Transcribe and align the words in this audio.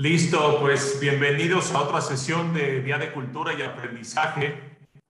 Listo, 0.00 0.56
pues 0.60 0.98
bienvenidos 0.98 1.74
a 1.74 1.82
otra 1.82 2.00
sesión 2.00 2.54
de 2.54 2.80
Día 2.80 2.96
de 2.96 3.12
Cultura 3.12 3.52
y 3.52 3.60
Aprendizaje. 3.60 4.58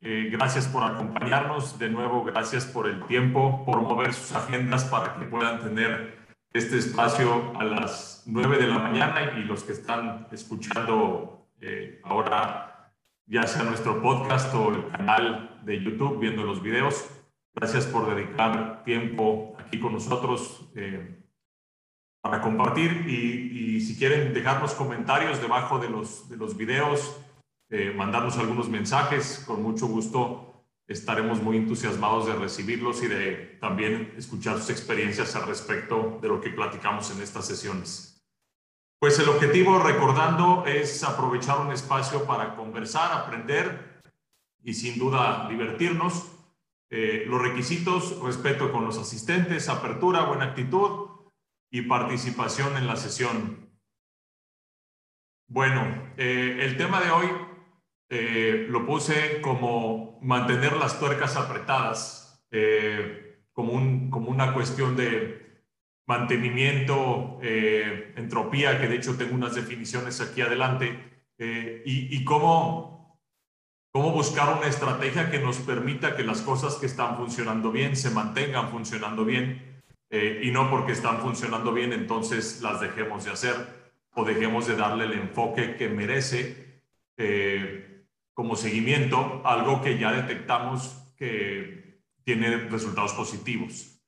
Eh, 0.00 0.30
gracias 0.32 0.66
por 0.66 0.82
acompañarnos. 0.82 1.78
De 1.78 1.88
nuevo, 1.88 2.24
gracias 2.24 2.64
por 2.64 2.88
el 2.88 3.00
tiempo, 3.06 3.64
por 3.64 3.82
mover 3.82 4.12
sus 4.12 4.32
agendas 4.32 4.82
para 4.86 5.14
que 5.14 5.26
puedan 5.26 5.60
tener 5.60 6.18
este 6.52 6.76
espacio 6.78 7.56
a 7.56 7.62
las 7.62 8.24
9 8.26 8.58
de 8.58 8.66
la 8.66 8.80
mañana 8.80 9.38
y 9.38 9.44
los 9.44 9.62
que 9.62 9.74
están 9.74 10.26
escuchando 10.32 11.46
eh, 11.60 12.00
ahora, 12.02 12.92
ya 13.26 13.46
sea 13.46 13.62
nuestro 13.62 14.02
podcast 14.02 14.52
o 14.56 14.74
el 14.74 14.88
canal 14.88 15.60
de 15.62 15.84
YouTube, 15.84 16.18
viendo 16.18 16.42
los 16.42 16.60
videos. 16.64 17.08
Gracias 17.54 17.86
por 17.86 18.12
dedicar 18.12 18.82
tiempo 18.82 19.54
aquí 19.56 19.78
con 19.78 19.92
nosotros. 19.92 20.68
Eh, 20.74 21.16
para 22.20 22.40
compartir 22.40 23.06
y, 23.08 23.80
si 23.80 23.96
quieren 23.96 24.34
dejarnos 24.34 24.74
comentarios 24.74 25.40
debajo 25.40 25.78
de 25.78 25.88
los, 25.88 26.28
de 26.28 26.36
los 26.36 26.56
videos, 26.56 27.16
eh, 27.70 27.92
mandarnos 27.96 28.36
algunos 28.36 28.68
mensajes, 28.68 29.42
con 29.46 29.62
mucho 29.62 29.86
gusto 29.86 30.50
estaremos 30.90 31.40
muy 31.40 31.56
entusiasmados 31.56 32.26
de 32.26 32.34
recibirlos 32.34 33.02
y 33.04 33.06
de 33.06 33.56
también 33.60 34.12
escuchar 34.18 34.58
sus 34.58 34.70
experiencias 34.70 35.36
al 35.36 35.46
respecto 35.46 36.18
de 36.20 36.28
lo 36.28 36.40
que 36.40 36.50
platicamos 36.50 37.10
en 37.12 37.22
estas 37.22 37.46
sesiones. 37.46 38.20
Pues 38.98 39.18
el 39.20 39.28
objetivo, 39.28 39.78
recordando, 39.78 40.66
es 40.66 41.04
aprovechar 41.04 41.60
un 41.60 41.72
espacio 41.72 42.24
para 42.26 42.56
conversar, 42.56 43.12
aprender 43.12 44.00
y 44.64 44.74
sin 44.74 44.98
duda 44.98 45.46
divertirnos. 45.48 46.26
Eh, 46.90 47.24
los 47.26 47.40
requisitos, 47.40 48.20
respeto 48.20 48.72
con 48.72 48.84
los 48.84 48.98
asistentes, 48.98 49.68
apertura, 49.68 50.24
buena 50.24 50.46
actitud, 50.46 51.09
y 51.70 51.82
participación 51.82 52.76
en 52.76 52.86
la 52.86 52.96
sesión. 52.96 53.70
Bueno, 55.48 56.12
eh, 56.16 56.58
el 56.60 56.76
tema 56.76 57.00
de 57.00 57.10
hoy 57.10 57.26
eh, 58.08 58.66
lo 58.68 58.86
puse 58.86 59.40
como 59.40 60.18
mantener 60.22 60.76
las 60.76 60.98
tuercas 60.98 61.36
apretadas, 61.36 62.44
eh, 62.50 63.44
como, 63.52 63.72
un, 63.72 64.10
como 64.10 64.30
una 64.30 64.52
cuestión 64.52 64.96
de 64.96 65.40
mantenimiento, 66.06 67.38
entropía, 67.40 68.80
que 68.80 68.88
de 68.88 68.96
hecho 68.96 69.16
tengo 69.16 69.32
unas 69.36 69.54
definiciones 69.54 70.20
aquí 70.20 70.40
adelante, 70.40 71.24
y, 71.38 72.16
y 72.16 72.24
cómo, 72.24 73.22
cómo 73.92 74.10
buscar 74.10 74.58
una 74.58 74.66
estrategia 74.66 75.30
que 75.30 75.38
nos 75.38 75.58
permita 75.58 76.16
que 76.16 76.24
las 76.24 76.42
cosas 76.42 76.74
que 76.76 76.86
están 76.86 77.16
funcionando 77.16 77.70
bien 77.70 77.94
se 77.94 78.10
mantengan 78.10 78.70
funcionando 78.70 79.24
bien 79.24 79.69
eh, 80.12 80.40
y 80.42 80.50
no 80.50 80.68
porque 80.68 80.90
están 80.90 81.20
funcionando 81.20 81.72
bien, 81.72 81.92
entonces 81.92 82.60
las 82.62 82.80
dejemos 82.80 83.24
de 83.24 83.30
hacer 83.30 83.54
o 84.12 84.24
dejemos 84.24 84.66
de 84.66 84.74
darle 84.74 85.04
el 85.04 85.12
enfoque 85.12 85.76
que 85.76 85.88
merece 85.88 86.82
eh, 87.16 88.04
como 88.34 88.56
seguimiento, 88.56 89.40
algo 89.44 89.80
que 89.82 89.98
ya 89.98 90.10
detectamos 90.10 91.14
que 91.16 92.00
tiene 92.24 92.56
resultados 92.68 93.12
positivos. 93.12 94.00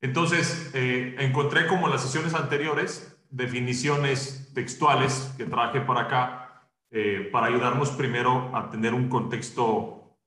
Entonces, 0.00 0.70
eh, 0.72 1.16
encontré 1.18 1.66
como 1.66 1.86
en 1.86 1.92
las 1.92 2.02
sesiones 2.02 2.32
anteriores 2.32 3.20
definiciones 3.28 4.50
textuales 4.54 5.34
que 5.36 5.44
traje 5.44 5.80
para 5.82 6.00
acá 6.02 6.46
para 7.30 7.46
ayudarnos 7.46 7.90
primero 7.92 8.50
a 8.52 8.68
tener 8.68 8.94
un 8.94 9.08
contexto 9.08 10.18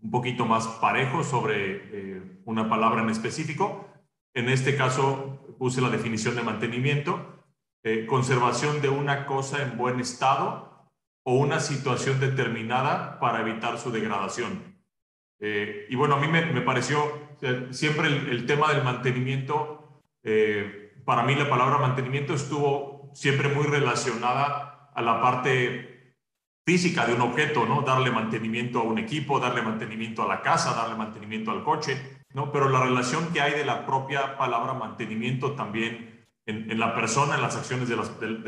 un 0.00 0.10
poquito 0.10 0.46
más 0.46 0.66
parejo 0.66 1.22
sobre 1.22 2.40
una 2.46 2.66
palabra 2.66 3.02
en 3.02 3.10
específico 3.10 3.87
en 4.38 4.48
este 4.48 4.76
caso 4.76 5.40
puse 5.58 5.80
la 5.80 5.90
definición 5.90 6.36
de 6.36 6.44
mantenimiento, 6.44 7.44
eh, 7.82 8.06
conservación 8.06 8.80
de 8.80 8.88
una 8.88 9.26
cosa 9.26 9.62
en 9.62 9.76
buen 9.76 9.98
estado 9.98 10.88
o 11.24 11.34
una 11.34 11.58
situación 11.58 12.20
determinada 12.20 13.18
para 13.18 13.40
evitar 13.40 13.78
su 13.78 13.90
degradación. 13.90 14.80
Eh, 15.40 15.86
y 15.90 15.96
bueno, 15.96 16.14
a 16.14 16.20
mí 16.20 16.28
me, 16.28 16.60
pareció 16.60 17.00
siempre 17.70 18.06
el, 18.06 18.46
tema 18.46 18.72
del 18.72 18.84
mantenimiento, 18.84 20.02
eh, 20.22 20.94
para 21.04 21.24
mí 21.24 21.34
la 21.34 21.50
palabra 21.50 21.78
mantenimiento 21.78 22.34
estuvo 22.34 23.10
siempre 23.14 23.48
muy 23.48 23.64
relacionada 23.64 24.90
a 24.94 25.02
la 25.02 25.20
parte 25.20 26.14
física 26.64 27.06
de 27.06 27.14
un 27.14 27.22
objeto, 27.22 27.66
¿no? 27.66 27.82
Darle 27.82 28.12
mantenimiento 28.12 28.80
a 28.80 28.84
un 28.84 28.98
equipo, 28.98 29.40
darle 29.40 29.62
mantenimiento 29.62 30.22
a 30.22 30.28
la 30.28 30.42
casa, 30.42 30.74
darle 30.74 30.94
mantenimiento 30.94 31.50
al 31.50 31.64
coche. 31.64 32.17
¿No? 32.38 32.52
Pero 32.52 32.68
la 32.68 32.80
relación 32.80 33.32
que 33.32 33.40
hay 33.40 33.52
de 33.52 33.64
la 33.64 33.84
propia 33.84 34.38
palabra 34.38 34.72
mantenimiento 34.74 35.52
también 35.52 36.24
en, 36.46 36.78
la 36.78 36.94
persona, 36.94 37.34
en 37.34 37.42
las 37.42 37.56
acciones 37.56 37.88
de, 37.88 37.96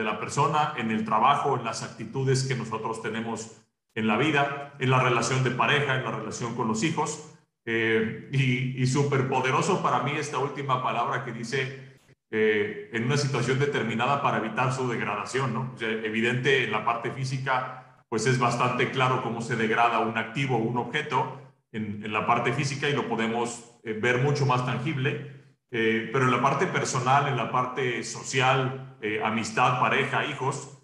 la 0.04 0.20
persona, 0.20 0.74
en 0.76 0.92
el 0.92 1.04
trabajo, 1.04 1.58
en 1.58 1.64
las 1.64 1.82
actitudes 1.82 2.44
que 2.44 2.54
nosotros 2.54 3.02
tenemos 3.02 3.60
en 3.96 4.06
la 4.06 4.16
vida, 4.16 4.74
en 4.78 4.90
la 4.90 5.02
relación 5.02 5.42
de 5.42 5.50
pareja, 5.50 5.96
en 5.96 6.04
la 6.04 6.12
relación 6.12 6.54
con 6.54 6.68
los 6.68 6.84
hijos. 6.84 7.34
Eh, 7.66 8.30
y, 8.32 8.80
y 8.80 8.86
súper 8.86 9.28
poderoso 9.28 9.82
para 9.82 10.00
mí 10.02 10.12
esta 10.12 10.38
última 10.38 10.82
palabra 10.82 11.24
que 11.24 11.32
dice 11.32 11.98
eh, 12.30 12.90
en 12.92 13.06
una 13.06 13.16
situación 13.16 13.58
determinada 13.58 14.22
para 14.22 14.38
evitar 14.38 14.72
su 14.72 14.88
degradación, 14.88 15.52
¿no? 15.52 15.74
evidente 15.80 16.62
en 16.62 16.70
la 16.70 16.84
parte 16.84 17.10
física, 17.10 18.04
pues 18.08 18.24
es 18.26 18.38
bastante 18.38 18.92
claro 18.92 19.22
cómo 19.24 19.42
se 19.42 19.56
degrada 19.56 19.98
un 19.98 20.16
activo 20.16 20.56
o 20.56 20.60
un 20.60 20.78
objeto, 20.78 21.40
en, 21.72 22.12
la 22.12 22.26
parte 22.26 22.52
física 22.52 22.88
y 22.88 22.92
lo 22.92 23.08
podemos 23.08 23.69
eh, 23.82 23.92
ver 23.94 24.18
mucho 24.18 24.46
más 24.46 24.64
tangible, 24.66 25.32
eh, 25.70 26.10
pero 26.12 26.26
en 26.26 26.30
la 26.30 26.42
parte 26.42 26.66
personal, 26.66 27.28
en 27.28 27.36
la 27.36 27.50
parte 27.50 28.02
social, 28.02 28.96
eh, 29.00 29.20
amistad, 29.24 29.80
pareja, 29.80 30.26
hijos, 30.26 30.76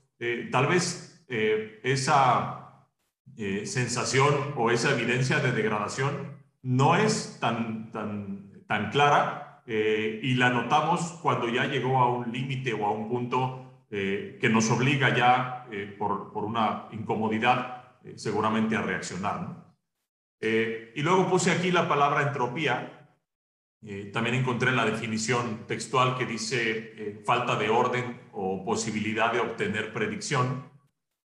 tal 0.50 0.66
vez 0.66 1.26
esa 1.82 2.86
sensación 3.64 4.54
o 4.56 4.70
esa 4.70 4.92
evidencia 4.92 5.40
de 5.40 5.52
degradación 5.52 6.38
no 6.62 6.96
es 6.96 7.36
tan, 7.38 7.92
tan, 7.92 8.64
tan 8.66 8.90
clara 8.90 9.62
y 9.66 10.34
la 10.36 10.48
notamos 10.48 11.18
cuando 11.20 11.50
ya 11.50 11.66
llegó 11.66 11.98
a 11.98 12.10
un 12.10 12.32
límite 12.32 12.72
o 12.72 12.86
a 12.86 12.92
un 12.92 13.10
punto 13.10 13.84
que 13.90 14.48
nos 14.50 14.70
obliga 14.70 15.14
ya 15.14 15.66
por, 15.98 16.32
por, 16.32 16.44
una 16.44 16.86
incomodidad 16.92 17.84
seguramente 18.14 18.74
a 18.74 18.80
reaccionar. 18.80 19.42
¿no? 19.42 19.65
Eh, 20.40 20.92
y 20.94 21.02
luego 21.02 21.28
puse 21.28 21.50
aquí 21.50 21.70
la 21.70 21.88
palabra 21.88 22.22
entropía. 22.22 23.10
Eh, 23.82 24.10
también 24.12 24.36
encontré 24.36 24.72
la 24.72 24.84
definición 24.84 25.66
textual 25.66 26.16
que 26.16 26.26
dice 26.26 26.92
eh, 26.96 27.22
falta 27.24 27.56
de 27.56 27.68
orden 27.68 28.20
o 28.32 28.64
posibilidad 28.64 29.32
de 29.32 29.40
obtener 29.40 29.92
predicción. 29.92 30.74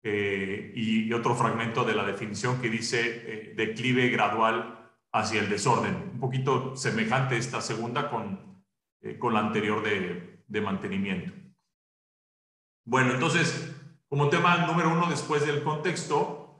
y, 0.04 1.12
otro 1.14 1.34
fragmento 1.34 1.84
de 1.84 1.96
la 1.96 2.06
definición 2.06 2.62
que 2.62 2.70
dice 2.70 3.54
declive 3.56 4.10
gradual 4.10 4.92
hacia 5.12 5.40
el 5.42 5.50
desorden. 5.50 5.96
Un 6.14 6.20
poquito 6.20 6.76
semejante 6.76 7.38
esta 7.38 7.60
segunda 7.60 8.10
con, 8.12 8.64
con 9.18 9.34
la 9.34 9.40
anterior 9.40 9.82
de, 9.82 10.44
de 10.48 10.62
mantenimiento. 10.62 11.34
Bueno, 12.86 13.14
entonces, 13.14 13.74
como 14.08 14.30
tema 14.30 14.68
número 14.68 14.92
uno, 14.92 15.10
después 15.10 15.44
del 15.48 15.64
contexto, 15.64 16.60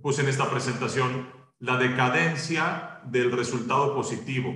puse 0.00 0.22
en 0.22 0.28
esta 0.28 0.48
presentación 0.50 1.37
la 1.60 1.76
decadencia 1.76 3.00
del 3.04 3.32
resultado 3.32 3.94
positivo. 3.94 4.54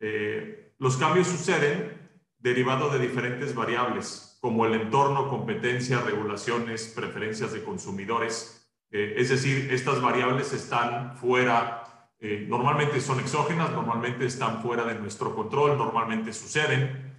Eh, 0.00 0.72
los 0.78 0.96
cambios 0.96 1.28
suceden 1.28 2.10
derivado 2.38 2.90
de 2.90 2.98
diferentes 2.98 3.54
variables, 3.54 4.38
como 4.40 4.66
el 4.66 4.74
entorno, 4.74 5.28
competencia, 5.28 6.00
regulaciones, 6.00 6.92
preferencias 6.94 7.52
de 7.52 7.62
consumidores. 7.62 8.70
Eh, 8.90 9.14
es 9.16 9.30
decir, 9.30 9.68
estas 9.72 10.00
variables 10.00 10.52
están 10.52 11.16
fuera, 11.16 12.10
eh, 12.20 12.46
normalmente 12.48 13.00
son 13.00 13.20
exógenas, 13.20 13.70
normalmente 13.70 14.26
están 14.26 14.62
fuera 14.62 14.84
de 14.84 14.94
nuestro 14.94 15.34
control, 15.34 15.76
normalmente 15.78 16.32
suceden, 16.32 17.12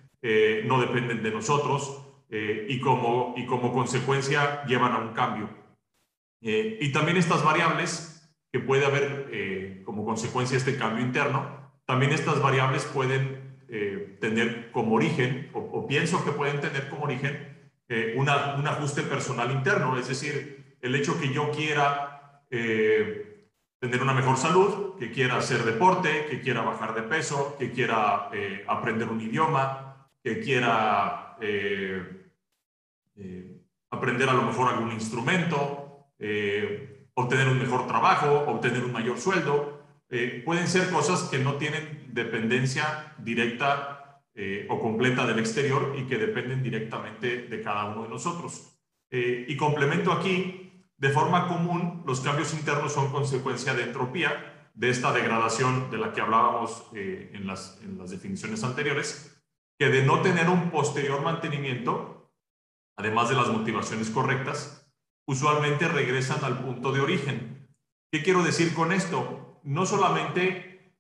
no 0.66 0.81
dependen 0.81 1.22
de 1.22 1.29
nosotros 1.29 2.01
y, 2.31 2.79
como, 2.79 3.35
y 3.37 3.45
como 3.45 3.72
consecuencia 3.72 4.66
llevan 4.66 4.93
a 4.93 4.97
un 4.97 5.13
cambio. 5.13 5.47
y 6.41 6.91
también 6.91 7.17
estas 7.17 7.43
variables 7.43 8.15
que 8.55 8.61
puede 8.61 8.85
haber 8.85 9.28
eh, 9.34 9.81
como 9.84 10.05
consecuencia 10.05 10.55
este 10.55 10.78
cambio 10.78 11.03
interno, 11.03 11.46
también 11.84 12.13
estas 12.13 12.41
variables 12.41 12.85
pueden 12.85 13.57
eh, 13.67 14.17
tener 14.22 14.72
como 14.72 14.96
origen, 14.96 15.49
o, 15.52 15.85
pienso 15.85 16.23
que 16.23 16.31
pueden 16.31 16.61
tener 16.61 16.87
como 16.87 17.03
origen, 17.03 17.53
eh, 17.90 18.16
un 18.16 18.29
ajuste 18.29 19.02
personal 19.02 19.52
interno, 19.52 19.99
es 19.99 20.07
decir, 20.07 20.78
el 20.81 20.96
hecho 20.96 21.19
que 21.19 21.34
yo 21.34 21.52
quiera 21.52 22.46
tener 22.49 24.02
una 24.02 24.13
mejor 24.13 24.37
salud, 24.37 24.97
que 24.97 25.11
quiera 25.11 25.35
hacer 25.35 25.63
deporte, 25.63 26.28
que 26.29 26.40
quiera 26.40 26.61
bajar 26.61 26.96
de 26.96 27.02
peso, 27.02 27.57
que 27.59 27.73
quiera 27.73 28.29
aprender 28.67 29.09
un 29.09 29.19
idioma, 29.19 30.07
que 30.23 30.40
quiera 30.40 31.35
aprender 33.90 34.29
a 34.29 34.34
lo 34.34 34.43
mejor 34.43 34.72
algún 34.72 34.93
instrumento, 34.93 36.07
obtener 37.16 37.47
un 37.47 37.58
mejor 37.58 37.88
trabajo, 37.88 38.46
obtener 38.47 38.84
un 38.84 38.91
mayor 38.91 39.17
sueldo. 39.17 39.82
Eh, 40.09 40.44
pueden 40.46 40.67
ser 40.67 40.90
cosas 40.91 41.23
que 41.23 41.40
no 41.40 41.56
tienen 41.56 42.09
dependencia 42.14 43.16
directa 43.17 44.22
eh, 44.35 44.67
o 44.70 44.79
completa 44.79 45.26
del 45.26 45.40
exterior 45.40 45.96
y 45.97 46.03
que 46.03 46.17
dependen 46.17 46.62
directamente 46.62 47.47
de 47.47 47.62
cada 47.62 47.85
uno 47.85 48.03
de 48.03 48.09
nosotros. 48.09 48.78
Eh, 49.09 49.46
y 49.47 49.56
complemento 49.56 50.12
aquí, 50.12 50.84
de 50.97 51.09
forma 51.09 51.47
común, 51.47 52.03
los 52.06 52.20
cambios 52.20 52.53
internos 52.53 52.94
son 52.94 53.12
consecuencia 53.12 53.73
de 53.73 53.84
entropía, 53.84 54.52
de 54.73 54.90
esta 54.90 55.14
degradación 55.14 55.90
de 55.90 55.97
la 55.97 56.12
que 56.12 56.20
hablábamos 56.20 56.90
en 56.94 57.47
las 57.47 57.79
definiciones 58.09 58.62
anteriores, 58.62 59.41
que 59.79 59.88
de 59.88 60.03
no 60.03 60.22
tener 60.22 60.50
un 60.50 60.70
posterior 60.70 61.22
mantenimiento, 61.22 62.29
además 62.97 63.29
de 63.29 63.35
las 63.35 63.47
motivaciones 63.47 64.09
correctas, 64.09 64.84
usualmente 65.25 65.87
regresan 65.87 66.43
al 66.43 66.59
punto 66.59 66.91
de 66.91 67.01
origen. 67.01 67.67
¿Qué 68.11 68.23
quiero 68.23 68.43
decir 68.43 68.73
con 68.73 68.91
esto? 68.91 69.59
No 69.63 69.85
solamente, 69.85 70.93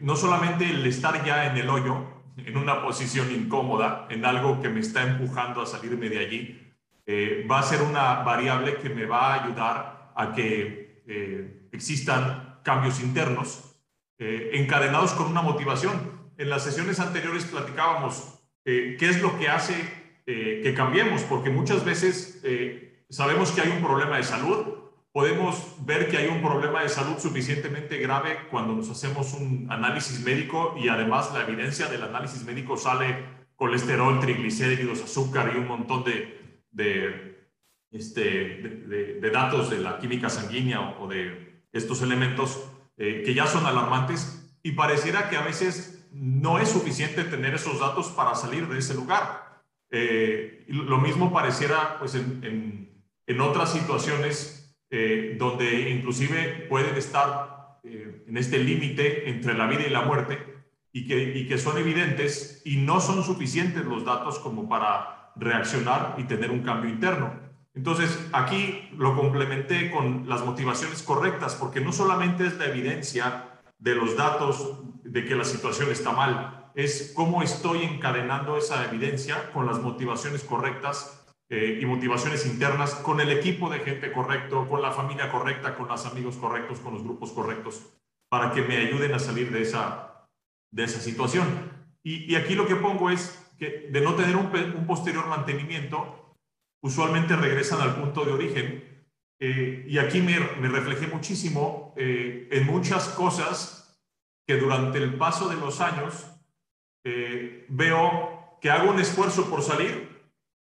no 0.00 0.16
solamente 0.16 0.70
el 0.70 0.86
estar 0.86 1.24
ya 1.24 1.50
en 1.50 1.56
el 1.56 1.68
hoyo 1.68 2.18
en 2.44 2.56
una 2.56 2.82
posición 2.82 3.30
incómoda, 3.32 4.06
en 4.10 4.24
algo 4.24 4.60
que 4.62 4.68
me 4.68 4.80
está 4.80 5.02
empujando 5.02 5.62
a 5.62 5.66
salirme 5.66 6.08
de 6.08 6.18
allí, 6.18 6.74
eh, 7.06 7.46
va 7.50 7.60
a 7.60 7.62
ser 7.62 7.82
una 7.82 8.16
variable 8.16 8.76
que 8.76 8.90
me 8.90 9.06
va 9.06 9.34
a 9.34 9.44
ayudar 9.44 10.12
a 10.14 10.32
que 10.34 11.02
eh, 11.06 11.68
existan 11.72 12.60
cambios 12.62 13.00
internos 13.00 13.76
eh, 14.18 14.50
encadenados 14.54 15.12
con 15.12 15.28
una 15.28 15.42
motivación. 15.42 16.30
En 16.36 16.50
las 16.50 16.64
sesiones 16.64 17.00
anteriores 17.00 17.44
platicábamos 17.44 18.34
qué 18.64 18.98
es 19.00 19.22
lo 19.22 19.38
que 19.38 19.48
hace 19.48 19.74
que 20.26 20.74
cambiemos, 20.76 21.22
porque 21.22 21.48
muchas 21.48 21.86
veces 21.86 22.42
sabemos 23.10 23.52
que 23.52 23.60
hay 23.60 23.70
un 23.70 23.82
problema 23.82 24.16
de 24.16 24.22
salud, 24.22 24.66
podemos 25.12 25.74
ver 25.84 26.08
que 26.08 26.18
hay 26.18 26.28
un 26.28 26.42
problema 26.42 26.82
de 26.82 26.88
salud 26.88 27.18
suficientemente 27.18 27.98
grave 27.98 28.38
cuando 28.50 28.74
nos 28.74 28.90
hacemos 28.90 29.32
un 29.34 29.66
análisis 29.70 30.20
médico 30.20 30.74
y 30.78 30.88
además 30.88 31.32
la 31.32 31.42
evidencia 31.42 31.86
del 31.86 32.02
análisis 32.02 32.44
médico 32.44 32.76
sale 32.76 33.38
colesterol, 33.56 34.20
triglicéridos, 34.20 35.02
azúcar 35.02 35.52
y 35.54 35.58
un 35.58 35.66
montón 35.66 36.04
de, 36.04 36.62
de, 36.70 37.48
este, 37.90 38.20
de, 39.20 39.30
datos 39.30 39.70
de 39.70 39.78
la 39.78 39.98
química 39.98 40.28
sanguínea 40.28 40.80
o, 41.00 41.08
de 41.08 41.64
estos 41.72 42.02
elementos 42.02 42.70
eh, 42.96 43.22
que 43.24 43.34
ya 43.34 43.46
son 43.46 43.66
alarmantes 43.66 44.48
y 44.62 44.72
pareciera 44.72 45.28
que 45.28 45.36
a 45.36 45.42
veces 45.42 46.06
no 46.12 46.58
es 46.58 46.68
suficiente 46.68 47.24
tener 47.24 47.54
esos 47.54 47.80
datos 47.80 48.08
para 48.08 48.34
salir 48.34 48.68
de 48.68 48.78
ese 48.78 48.94
lugar. 48.94 49.62
Eh, 49.90 50.64
lo 50.68 50.98
mismo 50.98 51.32
pareciera 51.32 51.98
pues, 51.98 52.14
en, 52.14 52.40
en, 52.44 52.87
en 53.28 53.40
otras 53.40 53.72
situaciones 53.72 54.74
eh, 54.90 55.36
donde 55.38 55.90
inclusive 55.90 56.66
pueden 56.68 56.96
estar 56.96 57.78
eh, 57.84 58.24
en 58.26 58.36
este 58.36 58.58
límite 58.58 59.28
entre 59.28 59.54
la 59.54 59.66
vida 59.66 59.86
y 59.86 59.90
la 59.90 60.02
muerte 60.02 60.38
y 60.92 61.06
que, 61.06 61.38
y 61.38 61.46
que 61.46 61.58
son 61.58 61.76
evidentes 61.76 62.62
y 62.64 62.78
no 62.78 63.00
son 63.00 63.22
suficientes 63.22 63.84
los 63.84 64.04
datos 64.04 64.38
como 64.38 64.66
para 64.66 65.32
reaccionar 65.36 66.14
y 66.16 66.24
tener 66.24 66.50
un 66.50 66.62
cambio 66.62 66.90
interno. 66.90 67.32
Entonces, 67.74 68.18
aquí 68.32 68.88
lo 68.96 69.14
complementé 69.14 69.90
con 69.90 70.28
las 70.28 70.44
motivaciones 70.44 71.02
correctas, 71.02 71.54
porque 71.54 71.80
no 71.80 71.92
solamente 71.92 72.46
es 72.46 72.56
la 72.56 72.64
evidencia 72.64 73.60
de 73.78 73.94
los 73.94 74.16
datos 74.16 74.80
de 75.04 75.24
que 75.24 75.36
la 75.36 75.44
situación 75.44 75.92
está 75.92 76.10
mal, 76.10 76.70
es 76.74 77.12
cómo 77.14 77.42
estoy 77.42 77.82
encadenando 77.84 78.56
esa 78.56 78.84
evidencia 78.86 79.52
con 79.52 79.66
las 79.66 79.80
motivaciones 79.80 80.42
correctas 80.42 81.17
eh, 81.50 81.78
y 81.80 81.86
motivaciones 81.86 82.44
internas 82.44 82.94
con 82.94 83.20
el 83.20 83.30
equipo 83.30 83.70
de 83.70 83.78
gente 83.78 84.12
correcto, 84.12 84.68
con 84.68 84.82
la 84.82 84.92
familia 84.92 85.32
correcta, 85.32 85.76
con 85.76 85.88
los 85.88 86.04
amigos 86.04 86.36
correctos, 86.36 86.78
con 86.80 86.92
los 86.92 87.02
grupos 87.02 87.32
correctos, 87.32 87.86
para 88.28 88.52
que 88.52 88.60
me 88.60 88.76
ayuden 88.76 89.14
a 89.14 89.18
salir 89.18 89.50
de 89.50 89.62
esa, 89.62 90.28
de 90.70 90.84
esa 90.84 91.00
situación. 91.00 91.46
Y, 92.02 92.34
aquí 92.34 92.54
lo 92.54 92.66
que 92.66 92.76
pongo 92.76 93.08
es 93.08 93.50
que 93.58 93.88
de 93.90 94.00
no 94.02 94.14
tener 94.14 94.36
un, 94.36 94.50
posterior 94.86 95.26
mantenimiento, 95.26 96.36
usualmente 96.82 97.34
regresan 97.34 97.80
al 97.80 97.96
punto 97.96 98.26
de 98.26 98.32
origen. 98.32 99.06
Eh, 99.40 99.86
y 99.88 99.96
aquí 99.96 100.20
me, 100.20 100.38
me, 100.60 100.68
reflejé 100.68 101.06
muchísimo 101.06 101.94
eh, 101.96 102.48
en 102.50 102.66
muchas 102.66 103.08
cosas 103.08 103.98
que 104.46 104.58
durante 104.58 104.98
el 104.98 105.14
paso 105.14 105.48
de 105.48 105.56
los 105.56 105.80
años 105.80 106.26
veo 107.68 108.58
que 108.60 108.70
hago 108.70 108.90
un 108.90 109.00
esfuerzo 109.00 109.48
por 109.48 109.62
salir, 109.62 110.17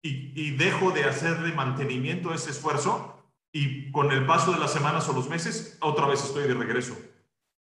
y, 0.03 0.51
dejo 0.53 0.91
de 0.91 1.05
hacerle 1.05 1.53
mantenimiento 1.53 2.31
a 2.31 2.35
ese 2.35 2.51
esfuerzo 2.51 3.23
y 3.53 3.91
con 3.91 4.13
el 4.13 4.27
paso 4.27 4.53
de 4.53 4.59
las 4.59 4.73
semanas 4.73 5.09
o 5.09 5.13
los 5.13 5.29
meses, 5.29 5.79
otra 5.81 6.07
vez 6.07 6.23
estoy 6.23 6.47
de 6.47 6.55
regreso. 6.55 6.97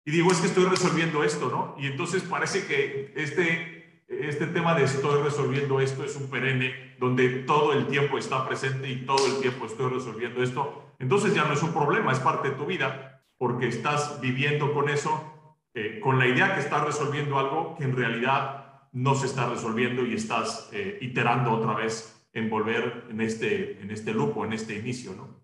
Y 0.06 0.12
digo, 0.12 0.32
es 0.32 0.40
que 0.40 0.48
estoy 0.48 0.66
resolviendo 0.66 1.24
esto, 1.24 1.50
¿no? 1.50 1.76
Y 1.80 1.88
entonces 1.88 2.24
parece 2.24 2.66
que 2.66 3.14
este, 3.16 4.04
este 4.08 4.48
tema 4.48 4.76
de 4.76 4.84
estoy 4.84 5.22
resolviendo 5.22 5.80
esto 5.80 6.04
es 6.04 6.16
un 6.16 6.30
perenne 6.30 6.96
donde 7.00 7.30
todo 7.44 7.74
el 7.74 7.88
tiempo 7.88 8.18
está 8.18 8.48
presente 8.48 8.90
y 8.90 9.06
todo 9.06 9.26
el 9.28 9.42
tiempo 9.42 9.66
estoy 9.66 9.92
resolviendo 9.92 10.44
esto. 10.44 10.96
Entonces 11.00 11.34
ya 11.34 11.46
no 11.46 11.54
es 11.54 11.64
un 11.64 11.74
problema, 11.74 12.12
es 12.12 12.20
parte 12.20 12.50
de 12.50 12.56
tu 12.56 12.66
vida, 12.66 13.24
porque 13.38 13.68
estás 13.68 14.20
viviendo 14.22 14.74
con 14.74 14.90
eso, 14.90 15.62
eh, 15.74 16.00
con 16.02 16.20
la 16.20 16.28
idea 16.28 16.56
que 16.56 16.62
estás 16.62 16.84
resolviendo 16.84 17.40
algo 17.40 17.76
que 17.78 17.84
en 17.84 17.96
realidad 17.96 18.88
no 18.92 19.16
se 19.16 19.26
está 19.26 19.50
resolviendo 19.50 20.06
y 20.06 20.14
estás 20.14 20.70
eh, 20.72 21.00
iterando 21.02 21.52
otra 21.52 21.74
vez 21.74 22.23
envolver 22.34 23.06
en 23.10 23.22
este, 23.22 23.80
en 23.82 23.92
este 23.92 24.14
loop 24.14 24.44
en 24.44 24.54
este 24.54 24.76
inicio. 24.76 25.14
¿no? 25.14 25.44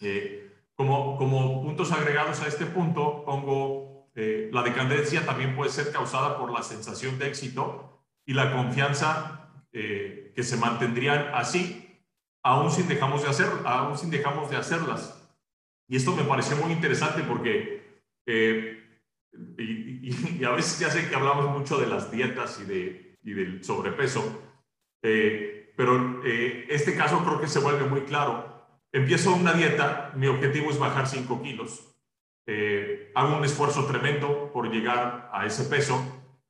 Eh, 0.00 0.52
como, 0.74 1.16
como 1.16 1.62
puntos 1.62 1.90
agregados 1.92 2.40
a 2.42 2.46
este 2.46 2.66
punto, 2.66 3.24
pongo 3.24 4.10
eh, 4.14 4.50
la 4.52 4.62
decadencia 4.62 5.24
también 5.24 5.56
puede 5.56 5.70
ser 5.70 5.92
causada 5.92 6.38
por 6.38 6.52
la 6.52 6.62
sensación 6.62 7.18
de 7.18 7.28
éxito 7.28 8.04
y 8.26 8.34
la 8.34 8.52
confianza 8.52 9.64
eh, 9.72 10.32
que 10.34 10.42
se 10.42 10.56
mantendrían 10.56 11.30
así, 11.34 12.02
aún 12.42 12.70
sin, 12.70 12.88
dejamos 12.88 13.22
de 13.22 13.28
hacer, 13.28 13.46
aún 13.64 13.96
sin 13.96 14.10
dejamos 14.10 14.50
de 14.50 14.56
hacerlas. 14.56 15.14
Y 15.88 15.96
esto 15.96 16.14
me 16.14 16.24
pareció 16.24 16.56
muy 16.56 16.72
interesante 16.72 17.22
porque, 17.22 18.02
y, 19.56 20.44
a 20.44 20.50
veces 20.50 20.78
ya 20.78 20.90
sé 20.90 21.08
que 21.08 21.14
hablamos 21.14 21.56
mucho 21.56 21.78
de 21.78 21.86
las 21.86 22.10
dietas 22.10 22.60
y, 22.60 22.64
de, 22.64 23.18
y 23.22 23.32
del 23.32 23.64
sobrepeso, 23.64 24.42
eh, 25.02 25.57
pero 25.78 26.22
eh, 26.24 26.66
este 26.70 26.96
caso 26.96 27.22
creo 27.24 27.40
que 27.40 27.46
se 27.46 27.60
vuelve 27.60 27.84
muy 27.84 28.00
claro. 28.00 28.66
Empiezo 28.90 29.32
una 29.32 29.52
dieta, 29.52 30.10
mi 30.16 30.26
objetivo 30.26 30.72
es 30.72 30.78
bajar 30.80 31.06
5 31.06 31.40
kilos. 31.40 31.94
Eh, 32.46 33.12
hago 33.14 33.36
un 33.36 33.44
esfuerzo 33.44 33.86
tremendo 33.86 34.50
por 34.52 34.72
llegar 34.72 35.30
a 35.32 35.46
ese 35.46 35.62
peso. 35.66 36.02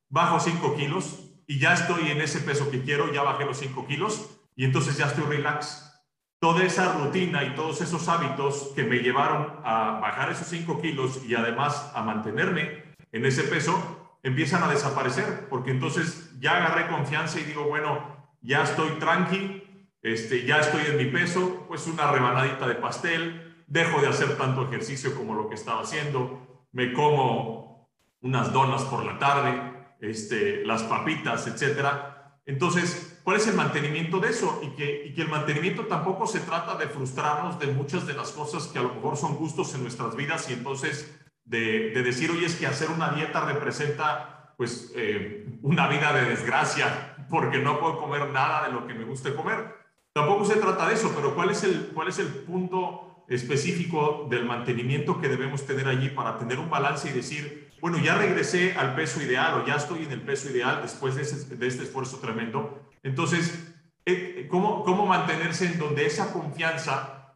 Bajo 0.09 0.39
5 0.39 0.75
kilos 0.75 1.19
y 1.45 1.59
ya 1.59 1.75
estoy 1.75 2.09
en 2.09 2.21
ese 2.21 2.39
peso 2.39 2.71
que 2.71 2.81
quiero, 2.81 3.13
ya 3.13 3.21
bajé 3.21 3.45
los 3.45 3.59
5 3.59 3.85
kilos 3.85 4.31
y 4.55 4.65
entonces 4.65 4.97
ya 4.97 5.05
estoy 5.05 5.25
relax. 5.25 5.93
Toda 6.39 6.63
esa 6.63 6.93
rutina 6.93 7.43
y 7.43 7.53
todos 7.53 7.81
esos 7.81 8.09
hábitos 8.09 8.71
que 8.75 8.81
me 8.81 8.97
llevaron 8.97 9.59
a 9.63 9.99
bajar 10.01 10.31
esos 10.31 10.47
5 10.47 10.81
kilos 10.81 11.23
y 11.23 11.35
además 11.35 11.91
a 11.93 12.01
mantenerme 12.01 12.81
en 13.11 13.27
ese 13.27 13.43
peso 13.43 14.17
empiezan 14.23 14.63
a 14.63 14.69
desaparecer 14.69 15.47
porque 15.49 15.69
entonces 15.69 16.31
ya 16.39 16.57
agarré 16.57 16.87
confianza 16.87 17.39
y 17.39 17.43
digo, 17.43 17.65
bueno, 17.65 18.18
ya 18.41 18.63
estoy 18.63 18.89
tranqui, 18.99 19.63
este, 20.01 20.45
ya 20.45 20.59
estoy 20.59 20.83
en 20.87 20.97
mi 20.97 21.05
peso, 21.05 21.65
pues 21.67 21.87
una 21.87 22.11
rebanadita 22.11 22.67
de 22.67 22.75
pastel, 22.75 23.63
dejo 23.67 24.01
de 24.01 24.07
hacer 24.07 24.37
tanto 24.37 24.67
ejercicio 24.67 25.15
como 25.15 25.35
lo 25.35 25.49
que 25.49 25.55
estaba 25.55 25.81
haciendo, 25.81 26.65
me 26.71 26.93
como 26.93 27.89
unas 28.21 28.51
donas 28.51 28.83
por 28.83 29.05
la 29.05 29.19
tarde, 29.19 29.61
este, 29.99 30.65
las 30.65 30.83
papitas, 30.83 31.47
etcétera. 31.47 32.39
Entonces, 32.45 33.19
¿cuál 33.23 33.37
es 33.37 33.47
el 33.47 33.55
mantenimiento 33.55 34.19
de 34.19 34.29
eso? 34.29 34.61
Y 34.63 34.69
que, 34.75 35.05
y 35.07 35.13
que 35.13 35.21
el 35.21 35.29
mantenimiento 35.29 35.85
tampoco 35.85 36.25
se 36.25 36.39
trata 36.39 36.75
de 36.75 36.87
frustrarnos 36.87 37.59
de 37.59 37.67
muchas 37.67 38.07
de 38.07 38.13
las 38.13 38.31
cosas 38.31 38.67
que 38.67 38.79
a 38.79 38.83
lo 38.83 38.95
mejor 38.95 39.17
son 39.17 39.35
gustos 39.35 39.73
en 39.75 39.83
nuestras 39.83 40.15
vidas 40.15 40.49
y 40.49 40.53
entonces 40.53 41.15
de, 41.45 41.91
de 41.91 42.03
decir, 42.03 42.31
oye, 42.31 42.45
es 42.45 42.55
que 42.55 42.67
hacer 42.67 42.89
una 42.89 43.09
dieta 43.09 43.45
representa 43.45 44.53
pues 44.57 44.91
eh, 44.95 45.47
una 45.61 45.87
vida 45.87 46.11
de 46.11 46.25
desgracia 46.25 47.15
porque 47.29 47.59
no 47.59 47.79
puedo 47.79 47.99
comer 47.99 48.29
nada 48.29 48.67
de 48.67 48.73
lo 48.73 48.87
que 48.87 48.93
me 48.93 49.05
guste 49.05 49.33
comer. 49.35 49.75
Tampoco 50.13 50.45
se 50.45 50.55
trata 50.55 50.87
de 50.87 50.95
eso, 50.95 51.11
pero 51.15 51.35
¿cuál 51.35 51.51
es 51.51 51.63
el, 51.63 51.91
cuál 51.93 52.07
es 52.07 52.19
el 52.19 52.27
punto 52.27 53.23
específico 53.27 54.27
del 54.29 54.45
mantenimiento 54.45 55.21
que 55.21 55.29
debemos 55.29 55.65
tener 55.65 55.87
allí 55.87 56.09
para 56.09 56.37
tener 56.37 56.59
un 56.59 56.69
balance 56.69 57.09
y 57.09 57.13
decir, 57.13 57.69
bueno, 57.79 57.99
ya 57.99 58.17
regresé 58.17 58.73
al 58.73 58.95
peso 58.95 59.21
ideal 59.21 59.61
o 59.61 59.65
ya 59.65 59.75
estoy 59.75 60.03
en 60.03 60.11
el 60.11 60.21
peso 60.21 60.49
ideal 60.49 60.81
después 60.81 61.15
de, 61.15 61.21
este 61.21 61.83
esfuerzo 61.83 62.17
tremendo? 62.17 62.81
Entonces, 63.03 63.71
eh, 64.05 64.47
¿cómo, 64.49 64.83
¿cómo 64.83 65.05
mantenerse 65.05 65.67
en 65.67 65.77
donde 65.77 66.05
esa 66.05 66.33
confianza 66.33 67.35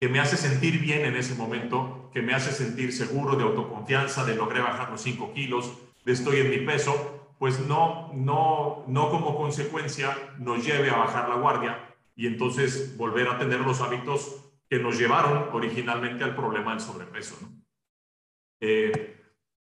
que 0.00 0.08
me 0.08 0.20
hace 0.20 0.36
sentir 0.36 0.80
bien 0.80 1.04
en 1.04 1.16
ese 1.16 1.34
momento, 1.34 2.10
que 2.12 2.22
me 2.22 2.34
hace 2.34 2.52
sentir 2.52 2.92
seguro 2.92 3.36
de 3.36 3.44
autoconfianza, 3.44 4.24
de 4.24 4.34
logré 4.34 4.60
bajar 4.60 4.90
los 4.90 5.02
5 5.02 5.32
kilos, 5.34 5.72
de 6.04 6.12
estoy 6.12 6.40
en 6.40 6.50
mi 6.50 6.58
peso, 6.58 7.17
pues 7.38 7.60
no, 7.60 8.12
no, 8.14 8.84
no 8.88 9.10
como 9.10 9.36
consecuencia 9.36 10.16
nos 10.38 10.64
lleve 10.64 10.90
a 10.90 10.96
bajar 10.96 11.28
la 11.28 11.36
guardia 11.36 11.94
y 12.16 12.26
entonces 12.26 12.96
volver 12.96 13.28
a 13.28 13.38
tener 13.38 13.60
los 13.60 13.80
hábitos 13.80 14.44
que 14.68 14.78
nos 14.78 14.98
llevaron 14.98 15.48
originalmente 15.52 16.24
al 16.24 16.34
problema 16.34 16.72
del 16.72 16.80
sobrepeso. 16.80 17.36
Eh, 18.60 19.16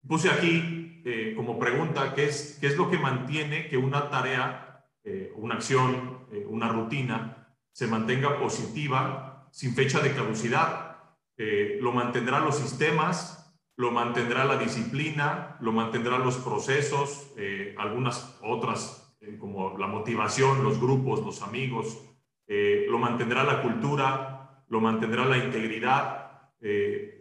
puse 0.06 0.30
aquí 0.30 1.02
eh, 1.06 1.34
como 1.36 1.58
pregunta 1.58 2.14
qué 2.14 2.26
es, 2.26 2.58
qué 2.60 2.68
es 2.68 2.78
lo 2.78 2.90
que 2.90 3.00
mantiene 3.00 3.68
que 3.68 3.78
una 3.78 4.10
tarea, 4.10 4.86
eh, 5.04 5.32
una 5.36 5.56
acción, 5.56 6.28
una 6.48 6.70
rutina 6.70 7.56
se 7.72 7.88
mantenga 7.88 8.38
positiva 8.40 9.48
sin 9.52 9.74
fecha 9.74 10.00
de 10.00 10.14
caducidad. 10.14 10.98
lo 11.38 11.92
mantendrá 11.92 12.40
los 12.40 12.58
sistemas, 12.58 13.41
lo 13.82 13.90
mantendrá 13.90 14.46
la 14.46 14.58
disciplina, 14.58 15.58
lo 15.60 15.72
mantendrá 15.72 16.20
los 16.20 16.38
procesos, 16.38 17.34
algunas 17.78 18.38
otras 18.44 19.18
como 19.40 19.76
la 19.80 19.88
motivación, 19.88 20.64
los 20.64 20.80
grupos, 20.80 21.22
los 21.22 21.42
amigos, 21.42 22.00
lo 22.48 23.00
mantendrá 23.00 23.44
la 23.44 23.64
cultura, 23.64 24.64
lo 24.70 24.82
mantendrá 24.82 25.26
la 25.26 25.38
integridad 25.38 26.52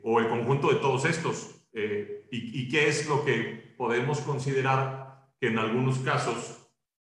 o 0.02 0.20
el 0.20 0.28
conjunto 0.28 0.68
de 0.68 0.76
todos 0.76 1.06
estos. 1.06 1.60
Eh, 1.72 2.26
y, 2.30 2.68
qué 2.68 2.88
es 2.88 3.08
lo 3.08 3.24
que 3.24 3.74
podemos 3.78 4.20
considerar 4.20 5.30
que 5.40 5.48
en 5.48 5.58
algunos 5.58 5.98
casos 6.00 6.58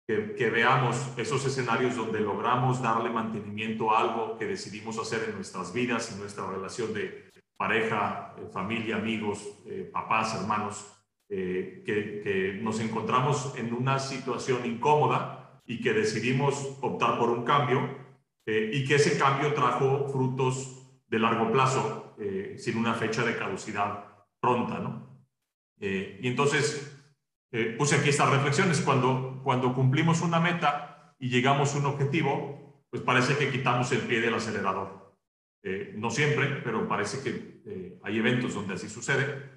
que, 0.06 0.50
veamos 0.50 1.12
esos 1.16 1.46
escenarios 1.46 1.94
donde 1.94 2.18
logramos 2.18 2.82
darle 2.82 3.08
mantenimiento 3.08 3.94
a 3.94 4.00
algo 4.00 4.36
que 4.36 4.46
decidimos 4.46 4.98
hacer 4.98 5.28
en 5.28 5.36
nuestras 5.36 5.72
vidas, 5.72 6.10
en 6.12 6.18
nuestra 6.18 6.50
relación 6.50 6.92
de 6.92 7.30
pareja, 7.66 8.34
eh, 8.38 8.46
familia, 8.52 8.96
amigos, 8.96 9.38
eh, 9.66 9.88
papás, 9.92 10.34
hermanos, 10.40 10.90
que, 11.26 11.82
que 11.84 12.60
nos 12.62 12.78
encontramos 12.80 13.54
en 13.56 13.72
una 13.72 13.98
situación 13.98 14.64
incómoda 14.66 15.62
y 15.66 15.80
que 15.80 15.92
decidimos 15.92 16.78
optar 16.80 17.18
por 17.18 17.30
un 17.30 17.44
cambio 17.44 17.80
y 18.46 18.84
que 18.84 18.96
ese 18.96 19.18
cambio 19.18 19.52
trajo 19.54 20.06
frutos 20.12 21.02
de 21.08 21.18
largo 21.18 21.50
plazo 21.50 22.14
sin 22.56 22.76
una 22.76 22.94
fecha 22.94 23.24
de 23.24 23.36
caducidad 23.36 24.04
pronta, 24.38 24.78
¿no? 24.78 25.04
Eh, 25.80 26.18
y 26.22 26.28
entonces 26.28 26.96
eh, 27.52 27.74
puse 27.76 27.96
aquí 27.96 28.10
estas 28.10 28.30
reflexiones. 28.30 28.80
Cuando, 28.80 29.40
cuando 29.44 29.74
cumplimos 29.74 30.22
una 30.22 30.40
meta 30.40 31.14
y 31.18 31.28
llegamos 31.28 31.74
a 31.74 31.78
un 31.78 31.86
objetivo, 31.86 32.84
pues 32.90 33.02
parece 33.02 33.36
que 33.36 33.50
quitamos 33.50 33.90
el 33.92 34.00
pie 34.00 34.20
del 34.20 34.34
acelerador. 34.34 35.03
Eh, 35.66 35.94
no 35.96 36.10
siempre, 36.10 36.60
pero 36.62 36.86
parece 36.86 37.22
que 37.22 37.98
hay 38.02 38.18
eventos 38.18 38.54
donde 38.54 38.74
así 38.74 38.88
sucede. 38.88 39.50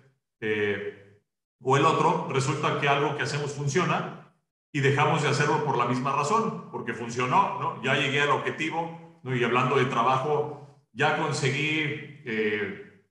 o 1.61 1.77
el 1.77 1.85
otro, 1.85 2.29
resulta 2.31 2.79
que 2.79 2.87
algo 2.87 3.15
que 3.17 3.23
hacemos 3.23 3.51
funciona 3.53 4.33
y 4.71 4.79
dejamos 4.79 5.23
de 5.23 5.29
hacerlo 5.29 5.63
por 5.65 5.77
la 5.77 5.85
misma 5.85 6.13
razón, 6.13 6.69
porque 6.71 6.93
funcionó, 6.93 7.59
¿no? 7.59 7.83
Ya 7.83 7.95
llegué 7.95 8.21
al 8.21 8.29
objetivo, 8.29 9.19
¿no? 9.23 9.35
Y 9.35 9.43
hablando 9.43 9.77
de 9.77 9.85
trabajo, 9.85 10.79
ya 10.93 11.17
conseguí 11.17 12.21
eh, 12.25 13.03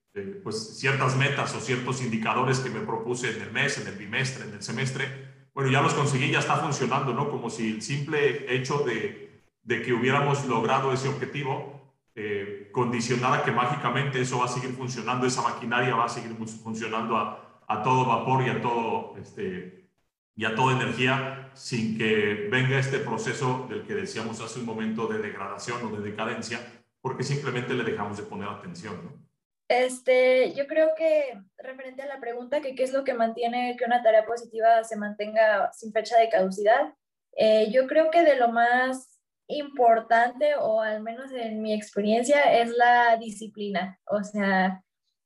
pues 0.43 0.79
ciertas 0.79 1.17
metas 1.17 1.55
o 1.55 1.61
ciertos 1.61 2.03
indicadores 2.03 2.61
que 2.61 2.71
me 2.71 2.81
propuse 2.81 3.37
en 3.37 3.43
el 3.43 3.53
mes, 3.53 3.79
en 3.79 3.89
el 3.89 3.97
bimestre, 3.97 4.45
en 4.45 4.55
el 4.55 4.63
semestre, 4.63 5.07
bueno, 5.55 5.71
ya 5.71 5.81
los 5.81 5.95
conseguí, 5.95 6.31
ya 6.31 6.41
está 6.41 6.57
funcionando, 6.57 7.15
¿no? 7.15 7.31
Como 7.31 7.49
si 7.49 7.71
el 7.71 7.83
simple 7.83 8.55
hecho 8.55 8.81
de, 8.81 9.43
de 9.63 9.83
que 9.83 9.93
hubiéramos 9.93 10.47
logrado 10.47 10.93
ese 10.93 11.09
objetivo 11.09 11.86
eh, 12.17 12.71
condicionara 12.73 13.45
que 13.45 13.53
mágicamente 13.53 14.21
eso 14.21 14.39
va 14.39 14.47
a 14.47 14.49
seguir 14.49 14.71
funcionando, 14.71 15.27
esa 15.27 15.43
maquinaria 15.43 15.95
va 15.95 16.07
a 16.07 16.09
seguir 16.09 16.35
funcionando 16.35 17.17
a, 17.17 17.63
a 17.69 17.83
todo 17.83 18.07
vapor 18.07 18.47
y 18.47 18.49
a 18.49 18.63
todo, 18.63 19.15
este, 19.19 19.87
y 20.35 20.45
a 20.47 20.55
toda 20.55 20.75
energía 20.75 21.51
sin 21.53 21.99
que 21.99 22.49
venga 22.51 22.79
este 22.79 23.01
proceso 23.01 23.67
del 23.69 23.87
que 23.87 23.95
decíamos 23.95 24.41
hace 24.41 24.61
un 24.61 24.67
momento 24.67 25.07
de 25.07 25.19
degradación 25.19 25.85
o 25.85 25.97
de 25.97 26.11
decadencia, 26.11 26.59
porque 27.03 27.23
simplemente 27.23 27.75
le 27.75 27.85
dejamos 27.85 28.17
de 28.17 28.23
poner 28.23 28.49
atención, 28.49 28.95
¿no? 29.05 29.27
Este, 29.69 30.55
yo 30.55 30.67
creo 30.69 30.91
que 30.97 31.39
referente 31.59 32.03
a 32.03 32.07
la 32.07 32.21
pregunta 32.21 32.61
que 32.61 32.75
qué 32.75 32.85
es 32.85 32.93
lo 32.93 33.03
que 33.03 33.15
mantiene 33.15 33.77
que 33.77 33.85
una 33.85 34.03
tarea 34.03 34.25
positiva 34.25 34.85
se 34.85 34.97
mantenga 34.97 35.73
sin 35.73 35.93
fecha 35.93 36.17
de 36.19 36.29
caducidad, 36.29 36.95
eh, 37.37 37.69
yo 37.73 37.87
creo 37.87 38.11
que 38.11 38.23
de 38.23 38.37
lo 38.37 38.49
más 38.49 39.16
importante, 39.49 40.55
o 40.57 40.81
al 40.81 41.03
menos 41.03 41.31
en 41.33 41.63
mi 41.63 41.73
experiencia, 41.73 42.61
es 42.61 42.71
la 42.71 43.17
disciplina. 43.17 43.99
O 44.07 44.23
sea, 44.23 44.83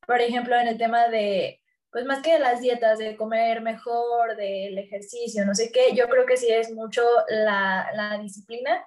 por 0.06 0.20
ejemplo, 0.20 0.56
en 0.56 0.68
el 0.68 0.78
tema 0.78 1.08
de, 1.08 1.60
pues 1.90 2.04
más 2.04 2.22
que 2.22 2.38
las 2.38 2.60
dietas, 2.60 2.98
de 2.98 3.16
comer 3.16 3.62
mejor, 3.62 4.36
del 4.36 4.78
ejercicio, 4.78 5.44
no 5.44 5.54
sé 5.54 5.70
qué, 5.72 5.94
yo 5.94 6.08
creo 6.08 6.26
que 6.26 6.36
sí 6.36 6.50
es 6.50 6.72
mucho 6.72 7.02
la, 7.28 7.90
la 7.94 8.18
disciplina 8.18 8.84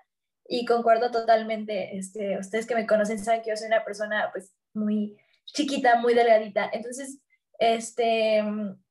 y 0.48 0.66
concuerdo 0.66 1.12
totalmente. 1.12 1.98
Este, 1.98 2.38
ustedes 2.38 2.66
que 2.66 2.76
me 2.76 2.88
conocen 2.88 3.20
saben 3.20 3.42
que 3.42 3.50
yo 3.50 3.58
soy 3.58 3.68
una 3.68 3.84
persona 3.84 4.30
pues 4.32 4.54
muy 4.74 5.18
chiquita, 5.46 5.96
muy 5.98 6.14
delgadita. 6.14 6.70
Entonces, 6.72 7.20
este, 7.60 8.44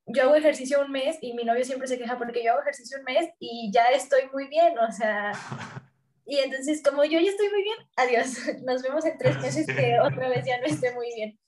yo 0.06 0.22
hago 0.22 0.34
ejercicio 0.34 0.80
un 0.80 0.90
mes 0.90 1.18
y 1.20 1.34
mi 1.34 1.44
novio 1.44 1.64
siempre 1.64 1.88
se 1.88 1.98
queja 1.98 2.18
porque 2.18 2.42
yo 2.44 2.52
hago 2.52 2.62
ejercicio 2.62 2.98
un 2.98 3.04
mes 3.04 3.30
y 3.38 3.70
ya 3.72 3.84
estoy 3.86 4.22
muy 4.32 4.48
bien, 4.48 4.78
o 4.78 4.90
sea, 4.92 5.32
y 6.32 6.38
entonces 6.38 6.82
como 6.82 7.04
yo 7.04 7.20
ya 7.20 7.28
estoy 7.28 7.50
muy 7.50 7.62
bien, 7.62 7.76
adiós, 7.94 8.38
nos 8.64 8.82
vemos 8.82 9.04
en 9.04 9.18
tres 9.18 9.38
meses 9.38 9.66
que 9.66 10.00
otra 10.00 10.30
vez 10.30 10.46
ya 10.46 10.58
no 10.60 10.66
esté 10.66 10.90
muy 10.94 11.12
bien. 11.14 11.38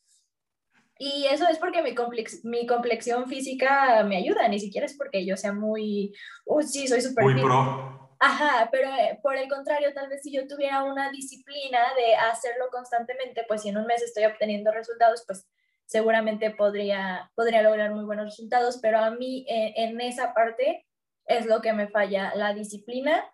Y 0.98 1.24
eso 1.24 1.48
es 1.48 1.56
porque 1.56 1.80
mi, 1.80 1.94
complex, 1.94 2.44
mi 2.44 2.66
complexión 2.66 3.26
física 3.26 4.04
me 4.04 4.18
ayuda, 4.18 4.46
ni 4.46 4.60
siquiera 4.60 4.84
es 4.84 4.94
porque 4.94 5.24
yo 5.24 5.38
sea 5.38 5.54
muy, 5.54 6.14
uh, 6.44 6.60
sí, 6.60 6.86
soy 6.86 7.00
súper... 7.00 7.24
Muy 7.24 7.40
pro. 7.40 8.14
Ajá, 8.20 8.68
pero 8.70 8.90
eh, 8.90 9.18
por 9.22 9.36
el 9.36 9.48
contrario, 9.48 9.94
tal 9.94 10.10
vez 10.10 10.20
si 10.22 10.30
yo 10.30 10.46
tuviera 10.46 10.84
una 10.84 11.10
disciplina 11.10 11.80
de 11.96 12.16
hacerlo 12.16 12.66
constantemente, 12.70 13.46
pues 13.48 13.62
si 13.62 13.70
en 13.70 13.78
un 13.78 13.86
mes 13.86 14.02
estoy 14.02 14.26
obteniendo 14.26 14.70
resultados, 14.70 15.24
pues 15.26 15.48
seguramente 15.86 16.50
podría, 16.50 17.32
podría 17.34 17.62
lograr 17.62 17.90
muy 17.94 18.04
buenos 18.04 18.26
resultados, 18.26 18.80
pero 18.82 18.98
a 18.98 19.10
mí 19.12 19.46
eh, 19.48 19.72
en 19.76 19.98
esa 20.02 20.34
parte 20.34 20.84
es 21.24 21.46
lo 21.46 21.62
que 21.62 21.72
me 21.72 21.88
falla, 21.88 22.34
la 22.34 22.52
disciplina 22.52 23.24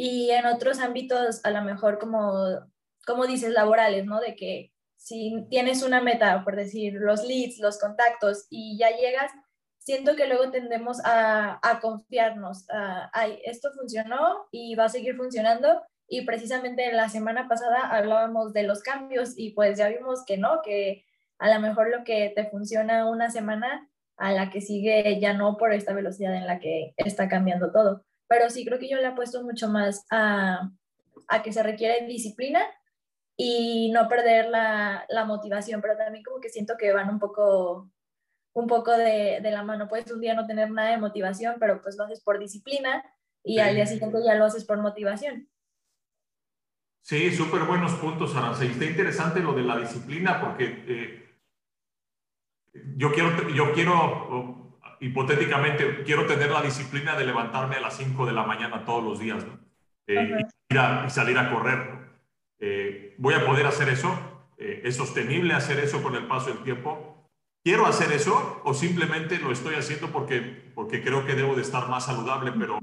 y 0.00 0.30
en 0.30 0.46
otros 0.46 0.78
ámbitos 0.78 1.44
a 1.44 1.50
lo 1.50 1.60
mejor 1.62 1.98
como, 1.98 2.32
como 3.04 3.26
dices, 3.26 3.50
laborales, 3.50 4.06
¿no? 4.06 4.20
De 4.20 4.36
que 4.36 4.72
si 4.96 5.44
tienes 5.50 5.82
una 5.82 6.00
meta, 6.00 6.44
por 6.44 6.54
decir, 6.54 6.94
los 6.94 7.24
leads, 7.24 7.58
los 7.58 7.80
contactos 7.80 8.46
y 8.48 8.78
ya 8.78 8.90
llegas, 8.90 9.32
siento 9.80 10.14
que 10.14 10.28
luego 10.28 10.52
tendemos 10.52 11.04
a, 11.04 11.58
a 11.68 11.80
confiarnos, 11.80 12.70
a, 12.70 13.10
ay, 13.12 13.40
esto 13.44 13.72
funcionó 13.72 14.46
y 14.52 14.76
va 14.76 14.84
a 14.84 14.88
seguir 14.88 15.16
funcionando. 15.16 15.82
Y 16.06 16.24
precisamente 16.24 16.92
la 16.92 17.08
semana 17.08 17.48
pasada 17.48 17.88
hablábamos 17.90 18.52
de 18.52 18.62
los 18.62 18.82
cambios 18.82 19.36
y 19.36 19.50
pues 19.50 19.76
ya 19.78 19.88
vimos 19.88 20.24
que 20.24 20.38
no, 20.38 20.62
que 20.62 21.04
a 21.40 21.52
lo 21.52 21.60
mejor 21.60 21.90
lo 21.90 22.04
que 22.04 22.32
te 22.36 22.48
funciona 22.48 23.10
una 23.10 23.30
semana, 23.30 23.90
a 24.16 24.30
la 24.30 24.50
que 24.50 24.60
sigue 24.60 25.18
ya 25.20 25.32
no 25.32 25.56
por 25.56 25.72
esta 25.72 25.92
velocidad 25.92 26.36
en 26.36 26.46
la 26.46 26.60
que 26.60 26.94
está 26.98 27.28
cambiando 27.28 27.72
todo. 27.72 28.04
Pero 28.28 28.50
sí 28.50 28.64
creo 28.64 28.78
que 28.78 28.88
yo 28.88 28.98
le 28.98 29.06
apuesto 29.06 29.42
mucho 29.42 29.68
más 29.68 30.04
a, 30.10 30.70
a 31.28 31.42
que 31.42 31.52
se 31.52 31.62
requiere 31.62 32.06
disciplina 32.06 32.60
y 33.36 33.90
no 33.92 34.08
perder 34.08 34.48
la, 34.48 35.06
la, 35.08 35.24
motivación, 35.24 35.80
pero 35.80 35.96
también 35.96 36.24
como 36.24 36.40
que 36.40 36.50
siento 36.50 36.74
que 36.76 36.92
van 36.92 37.08
un 37.08 37.18
poco 37.18 37.90
un 38.52 38.66
poco 38.66 38.90
de, 38.90 39.38
de, 39.40 39.50
la 39.50 39.62
mano. 39.62 39.86
Puedes 39.88 40.10
un 40.10 40.20
día 40.20 40.34
no 40.34 40.46
tener 40.46 40.70
nada 40.70 40.90
de 40.90 40.98
motivación, 40.98 41.56
pero 41.60 41.80
pues 41.80 41.96
lo 41.96 42.04
haces 42.04 42.20
por 42.20 42.38
disciplina 42.40 43.04
y 43.44 43.60
al 43.60 43.76
día 43.76 43.86
siguiente 43.86 44.18
ya 44.24 44.34
lo 44.34 44.44
haces 44.44 44.64
por 44.64 44.78
motivación. 44.78 45.48
Sí, 47.02 47.30
súper 47.30 47.62
buenos 47.62 47.92
puntos, 47.94 48.34
Aranza. 48.36 48.64
Y 48.64 48.72
está 48.72 48.84
interesante 48.84 49.40
lo 49.40 49.54
de 49.54 49.62
la 49.62 49.78
disciplina 49.78 50.40
porque 50.40 50.84
eh, 50.88 51.28
yo 52.96 53.12
quiero, 53.12 53.48
yo 53.50 53.72
quiero 53.72 54.67
hipotéticamente, 55.00 56.02
quiero 56.04 56.26
tener 56.26 56.50
la 56.50 56.62
disciplina 56.62 57.16
de 57.16 57.26
levantarme 57.26 57.76
a 57.76 57.80
las 57.80 57.96
5 57.96 58.26
de 58.26 58.32
la 58.32 58.44
mañana 58.44 58.84
todos 58.84 59.04
los 59.04 59.18
días 59.18 59.44
eh, 60.06 60.44
y, 60.70 61.10
salir 61.10 61.38
a 61.38 61.50
correr. 61.50 61.98
Eh, 62.60 63.14
¿Voy 63.18 63.34
a 63.34 63.44
poder 63.44 63.66
hacer 63.66 63.88
eso? 63.88 64.16
¿Es 64.56 64.96
sostenible 64.96 65.54
hacer 65.54 65.78
eso 65.78 66.02
con 66.02 66.16
el 66.16 66.26
paso 66.26 66.48
del 66.48 66.64
tiempo? 66.64 67.18
¿Quiero 67.64 67.86
hacer 67.86 68.12
eso 68.12 68.62
o 68.64 68.72
simplemente 68.72 69.38
lo 69.38 69.52
estoy 69.52 69.74
haciendo 69.74 70.08
porque, 70.08 70.72
porque 70.74 71.02
creo 71.02 71.26
que 71.26 71.34
debo 71.34 71.54
de 71.54 71.62
estar 71.62 71.88
más 71.88 72.06
saludable, 72.06 72.52
pero 72.52 72.78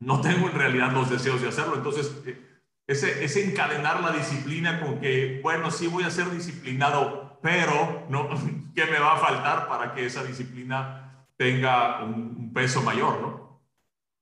no 0.00 0.20
tengo 0.20 0.48
en 0.48 0.54
realidad 0.54 0.92
los 0.92 1.10
deseos 1.10 1.42
de 1.42 1.48
hacerlo? 1.48 1.74
Entonces, 1.74 2.22
eh, 2.26 2.40
ese, 2.86 3.24
ese 3.24 3.44
encadenar 3.44 4.00
la 4.02 4.12
disciplina 4.12 4.80
con 4.80 5.00
que, 5.00 5.40
bueno, 5.42 5.70
sí 5.70 5.88
voy 5.88 6.04
a 6.04 6.10
ser 6.10 6.30
disciplinado, 6.30 7.40
pero 7.42 8.06
¿no? 8.08 8.28
¿qué 8.76 8.84
me 8.86 8.98
va 8.98 9.14
a 9.14 9.18
faltar 9.18 9.66
para 9.66 9.92
que 9.92 10.06
esa 10.06 10.22
disciplina 10.22 11.05
tenga 11.36 12.04
un, 12.04 12.52
peso 12.52 12.82
mayor? 12.82 13.20
¿no? 13.20 13.62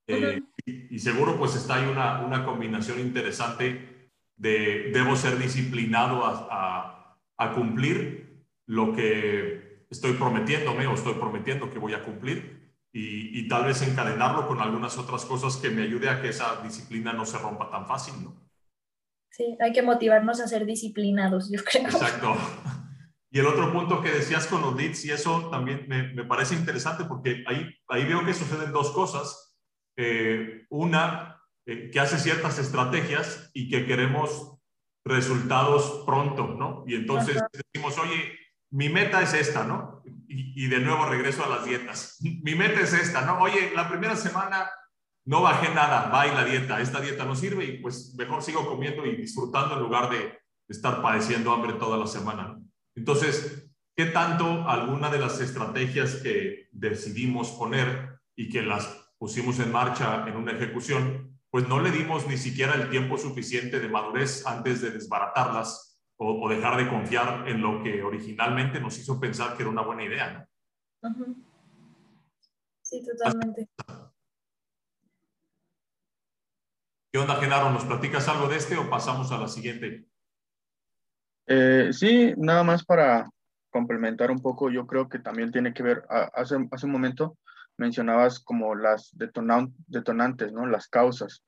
Eh, 0.07 0.41
y, 0.65 0.99
seguro 0.99 1.37
pues 1.37 1.55
está 1.55 1.75
ahí 1.75 1.87
una, 1.87 2.25
una 2.25 2.45
combinación 2.45 2.99
interesante 2.99 4.11
de 4.35 4.91
debo 4.93 5.15
ser 5.15 5.37
disciplinado 5.37 6.25
a, 6.25 6.47
a, 6.51 7.17
a 7.37 7.53
cumplir 7.53 8.43
lo 8.65 8.93
que 8.93 9.85
estoy 9.89 10.13
prometiéndome 10.13 10.87
o 10.87 10.93
estoy 10.93 11.13
prometiendo 11.13 11.69
que 11.71 11.79
voy 11.79 11.93
a 11.93 12.03
cumplir 12.03 12.65
y, 12.97 13.47
tal 13.49 13.65
vez 13.65 13.81
encadenarlo 13.81 14.47
con 14.47 14.61
algunas 14.61 14.97
otras 14.97 15.25
cosas 15.25 15.57
que 15.57 15.69
me 15.69 15.81
ayude 15.81 16.07
a 16.07 16.21
que 16.21 16.29
esa 16.29 16.61
disciplina 16.63 17.11
no 17.11 17.25
se 17.25 17.37
rompa 17.37 17.69
tan 17.69 17.85
fácil, 17.85 18.23
¿no? 18.23 18.33
Sí, 19.31 19.57
hay 19.59 19.73
que 19.73 19.81
motivarnos 19.81 20.39
a 20.39 20.47
ser 20.47 20.65
disciplinados, 20.65 21.51
yo 21.51 21.61
creo. 21.61 21.83
Exacto. 21.83 22.35
Y 23.35 23.39
el 23.39 23.47
otro 23.47 23.69
punto 23.73 24.01
que 24.01 24.13
decías 24.13 24.47
con 24.47 24.61
los 24.61 24.77
leads, 24.77 25.03
y 25.03 25.11
eso 25.11 25.49
también 25.49 25.83
me, 25.89 26.13
me 26.13 26.23
parece 26.23 26.55
interesante 26.55 27.03
porque 27.03 27.43
ahí, 27.47 27.69
ahí 27.89 28.05
veo 28.05 28.23
que 28.23 28.33
suceden 28.33 28.71
dos 28.71 28.91
cosas. 28.91 29.57
Eh, 29.97 30.65
una, 30.69 31.43
eh, 31.65 31.89
que 31.91 31.99
hace 31.99 32.17
ciertas 32.17 32.59
estrategias 32.59 33.51
y 33.53 33.67
que 33.67 33.85
queremos 33.85 34.57
resultados 35.03 36.03
pronto, 36.05 36.55
¿no? 36.57 36.85
Y 36.87 36.95
entonces 36.95 37.37
decimos, 37.51 37.97
oye, 37.97 38.39
mi 38.71 38.87
meta 38.87 39.21
es 39.21 39.33
esta, 39.33 39.65
¿no? 39.65 40.01
Y, 40.29 40.63
y, 40.63 40.69
de 40.69 40.79
nuevo 40.79 41.05
regreso 41.05 41.43
a 41.43 41.49
las 41.49 41.65
dietas. 41.65 42.17
Mi 42.21 42.55
meta 42.55 42.79
es 42.79 42.93
esta, 42.93 43.25
¿no? 43.25 43.39
Oye, 43.39 43.73
la 43.75 43.89
primera 43.89 44.15
semana 44.15 44.71
no 45.25 45.41
bajé 45.41 45.73
nada, 45.73 46.07
va 46.07 46.25
y 46.25 46.31
la 46.31 46.45
dieta, 46.45 46.79
esta 46.79 47.01
dieta 47.01 47.25
no 47.25 47.35
sirve 47.35 47.65
y 47.65 47.79
pues 47.79 48.15
mejor 48.17 48.41
sigo 48.41 48.65
comiendo 48.65 49.05
y 49.05 49.17
disfrutando 49.17 49.75
en 49.75 49.81
lugar 49.81 50.09
de 50.09 50.39
estar 50.69 51.01
padeciendo 51.01 51.51
hambre 51.51 51.73
toda 51.73 51.97
la 51.97 52.07
semana. 52.07 52.61
Entonces, 52.95 53.69
¿qué 53.95 54.05
tanto 54.05 54.67
alguna 54.67 55.09
de 55.09 55.19
las 55.19 55.39
estrategias 55.41 56.15
que 56.15 56.69
decidimos 56.71 57.51
poner 57.51 58.19
y 58.35 58.49
que 58.49 58.61
las 58.61 59.05
pusimos 59.17 59.59
en 59.59 59.71
marcha 59.71 60.27
en 60.27 60.35
una 60.35 60.51
ejecución, 60.51 61.39
pues 61.49 61.67
no 61.67 61.79
le 61.79 61.91
dimos 61.91 62.27
ni 62.27 62.37
siquiera 62.37 62.73
el 62.73 62.89
tiempo 62.89 63.17
suficiente 63.17 63.79
de 63.79 63.89
madurez 63.89 64.45
antes 64.45 64.81
de 64.81 64.91
desbaratarlas 64.91 66.01
o, 66.17 66.47
dejar 66.49 66.77
de 66.77 66.89
confiar 66.89 67.47
en 67.47 67.61
lo 67.61 67.83
que 67.83 68.03
originalmente 68.03 68.79
nos 68.79 68.97
hizo 68.97 69.19
pensar 69.19 69.55
que 69.55 69.63
era 69.63 69.71
una 69.71 69.81
buena 69.81 70.03
idea, 70.03 70.47
¿no? 71.01 71.35
Sí, 72.81 73.03
totalmente. 73.05 73.67
¿Qué 77.11 77.19
onda, 77.19 77.35
Genaro? 77.35 77.71
¿Nos 77.71 77.85
platicas 77.85 78.27
algo 78.27 78.47
de 78.47 78.57
este 78.57 78.77
o 78.77 78.89
pasamos 78.89 79.31
a 79.31 79.37
la 79.37 79.47
siguiente? 79.47 80.07
Eh, 81.47 81.89
sí, 81.91 82.33
nada 82.37 82.63
más 82.63 82.83
para 82.83 83.29
complementar 83.69 84.31
un 84.31 84.39
poco, 84.39 84.69
yo 84.69 84.87
creo 84.87 85.09
que 85.09 85.19
también 85.19 85.51
tiene 85.51 85.73
que 85.73 85.83
ver, 85.83 86.03
hace, 86.09 86.55
hace 86.71 86.85
un 86.85 86.91
momento 86.91 87.37
mencionabas 87.77 88.39
como 88.39 88.75
las 88.75 89.11
detonantes, 89.13 90.53
¿no? 90.53 90.65
Las 90.65 90.87
causas. 90.87 91.43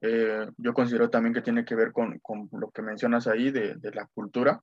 Eh, 0.00 0.46
yo 0.56 0.72
considero 0.72 1.10
también 1.10 1.34
que 1.34 1.42
tiene 1.42 1.64
que 1.64 1.74
ver 1.74 1.92
con, 1.92 2.18
con 2.20 2.48
lo 2.52 2.70
que 2.70 2.82
mencionas 2.82 3.26
ahí 3.26 3.50
de, 3.50 3.74
de, 3.74 3.90
la 3.92 4.06
cultura. 4.14 4.62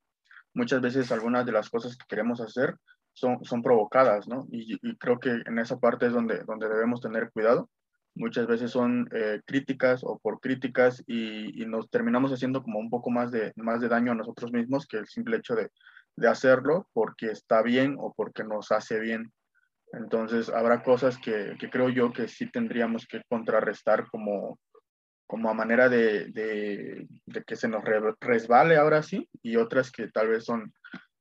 Muchas 0.53 0.81
veces 0.81 1.11
algunas 1.11 1.45
de 1.45 1.51
las 1.51 1.69
cosas 1.69 1.95
que 1.97 2.05
queremos 2.07 2.41
hacer 2.41 2.75
son, 3.13 3.43
son 3.43 3.61
provocadas, 3.61 4.27
¿no? 4.27 4.47
Y, 4.51 4.79
y 4.81 4.97
creo 4.97 5.19
que 5.19 5.29
en 5.29 5.59
esa 5.59 5.77
parte 5.77 6.07
es 6.07 6.13
donde, 6.13 6.43
donde 6.43 6.69
debemos 6.69 7.01
tener 7.01 7.31
cuidado 7.31 7.69
muchas 8.15 8.47
veces 8.47 8.71
son 8.71 9.07
eh, 9.13 9.41
críticas 9.45 10.01
o 10.03 10.17
por 10.19 10.39
críticas 10.39 11.03
y, 11.05 11.61
y, 11.61 11.65
nos 11.65 11.89
terminamos 11.89 12.31
haciendo 12.31 12.63
como 12.63 12.79
un 12.79 12.89
poco 12.89 13.11
más 13.11 13.31
de, 13.31 13.51
más 13.55 13.81
de 13.81 13.89
daño 13.89 14.13
a 14.13 14.15
nosotros 14.15 14.51
mismos 14.51 14.87
que 14.87 14.97
el 14.97 15.07
simple 15.07 15.37
hecho 15.37 15.55
de, 15.55 15.69
de, 16.15 16.27
hacerlo 16.27 16.87
porque 16.93 17.27
está 17.27 17.61
bien 17.61 17.97
o 17.99 18.13
porque 18.13 18.43
nos 18.43 18.71
hace 18.71 18.99
bien. 18.99 19.31
Entonces 19.91 20.49
habrá 20.49 20.81
cosas 20.81 21.17
que, 21.17 21.55
que 21.59 21.69
creo 21.69 21.89
yo 21.89 22.11
que 22.11 22.27
sí 22.27 22.49
tendríamos 22.49 23.05
que 23.05 23.21
contrarrestar 23.29 24.07
como, 24.09 24.59
como 25.27 25.49
a 25.49 25.53
manera 25.53 25.89
de, 25.89 26.31
de, 26.31 27.07
de 27.25 27.43
que 27.43 27.55
se 27.55 27.67
nos 27.67 27.83
resbale 28.19 28.77
ahora 28.77 29.03
sí 29.03 29.29
y 29.43 29.57
otras 29.57 29.91
que 29.91 30.07
tal 30.07 30.29
vez 30.29 30.45
son 30.45 30.73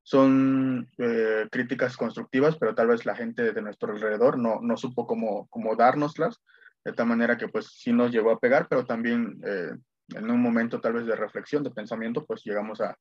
son 0.07 0.91
eh, 0.99 1.49
críticas 1.51 1.97
constructivas, 1.97 2.57
pero 2.59 2.75
tal 2.75 2.89
vez 2.89 3.07
la 3.07 3.17
gente 3.17 3.55
de 3.55 3.63
nuestro 3.63 3.91
alrededor 3.91 4.39
no, 4.39 4.61
no 4.61 4.77
supo 4.77 5.07
cómo, 5.07 5.49
cómo 5.49 5.77
dárnoslas 5.77 6.43
de 6.85 6.93
tal 6.93 7.07
manera 7.07 7.37
que 7.37 7.49
pues 7.49 7.67
sí 7.67 7.93
nos 7.93 8.11
llegó 8.11 8.31
a 8.31 8.39
pegar, 8.39 8.67
pero 8.69 8.85
también 8.85 9.41
eh, 9.47 9.71
en 10.09 10.31
un 10.31 10.41
momento 10.41 10.81
tal 10.81 10.93
vez 10.93 11.07
de 11.07 11.17
reflexión, 11.17 11.63
de 11.63 11.71
pensamiento, 11.71 12.25
pues 12.27 12.43
llegamos 12.45 12.81
a, 12.81 12.97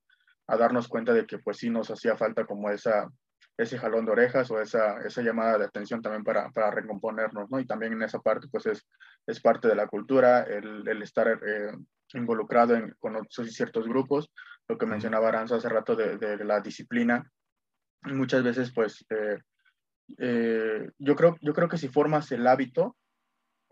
a, 0.47 0.57
darnos 0.57 0.87
cuenta 0.87 1.13
de 1.13 1.25
que 1.25 1.39
pues 1.39 1.57
sí 1.57 1.69
nos 1.69 1.91
hacía 1.91 2.15
falta 2.15 2.45
como 2.45 2.69
esa, 2.69 3.09
ese 3.57 3.77
jalón 3.77 4.05
de 4.05 4.13
orejas 4.13 4.49
o 4.51 4.61
esa, 4.61 4.99
esa 5.05 5.21
llamada 5.21 5.57
de 5.57 5.65
atención 5.65 6.01
también 6.01 6.23
para, 6.23 6.49
para 6.51 6.71
recomponernos, 6.71 7.49
¿no? 7.49 7.59
Y 7.59 7.65
también 7.65 7.93
en 7.93 8.03
esa 8.03 8.19
parte 8.19 8.47
pues 8.49 8.65
es, 8.67 8.87
es 9.27 9.41
parte 9.41 9.67
de 9.67 9.75
la 9.75 9.87
cultura, 9.87 10.43
el, 10.43 10.87
el 10.87 11.01
estar 11.01 11.27
eh, 11.27 11.71
involucrado 12.13 12.75
en, 12.75 12.95
con 12.99 13.25
ciertos 13.29 13.87
grupos, 13.87 14.31
lo 14.69 14.77
que 14.77 14.85
mencionaba 14.85 15.27
Aranza 15.27 15.57
hace 15.57 15.67
rato 15.67 15.95
de, 15.95 16.17
de 16.17 16.45
la 16.45 16.61
disciplina, 16.61 17.29
muchas 18.03 18.43
veces 18.43 18.71
pues... 18.73 19.05
Eh, 19.09 19.39
eh, 20.17 20.89
yo, 20.97 21.15
creo, 21.15 21.37
yo 21.41 21.53
creo 21.53 21.69
que 21.69 21.77
si 21.77 21.87
formas 21.87 22.31
el 22.31 22.45
hábito, 22.47 22.97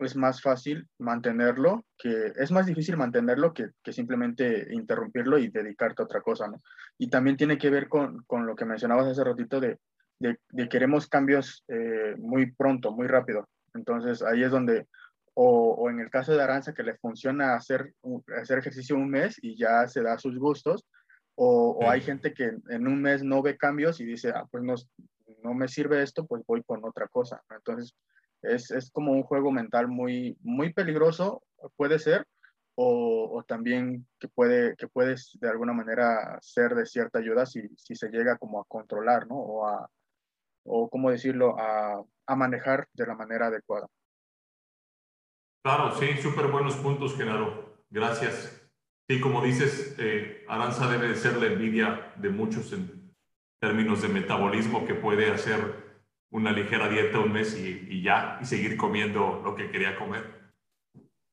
es 0.04 0.16
más 0.16 0.42
fácil 0.42 0.88
mantenerlo, 0.98 1.84
que 1.98 2.32
es 2.36 2.50
más 2.50 2.66
difícil 2.66 2.96
mantenerlo 2.96 3.52
que, 3.52 3.70
que, 3.82 3.92
simplemente 3.92 4.68
interrumpirlo 4.72 5.38
y 5.38 5.48
dedicarte 5.48 6.02
a 6.02 6.04
otra 6.04 6.20
cosa, 6.20 6.48
¿no? 6.48 6.62
Y 6.98 7.08
también 7.08 7.36
tiene 7.36 7.58
que 7.58 7.70
ver 7.70 7.88
con, 7.88 8.22
con 8.24 8.46
lo 8.46 8.54
que 8.56 8.64
mencionabas 8.64 9.06
hace 9.06 9.24
ratito 9.24 9.60
de, 9.60 9.78
de, 10.18 10.38
de 10.50 10.68
queremos 10.68 11.08
cambios 11.08 11.64
eh, 11.68 12.14
muy 12.18 12.52
pronto, 12.52 12.92
muy 12.92 13.06
rápido. 13.06 13.48
Entonces 13.74 14.22
ahí 14.22 14.42
es 14.42 14.50
donde, 14.50 14.86
o, 15.34 15.74
o, 15.74 15.90
en 15.90 16.00
el 16.00 16.10
caso 16.10 16.32
de 16.32 16.42
Aranza, 16.42 16.74
que 16.74 16.82
le 16.82 16.96
funciona 16.96 17.54
hacer, 17.54 17.94
hacer 18.40 18.58
ejercicio 18.58 18.96
un 18.96 19.10
mes 19.10 19.36
y 19.42 19.56
ya 19.56 19.86
se 19.88 20.02
da 20.02 20.18
sus 20.18 20.38
gustos, 20.38 20.86
o, 21.34 21.78
o 21.80 21.90
hay 21.90 22.02
gente 22.02 22.34
que 22.34 22.52
en 22.68 22.86
un 22.86 23.00
mes 23.00 23.22
no 23.22 23.42
ve 23.42 23.56
cambios 23.56 24.00
y 24.00 24.04
dice, 24.04 24.30
ah, 24.30 24.46
pues 24.50 24.62
no, 24.62 24.74
no 25.42 25.54
me 25.54 25.68
sirve 25.68 26.02
esto, 26.02 26.26
pues 26.26 26.42
voy 26.46 26.62
con 26.62 26.84
otra 26.84 27.08
cosa. 27.08 27.42
Entonces, 27.50 27.94
es, 28.42 28.70
es, 28.70 28.90
como 28.90 29.12
un 29.12 29.22
juego 29.22 29.50
mental 29.50 29.88
muy, 29.88 30.36
muy 30.42 30.72
peligroso, 30.72 31.42
puede 31.76 31.98
ser, 31.98 32.26
o, 32.74 33.30
o, 33.32 33.42
también 33.44 34.06
que 34.18 34.28
puede, 34.28 34.76
que 34.76 34.88
puedes 34.88 35.38
de 35.40 35.48
alguna 35.48 35.72
manera 35.72 36.38
ser 36.40 36.74
de 36.74 36.86
cierta 36.86 37.18
ayuda 37.18 37.46
si, 37.46 37.68
si 37.76 37.94
se 37.94 38.08
llega 38.08 38.38
como 38.38 38.60
a 38.60 38.64
controlar, 38.66 39.26
¿no? 39.26 39.36
O 39.36 39.66
a, 39.66 39.88
o 40.64 40.88
cómo 40.88 41.10
decirlo, 41.10 41.58
a, 41.58 42.02
a 42.26 42.36
manejar 42.36 42.88
de 42.92 43.06
la 43.06 43.14
manera 43.14 43.48
adecuada. 43.48 43.86
Claro, 45.64 45.94
sí, 45.96 46.16
súper 46.16 46.48
buenos 46.48 46.76
puntos, 46.76 47.16
Genaro. 47.16 47.76
Gracias. 47.90 48.58
Sí, 49.08 49.20
como 49.20 49.42
dices, 49.42 49.94
eh, 49.98 50.44
Aranza 50.48 50.90
debe 50.90 51.08
de 51.08 51.16
ser 51.16 51.36
la 51.36 51.46
envidia 51.46 52.12
de 52.16 52.30
muchos 52.30 52.72
en 52.72 53.14
términos 53.60 54.02
de 54.02 54.08
metabolismo 54.08 54.86
que 54.86 54.94
puede 54.94 55.30
hacer 55.30 55.91
una 56.32 56.50
ligera 56.50 56.88
dieta 56.88 57.20
un 57.20 57.32
mes 57.32 57.56
y, 57.56 57.86
y, 57.88 58.02
ya, 58.02 58.38
y 58.40 58.46
seguir 58.46 58.76
comiendo 58.76 59.40
lo 59.44 59.54
que 59.54 59.70
quería 59.70 59.96
comer. 59.96 60.42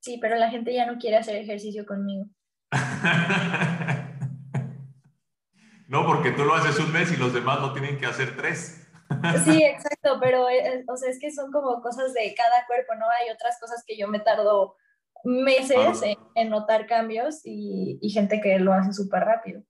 Sí, 0.02 0.20
pero 0.22 0.36
la 0.36 0.50
gente 0.50 0.74
ya 0.74 0.86
no 0.86 0.98
quiere 0.98 1.18
hacer 1.18 1.38
ejercicio 1.38 1.86
conmigo. 1.86 2.26
no, 5.88 6.06
porque 6.06 6.32
tú 6.32 6.44
lo 6.44 6.54
haces 6.54 6.78
un 6.80 6.92
mes 6.92 7.12
y 7.12 7.18
los 7.18 7.34
demás 7.34 7.62
lo 7.62 7.74
tienen 7.74 7.98
que 7.98 8.06
hacer 8.06 8.38
tres. 8.38 8.88
sí, 9.46 9.64
exacto, 9.64 10.20
pero 10.22 10.44
o 10.44 10.98
sea, 10.98 11.10
es 11.10 11.20
que 11.20 11.32
son 11.32 11.52
como 11.52 11.82
cosas 11.82 12.14
de 12.14 12.34
cada 12.36 12.66
cuerpo, 12.68 12.94
¿no? 12.96 13.06
Hay 13.10 13.32
otras 13.34 13.58
cosas 13.60 13.84
que 13.88 13.98
yo 13.98 14.08
me 14.08 14.20
tardo 14.20 14.76
meses 15.24 15.76
claro. 15.76 16.00
en, 16.04 16.18
en, 16.36 16.50
notar 16.50 16.88
cambios 16.88 17.42
y, 17.44 18.00
y 18.02 18.10
gente 18.10 18.40
que 18.42 18.60
lo 18.60 18.74
hace 18.74 18.94
súper 18.94 19.24
rápido. 19.24 19.64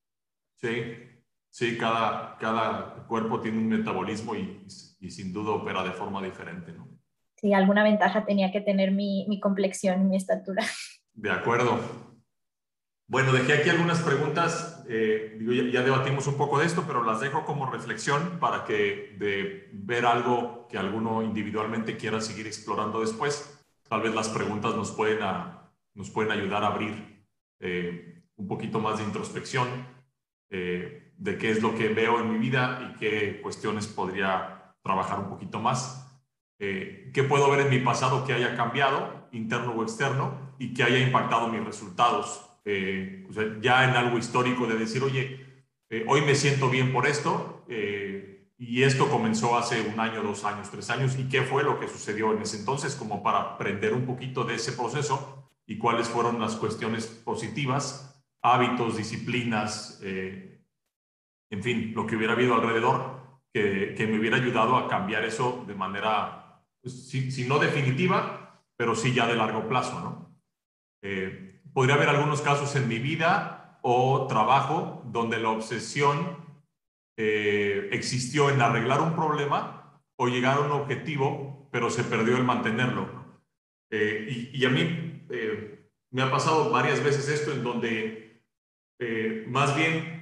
Sí, 0.58 0.96
sí, 1.50 1.78
cada, 1.78 2.38
cada 2.38 3.06
cuerpo 3.08 3.42
tiene 3.42 3.60
un 3.60 3.70
metabolismo 3.70 4.36
y 4.36 4.64
y 5.00 5.10
sin 5.10 5.34
duda 5.34 5.52
opera 5.52 5.84
de 5.84 5.92
forma 5.92 6.22
diferente, 6.22 6.72
¿no? 6.74 6.88
Sí, 7.36 7.54
alguna 7.54 7.84
ventaja 7.84 8.26
tenía 8.26 8.52
que 8.52 8.60
tener 8.60 8.92
mi, 8.92 9.26
mi 9.30 9.40
complexión, 9.40 10.10
mi 10.10 10.18
estatura. 10.18 10.64
De 11.14 11.32
acuerdo. 11.32 11.80
Bueno, 13.08 13.32
dejé 13.32 13.54
aquí 13.54 13.70
algunas 13.70 14.02
preguntas, 14.02 14.86
eh, 14.88 15.36
digo, 15.40 15.52
ya, 15.52 15.64
ya, 15.64 15.82
debatimos 15.82 16.28
un 16.28 16.38
poco 16.38 16.60
de 16.60 16.66
esto, 16.66 16.84
pero 16.86 17.04
las 17.04 17.22
dejo 17.22 17.44
como 17.44 17.72
reflexión 17.72 18.40
para 18.40 18.66
que 18.66 19.16
de 19.18 19.70
ver 19.74 20.06
algo 20.06 20.68
que 20.70 20.78
alguno 20.78 21.24
individualmente 21.24 21.98
quiera 21.98 22.22
seguir 22.22 22.46
explorando 22.46 23.02
después, 23.02 23.66
tal 23.90 24.02
vez 24.02 24.14
las 24.14 24.30
preguntas 24.30 24.76
nos 24.76 24.92
pueden, 24.92 25.24
a, 25.24 25.72
nos 25.96 26.12
pueden 26.12 26.32
ayudar 26.32 26.64
a 26.64 26.68
abrir 26.68 27.26
eh, 27.60 28.22
un 28.36 28.48
poquito 28.48 28.80
más 28.80 29.00
de 29.00 29.06
introspección 29.06 29.68
eh, 30.52 31.12
de 31.18 31.38
qué 31.38 31.50
es 31.50 31.62
lo 31.62 31.76
que 31.76 31.90
veo 31.90 32.20
en 32.20 32.32
mi 32.32 32.38
vida 32.38 32.92
y 32.92 33.00
qué 33.00 33.42
cuestiones 33.42 33.88
podría 33.88 34.59
trabajar 34.84 35.20
un 35.20 35.30
poquito 35.30 35.60
más. 35.60 36.06
Eh, 36.60 37.10
¿Qué 37.14 37.24
puedo 37.24 37.50
ver 37.50 37.62
en 37.62 37.70
mi 37.70 37.80
pasado 37.80 38.26
que 38.26 38.34
haya 38.34 38.56
cambiado, 38.56 39.28
interno 39.32 39.72
o 39.72 39.84
externo, 39.84 40.54
y 40.60 40.74
que 40.74 40.84
haya 40.84 41.00
impactado 41.00 41.48
mis 41.48 41.64
resultados? 41.64 42.46
Eh, 42.66 43.26
ya 43.62 43.90
en 43.90 43.92
algo 43.96 44.18
histórico 44.18 44.68
de 44.68 44.78
decir, 44.78 45.02
oye, 45.04 45.46
eh, 45.90 46.06
hoy 46.08 46.22
me 46.22 46.36
siento 46.36 46.70
bien 46.70 46.92
por 46.92 47.08
esto, 47.08 47.56
y 48.58 48.84
esto 48.84 49.10
comenzó 49.10 49.58
hace 49.58 49.82
un 49.82 50.00
año, 50.00 50.22
dos 50.22 50.44
años, 50.44 50.70
tres 50.70 50.90
años, 50.90 51.18
y 51.18 51.30
qué 51.30 51.44
fue 51.44 51.64
lo 51.64 51.80
que 51.80 51.88
sucedió 51.88 52.34
en 52.34 52.42
ese 52.42 52.58
entonces, 52.58 52.96
como 52.96 53.24
para 53.24 53.40
aprender 53.40 53.94
un 53.94 54.06
poquito 54.06 54.44
de 54.44 54.56
ese 54.56 54.74
proceso 54.74 55.50
y 55.66 55.78
cuáles 55.78 56.10
fueron 56.10 56.42
las 56.42 56.56
cuestiones 56.56 57.06
positivas, 57.06 58.22
hábitos, 58.42 58.98
disciplinas, 58.98 60.02
en 60.02 61.64
fin, 61.64 61.94
lo 61.96 62.06
que 62.06 62.16
hubiera 62.16 62.34
habido 62.34 62.56
alrededor 62.56 63.19
que, 63.54 64.08
me 64.08 64.20
hubiera 64.20 64.38
ayudado 64.38 64.78
a 64.78 64.88
cambiar 64.88 65.26
eso 65.26 65.64
de 65.68 65.76
manera, 65.76 66.64
pues, 66.82 67.10
si, 67.10 67.48
no 67.48 67.60
definitiva, 67.60 68.64
pero 68.78 68.96
sí 68.96 69.14
ya 69.14 69.28
de 69.28 69.36
largo 69.36 69.68
plazo, 69.68 70.00
¿no? 70.00 70.40
Eh, 71.04 71.62
podría 71.74 71.96
haber 71.96 72.10
algunos 72.10 72.42
casos 72.42 72.76
en 72.76 72.88
mi 72.88 73.00
vida 73.00 73.80
o 73.82 74.28
trabajo 74.28 75.04
donde 75.06 75.40
la 75.40 75.50
obsesión 75.50 76.38
existió 77.22 78.50
en 78.50 78.62
arreglar 78.62 79.02
un 79.02 79.14
problema 79.14 80.00
o 80.18 80.30
llegar 80.30 80.58
a 80.58 80.62
un 80.62 80.72
objetivo, 80.72 81.68
pero 81.70 81.90
se 81.90 82.06
perdió 82.06 82.38
el 82.38 82.46
mantenerlo. 82.46 83.10
Y, 83.92 84.58
y, 84.58 84.66
a 84.66 84.70
mí 84.70 85.28
me 86.12 86.22
ha 86.22 86.32
pasado 86.32 86.70
varias 86.70 87.04
veces 87.04 87.28
esto 87.28 87.52
en 87.52 87.62
donde 87.62 88.42
más 89.48 89.76
bien 89.76 90.19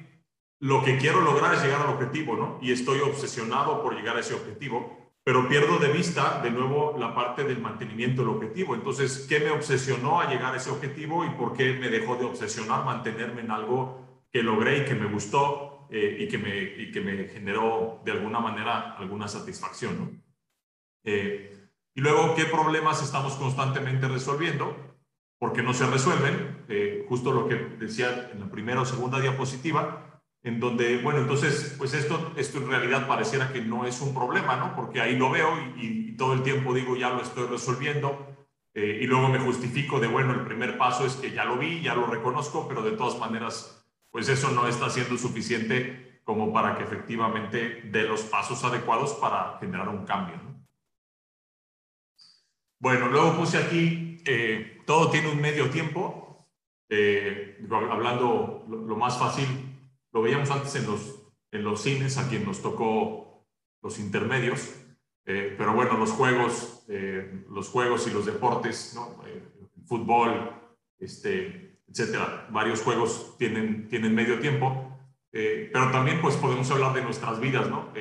lo 0.59 0.83
que 0.83 0.97
quiero 0.97 1.21
lograr 1.21 1.53
es 1.53 1.63
llegar 1.63 1.81
al 1.81 1.93
objetivo, 1.93 2.35
¿no? 2.35 2.59
Y 2.61 2.71
estoy 2.71 2.99
obsesionado 3.01 3.81
por 3.83 3.95
llegar 3.95 4.17
a 4.17 4.21
ese 4.21 4.33
objetivo, 4.33 5.11
pero 5.23 5.47
pierdo 5.47 5.77
de 5.77 5.91
vista 5.91 6.41
de 6.41 6.51
nuevo 6.51 6.95
la 6.97 7.13
parte 7.13 7.43
del 7.43 7.59
mantenimiento 7.59 8.21
del 8.21 8.31
objetivo. 8.31 8.73
Entonces, 8.73 9.25
¿qué 9.27 9.39
me 9.39 9.51
obsesionó 9.51 10.21
a 10.21 10.29
llegar 10.29 10.53
a 10.53 10.57
ese 10.57 10.69
objetivo 10.69 11.25
y 11.25 11.29
por 11.31 11.53
qué 11.53 11.73
me 11.73 11.89
dejó 11.89 12.15
de 12.15 12.25
obsesionar 12.25 12.85
mantenerme 12.85 13.41
en 13.41 13.51
algo 13.51 14.25
que 14.31 14.41
logré 14.41 14.79
y 14.79 14.85
que 14.85 14.95
me 14.95 15.05
gustó 15.05 15.87
eh, 15.89 16.17
y, 16.19 16.27
que 16.27 16.37
me, 16.37 16.59
y 16.59 16.91
que 16.91 17.01
me 17.01 17.25
generó 17.25 18.01
de 18.03 18.11
alguna 18.11 18.39
manera 18.39 18.95
alguna 18.97 19.27
satisfacción, 19.27 19.99
¿no? 19.99 20.27
Eh, 21.03 21.57
y 21.97 22.01
luego, 22.01 22.35
¿qué 22.35 22.45
problemas 22.45 23.01
estamos 23.01 23.33
constantemente 23.37 24.07
resolviendo? 24.07 24.75
Porque 25.39 25.63
no 25.63 25.73
se 25.73 25.87
resuelven, 25.87 26.65
eh, 26.67 27.05
justo 27.09 27.31
lo 27.31 27.47
que 27.47 27.55
decía 27.55 28.29
en 28.31 28.39
la 28.39 28.51
primera 28.51 28.81
o 28.81 28.85
segunda 28.85 29.19
diapositiva, 29.19 30.06
en 30.47 30.61
donde, 30.61 30.97
bueno, 30.99 31.19
entonces, 31.19 31.75
pues 31.77 31.93
esto, 31.93 32.31
esto 32.37 32.59
en 32.59 32.69
realidad 32.69 33.05
pareciera 33.05 33.51
que 33.51 33.59
no 33.59 33.85
es 33.85 33.99
un 33.99 34.13
problema, 34.13 34.55
¿no? 34.55 34.73
Porque 34.77 35.01
ahí 35.01 35.17
lo 35.17 35.29
veo 35.29 35.49
y, 35.75 36.07
todo 36.17 36.33
el 36.33 36.41
tiempo 36.41 36.73
digo, 36.73 36.95
ya 36.95 37.09
lo 37.09 37.21
estoy 37.21 37.45
resolviendo, 37.47 38.47
eh, 38.73 39.01
y 39.01 39.05
luego 39.05 39.27
me 39.27 39.37
justifico 39.37 39.99
de, 39.99 40.07
bueno, 40.07 40.33
el 40.33 40.45
primer 40.45 40.75
paso 40.77 41.05
es 41.05 41.13
que 41.13 41.31
ya 41.31 41.45
lo 41.45 41.57
vi, 41.57 41.81
ya 41.81 41.93
lo 41.93 42.07
reconozco, 42.07 42.67
pero 42.67 42.81
de 42.81 42.93
todas 42.93 43.19
maneras, 43.19 43.85
pues 44.09 44.27
eso 44.27 44.49
no 44.49 44.67
está 44.67 44.89
siendo 44.89 45.15
suficiente 45.15 46.21
como 46.23 46.51
para 46.51 46.75
que 46.75 46.85
efectivamente 46.85 47.81
dé 47.91 48.03
los 48.03 48.21
pasos 48.21 48.63
adecuados 48.63 49.13
para 49.15 49.59
generar 49.59 49.89
un 49.89 50.05
cambio, 50.05 50.37
¿no? 50.37 50.65
Bueno, 52.79 53.09
luego 53.09 53.35
puse 53.35 53.57
aquí, 53.57 54.23
eh, 54.25 54.81
todo 54.87 55.11
tiene 55.11 55.29
un 55.29 55.39
medio 55.39 55.69
tiempo, 55.69 56.47
eh, 56.89 57.59
hablando 57.69 58.65
lo 58.67 58.95
más 58.95 59.19
fácil, 59.19 59.66
lo 60.17 60.23
veíamos 60.23 60.49
antes 60.49 60.73
en 60.73 60.87
los, 60.87 61.15
en 61.51 61.63
los 61.63 61.83
cines, 61.83 62.17
a 62.17 62.27
quien 62.27 62.43
nos 62.43 62.63
tocó 62.63 63.45
los 63.83 63.99
intermedios, 63.99 64.73
eh, 65.27 65.53
pero 65.55 65.73
bueno, 65.73 65.95
los 65.95 66.09
juegos, 66.09 66.85
eh, 66.89 67.43
los 67.51 67.69
juegos 67.69 68.07
y 68.07 68.09
los 68.09 68.25
deportes, 68.25 68.93
¿no? 68.95 69.23
Eh, 69.27 69.43
fútbol, 69.85 70.53
este, 70.97 71.81
etcétera, 71.87 72.47
varios 72.49 72.81
juegos 72.81 73.35
tienen, 73.37 73.87
tienen 73.89 74.15
medio 74.15 74.39
tiempo, 74.39 74.97
pero 75.31 75.91
también 75.91 76.19
pues 76.19 76.35
podemos 76.35 76.71
hablar 76.71 76.95
de 76.95 77.03
nuestras 77.03 77.39
vidas, 77.39 77.69
¿no? 77.69 77.93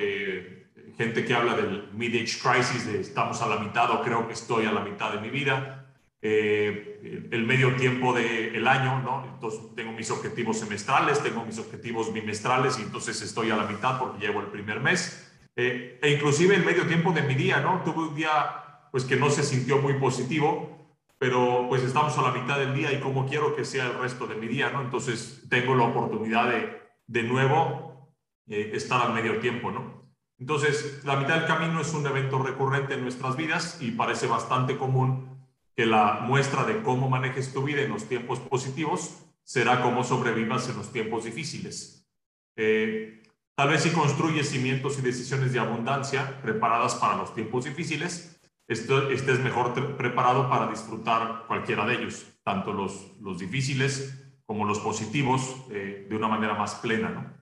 gente 0.97 1.23
que 1.23 1.35
habla 1.35 1.55
del 1.55 1.91
mid-age 1.93 2.39
crisis, 2.41 2.87
de 2.87 2.99
estamos 2.99 3.39
a 3.43 3.47
la 3.47 3.59
mitad 3.59 3.91
o 3.91 4.01
creo 4.01 4.25
que 4.25 4.33
estoy 4.33 4.65
a 4.65 4.71
la 4.71 4.81
mitad 4.81 5.13
de 5.13 5.21
mi 5.21 5.29
vida, 5.29 5.76
eh, 6.21 7.27
el 7.31 7.45
medio 7.45 7.75
tiempo 7.75 8.13
del 8.13 8.67
año, 8.67 9.01
¿no? 9.01 9.25
Entonces 9.33 9.61
tengo 9.75 9.91
mis 9.91 10.09
objetivos 10.11 10.59
semestrales, 10.59 11.21
tengo 11.21 11.45
mis 11.45 11.59
objetivos 11.59 12.11
bimestrales 12.13 12.79
y 12.79 12.83
entonces 12.83 13.21
estoy 13.21 13.51
a 13.51 13.55
la 13.55 13.65
mitad 13.65 13.99
porque 13.99 14.25
llevo 14.25 14.41
el 14.41 14.47
primer 14.47 14.79
mes. 14.79 15.31
Eh, 15.55 15.99
e 16.01 16.11
inclusive 16.11 16.55
el 16.55 16.65
medio 16.65 16.85
tiempo 16.87 17.11
de 17.11 17.23
mi 17.23 17.35
día, 17.35 17.59
¿no? 17.59 17.81
Tuve 17.83 18.09
un 18.09 18.15
día 18.15 18.89
pues 18.91 19.03
que 19.03 19.15
no 19.15 19.29
se 19.29 19.43
sintió 19.43 19.79
muy 19.79 19.93
positivo, 19.93 20.95
pero 21.17 21.65
pues 21.69 21.83
estamos 21.83 22.17
a 22.17 22.21
la 22.21 22.31
mitad 22.31 22.59
del 22.59 22.73
día 22.73 22.91
y 22.91 22.99
como 22.99 23.27
quiero 23.27 23.55
que 23.55 23.65
sea 23.65 23.87
el 23.87 23.99
resto 23.99 24.27
de 24.27 24.35
mi 24.35 24.47
día, 24.47 24.69
¿no? 24.71 24.81
Entonces 24.81 25.43
tengo 25.49 25.75
la 25.75 25.83
oportunidad 25.83 26.49
de 26.49 26.87
de 27.07 27.23
nuevo 27.23 28.11
eh, 28.47 28.71
estar 28.73 29.01
al 29.01 29.13
medio 29.13 29.39
tiempo, 29.39 29.71
¿no? 29.71 29.97
Entonces, 30.39 31.01
la 31.03 31.15
mitad 31.15 31.39
del 31.39 31.47
camino 31.47 31.81
es 31.81 31.93
un 31.93 32.05
evento 32.05 32.37
recurrente 32.37 32.93
en 32.93 33.01
nuestras 33.01 33.35
vidas 33.35 33.79
y 33.81 33.91
parece 33.91 34.27
bastante 34.27 34.77
común 34.77 35.46
que 35.77 35.85
la 35.85 36.21
muestra 36.23 36.65
de 36.65 36.81
cómo 36.81 37.07
manejes 37.07 37.53
tu 37.53 37.61
vida 37.61 37.83
en 37.83 37.91
los 37.91 38.09
tiempos 38.09 38.39
positivos 38.39 39.23
será 39.43 39.83
cómo 39.83 40.03
sobrevivas 40.03 40.67
en 40.69 40.77
los 40.77 40.91
tiempos 40.91 41.25
difíciles. 41.25 42.09
Eh, 42.55 43.21
tal 43.55 43.69
vez 43.69 43.83
si 43.83 43.91
construyes 43.91 44.49
cimientos 44.49 44.97
y 44.97 45.03
decisiones 45.03 45.53
de 45.53 45.59
abundancia 45.59 46.41
preparadas 46.41 46.95
para 46.95 47.15
los 47.15 47.35
tiempos 47.35 47.65
difíciles, 47.65 48.41
estés 48.67 49.39
mejor 49.39 49.95
preparado 49.97 50.49
para 50.49 50.67
disfrutar 50.67 51.45
cualquiera 51.45 51.85
de 51.85 51.97
ellos, 51.97 52.25
tanto 52.43 52.73
los, 52.73 53.39
difíciles 53.39 54.33
como 54.47 54.65
los 54.65 54.79
positivos, 54.79 55.57
eh, 55.69 56.07
de 56.09 56.15
una 56.15 56.27
manera 56.27 56.55
más 56.55 56.73
plena. 56.75 57.39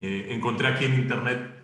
Eh, 0.00 0.26
encontré 0.30 0.66
aquí 0.66 0.84
en 0.84 0.94
internet 0.94 1.58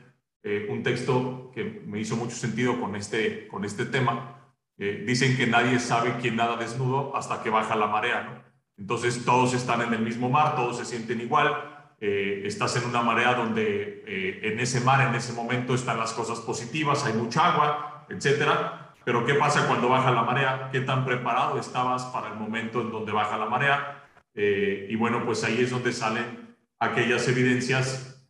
un 0.71 0.83
texto 0.83 1.51
que 1.53 1.63
me 1.63 2.01
hizo 2.01 2.17
mucho 2.17 2.35
sentido 2.35 2.81
con 2.81 2.97
este, 2.97 3.47
con 3.49 3.67
este 3.67 3.85
tema, 3.85 4.38
eh, 4.81 5.03
dicen 5.05 5.37
que 5.37 5.47
nadie 5.47 5.81
sabe 5.81 6.15
quién 6.21 6.37
nada 6.37 6.57
desnudo 6.57 7.17
hasta 7.17 7.43
que 7.43 7.51
baja 7.51 7.75
la 7.75 7.89
marea, 7.89 8.23
¿no? 8.23 8.49
Entonces 8.77 9.25
todos 9.25 9.53
están 9.55 9.83
en 9.83 9.93
el 9.93 10.03
mismo 10.03 10.29
mar, 10.29 10.55
todos 10.55 10.77
se 10.79 10.85
sienten 10.85 11.21
igual, 11.21 11.53
eh, 12.01 12.43
estás 12.45 12.77
en 12.77 12.85
una 12.89 13.03
marea 13.03 13.35
donde 13.35 14.05
eh, 14.07 14.41
en 14.45 14.61
ese 14.61 14.81
mar, 14.81 15.09
en 15.09 15.17
ese 15.17 15.33
momento 15.33 15.75
están 15.75 15.99
las 15.99 16.13
cosas 16.13 16.39
positivas, 16.39 17.05
hay 17.05 17.15
mucha 17.15 17.53
agua, 17.53 18.07
etcétera. 18.09 18.95
Pero 19.05 19.27
¿qué 19.27 19.35
pasa 19.35 19.67
cuando 19.67 19.89
baja 19.89 20.13
la 20.13 20.23
marea? 20.23 20.69
¿Qué 20.71 20.81
tan 20.83 21.05
preparado 21.05 21.59
estabas 21.59 22.05
para 22.07 22.29
el 22.29 22.35
momento 22.35 22.81
en 22.81 22.93
donde 22.93 23.11
baja 23.13 23.37
la 23.37 23.47
marea? 23.47 23.95
y 24.41 24.95
bueno, 24.95 25.25
pues 25.25 25.43
ahí 25.43 25.63
es 25.63 25.71
donde 25.71 25.93
salen 25.93 26.57
aquellas 26.79 27.27
evidencias, 27.27 28.25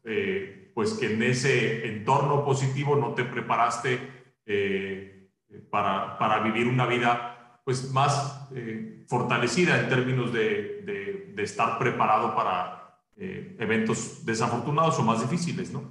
pues 0.73 0.95
que 0.95 1.13
en 1.13 1.23
ese 1.23 1.87
entorno 1.87 2.47
positivo 2.47 2.97
no 2.97 3.13
te 3.13 3.25
preparaste 3.25 3.99
para, 5.71 6.19
para 6.19 6.41
vivir 6.41 6.67
una 6.67 6.87
vida 6.87 7.61
pues, 7.65 7.93
más 7.93 8.49
eh, 8.55 9.05
fortalecida 9.09 9.81
en 9.81 9.89
términos 9.89 10.33
de, 10.33 10.83
de, 11.35 11.43
estar 11.43 11.79
preparado 11.79 12.35
para 12.35 12.99
eh, 13.17 13.57
eventos 13.61 14.27
desafortunados 14.27 14.99
o 14.99 15.05
más 15.05 15.21
difíciles. 15.21 15.71
¿no? 15.71 15.83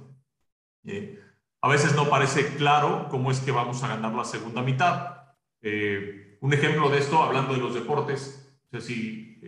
Eh, 0.84 1.18
a 1.62 1.68
veces 1.68 1.96
no 1.96 2.10
parece 2.10 2.54
claro 2.56 3.08
cómo 3.08 3.30
es 3.30 3.40
que 3.40 3.50
vamos 3.50 3.82
a 3.82 3.88
ganar 3.88 4.12
la 4.12 4.24
segunda 4.24 4.60
mitad. 4.60 5.22
un 5.62 6.52
ejemplo 6.52 6.90
de 6.90 6.98
esto, 6.98 7.22
hablando 7.22 7.54
de 7.54 7.60
los 7.60 7.74
deportes, 7.74 8.52
o 8.66 8.70
sea, 8.72 8.80
si 8.82 9.40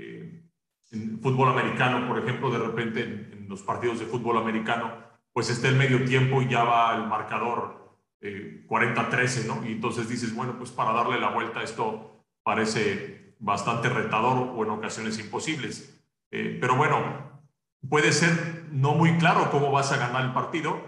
en 0.92 1.20
fútbol 1.20 1.50
americano, 1.50 2.08
por 2.08 2.18
ejemplo, 2.18 2.50
de 2.50 2.58
repente 2.58 3.02
en, 3.02 3.30
en 3.32 3.48
los 3.48 3.62
partidos 3.62 3.98
de 3.98 4.06
fútbol 4.06 4.38
americano, 4.38 4.90
pues 5.32 5.50
está 5.50 5.68
el 5.68 5.76
medio 5.76 6.04
tiempo 6.04 6.40
y 6.40 6.48
ya 6.48 6.64
va 6.64 6.96
el 6.96 7.06
marcador 7.06 7.79
40-13, 8.20 9.46
¿no? 9.46 9.66
Y 9.66 9.72
entonces 9.72 10.08
dices, 10.08 10.34
bueno, 10.34 10.56
pues 10.58 10.70
para 10.70 10.92
darle 10.92 11.18
la 11.18 11.30
vuelta 11.30 11.62
esto 11.62 12.24
parece 12.42 13.34
bastante 13.38 13.88
retador 13.88 14.52
o 14.54 14.62
en 14.64 14.70
ocasiones 14.70 15.18
imposibles. 15.18 15.98
Eh, 16.30 16.58
pero 16.60 16.76
bueno, 16.76 17.40
puede 17.88 18.12
ser 18.12 18.66
no 18.70 18.94
muy 18.94 19.16
claro 19.18 19.50
cómo 19.50 19.72
vas 19.72 19.90
a 19.92 19.96
ganar 19.96 20.24
el 20.24 20.32
partido, 20.32 20.80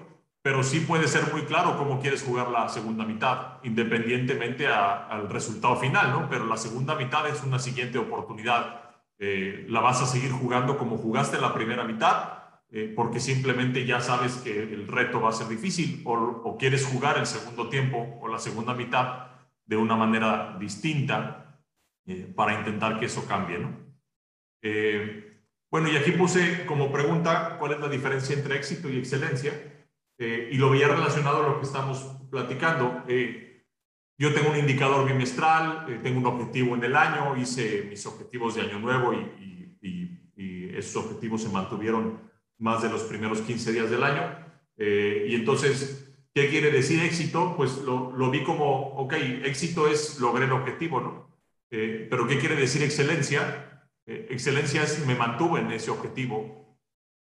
pero 0.42 0.62
sí 0.62 0.80
puede 0.80 1.08
ser 1.08 1.32
muy 1.32 1.42
claro 1.42 1.78
cómo 1.78 2.00
quieres 2.00 2.22
jugar 2.22 2.48
la 2.48 2.68
segunda 2.68 3.04
mitad, 3.04 3.58
independientemente 3.62 4.66
al 4.66 5.28
resultado 5.30 5.76
final, 5.76 6.10
¿no? 6.10 6.28
Pero 6.28 6.46
la 6.46 6.56
segunda 6.56 6.94
mitad 6.96 7.26
es 7.28 7.42
una 7.42 7.58
siguiente 7.58 7.98
oportunidad. 7.98 8.90
Eh, 9.18 9.66
la 9.68 9.80
vas 9.80 10.02
a 10.02 10.06
seguir 10.06 10.32
jugando 10.32 10.76
como 10.76 10.98
jugaste 10.98 11.40
la 11.40 11.54
primera 11.54 11.84
mitad 11.84 12.41
eh, 12.74 12.90
porque 12.96 13.20
simplemente 13.20 13.84
ya 13.84 14.00
sabes 14.00 14.36
que 14.36 14.62
el 14.62 14.88
reto 14.88 15.20
va 15.20 15.28
a 15.28 15.32
ser 15.32 15.46
difícil 15.46 16.00
o, 16.06 16.56
quieres 16.58 16.86
jugar 16.86 17.18
el 17.18 17.26
segundo 17.26 17.68
tiempo 17.68 18.18
o 18.22 18.28
la 18.28 18.38
segunda 18.38 18.72
mitad 18.72 19.26
de 19.66 19.76
una 19.76 19.94
manera 19.94 20.56
distinta 20.58 21.60
eh, 22.06 22.32
para 22.34 22.54
intentar 22.54 22.98
que 22.98 23.06
eso 23.06 23.28
cambie. 23.28 23.58
¿no? 23.58 23.76
Eh, 24.62 25.42
bueno, 25.70 25.88
y 25.88 25.96
aquí 25.96 26.12
puse 26.12 26.64
como 26.64 26.90
pregunta 26.90 27.58
cuál 27.58 27.72
es 27.72 27.80
la 27.80 27.90
diferencia 27.90 28.34
entre 28.34 28.56
éxito 28.56 28.88
y 28.88 28.96
excelencia 28.96 29.52
y 30.18 30.56
lo 30.56 30.70
veía 30.70 30.86
relacionado 30.86 31.42
a 31.42 31.48
lo 31.48 31.58
que 31.58 31.66
estamos 31.66 31.98
platicando. 32.30 33.04
yo 34.16 34.32
tengo 34.32 34.50
un 34.50 34.58
indicador 34.58 35.04
bimestral, 35.04 36.00
tengo 36.02 36.20
un 36.20 36.26
objetivo 36.26 36.76
en 36.76 36.84
el 36.84 36.94
año, 36.94 37.36
hice 37.36 37.86
mis 37.90 38.06
objetivos 38.06 38.54
de 38.54 38.60
año 38.60 38.78
nuevo 38.78 39.12
y, 39.12 39.76
y 40.36 40.76
esos 40.76 41.04
objetivos 41.04 41.42
se 41.42 41.48
mantuvieron 41.48 42.31
más 42.62 42.80
de 42.80 42.88
los 42.88 43.02
primeros 43.02 43.40
15 43.40 43.72
días 43.72 43.90
del 43.90 44.04
año. 44.04 44.22
Eh, 44.78 45.26
y 45.28 45.34
entonces, 45.34 46.14
¿qué 46.32 46.48
quiere 46.48 46.70
decir 46.70 47.02
éxito? 47.02 47.54
Pues 47.56 47.78
lo, 47.78 48.12
lo, 48.16 48.30
vi 48.30 48.44
como, 48.44 48.94
ok, 48.94 49.14
éxito 49.44 49.88
es 49.88 50.20
logré 50.20 50.44
el 50.44 50.52
objetivo, 50.52 51.00
¿no? 51.00 51.28
Eh, 51.70 52.06
pero 52.08 52.26
¿qué 52.28 52.38
quiere 52.38 52.54
decir 52.54 52.82
excelencia? 52.82 53.88
Eh, 54.06 54.28
excelencia 54.30 54.84
es 54.84 55.04
me 55.06 55.16
mantuve 55.16 55.60
en 55.60 55.72
ese 55.72 55.90
objetivo. 55.90 56.78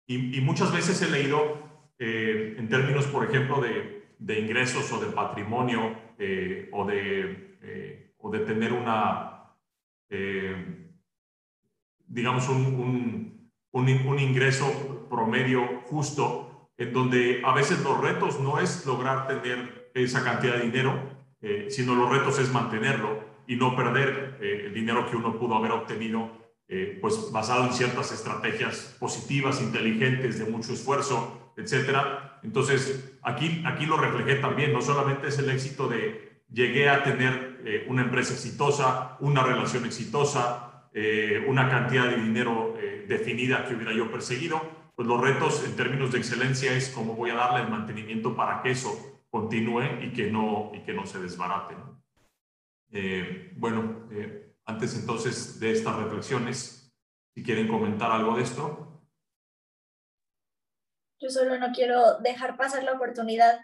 Y, 0.06 0.36
y 0.36 0.40
muchas 0.42 0.72
veces 0.72 1.00
he 1.02 1.10
leído 1.10 1.68
en 2.02 2.66
términos, 2.70 3.06
por 3.06 3.26
ejemplo, 3.28 3.60
de, 3.60 4.14
de 4.18 4.40
ingresos 4.40 4.90
o 4.90 5.00
de 5.00 5.12
patrimonio 5.12 5.94
o, 6.72 6.86
de, 6.86 8.14
o 8.16 8.30
de 8.30 8.38
tener 8.40 8.72
una, 8.72 9.52
digamos, 12.06 12.48
un, 12.48 13.44
un, 13.74 13.86
un 14.08 14.18
ingreso 14.18 14.99
promedio 15.10 15.82
justo, 15.86 16.70
en 16.78 16.94
donde 16.94 17.42
a 17.44 17.52
veces 17.52 17.82
los 17.82 18.00
retos 18.00 18.40
no 18.40 18.58
es 18.58 18.86
lograr 18.86 19.28
tener 19.28 19.90
esa 19.92 20.24
cantidad 20.24 20.54
de 20.54 20.62
dinero, 20.62 20.98
eh, 21.42 21.66
sino 21.70 21.94
los 21.94 22.10
retos 22.10 22.38
es 22.38 22.52
mantenerlo 22.52 23.22
y 23.46 23.56
no 23.56 23.74
perder 23.74 24.38
eh, 24.40 24.64
el 24.66 24.74
dinero 24.74 25.10
que 25.10 25.16
uno 25.16 25.38
pudo 25.38 25.56
haber 25.56 25.72
obtenido, 25.72 26.30
eh, 26.68 26.98
pues 27.00 27.30
basado 27.32 27.66
en 27.66 27.72
ciertas 27.72 28.12
estrategias 28.12 28.96
positivas, 28.98 29.60
inteligentes, 29.60 30.38
de 30.38 30.44
mucho 30.44 30.72
esfuerzo, 30.72 31.52
etcétera. 31.56 32.40
Entonces, 32.42 33.18
aquí, 33.22 33.62
aquí 33.66 33.86
lo 33.86 33.96
reflejé 33.96 34.36
también, 34.36 34.72
no 34.72 34.80
solamente 34.80 35.28
es 35.28 35.38
el 35.38 35.50
éxito 35.50 35.88
de 35.88 36.30
llegué 36.52 36.88
a 36.88 37.04
tener 37.04 37.84
una 37.86 38.02
empresa 38.02 38.32
exitosa, 38.32 39.16
una 39.20 39.44
relación 39.44 39.84
exitosa, 39.84 40.88
una 41.46 41.68
cantidad 41.68 42.10
de 42.10 42.16
dinero 42.16 42.74
definida 43.06 43.66
que 43.66 43.74
hubiera 43.76 43.92
yo 43.92 44.10
perseguido, 44.10 44.60
pues 45.00 45.08
los 45.08 45.18
retos 45.18 45.64
en 45.64 45.76
términos 45.76 46.12
de 46.12 46.18
excelencia 46.18 46.74
es 46.74 46.90
cómo 46.90 47.14
voy 47.14 47.30
a 47.30 47.34
darle 47.34 47.62
el 47.62 47.70
mantenimiento 47.70 48.36
para 48.36 48.60
que 48.60 48.72
eso 48.72 49.22
continúe 49.30 50.02
y 50.02 50.12
que 50.12 50.30
no, 50.30 50.72
y 50.74 50.80
que 50.80 50.92
no 50.92 51.06
se 51.06 51.18
desbarate. 51.18 51.74
Eh, 52.92 53.50
bueno, 53.56 54.06
eh, 54.12 54.56
antes 54.66 54.94
entonces 54.98 55.58
de 55.58 55.72
estas 55.72 55.96
reflexiones, 55.96 56.92
si 57.34 57.42
quieren 57.42 57.66
comentar 57.66 58.12
algo 58.12 58.36
de 58.36 58.42
esto. 58.42 59.02
Yo 61.18 61.30
solo 61.30 61.58
no 61.58 61.72
quiero 61.72 62.18
dejar 62.18 62.58
pasar 62.58 62.84
la 62.84 62.92
oportunidad 62.92 63.58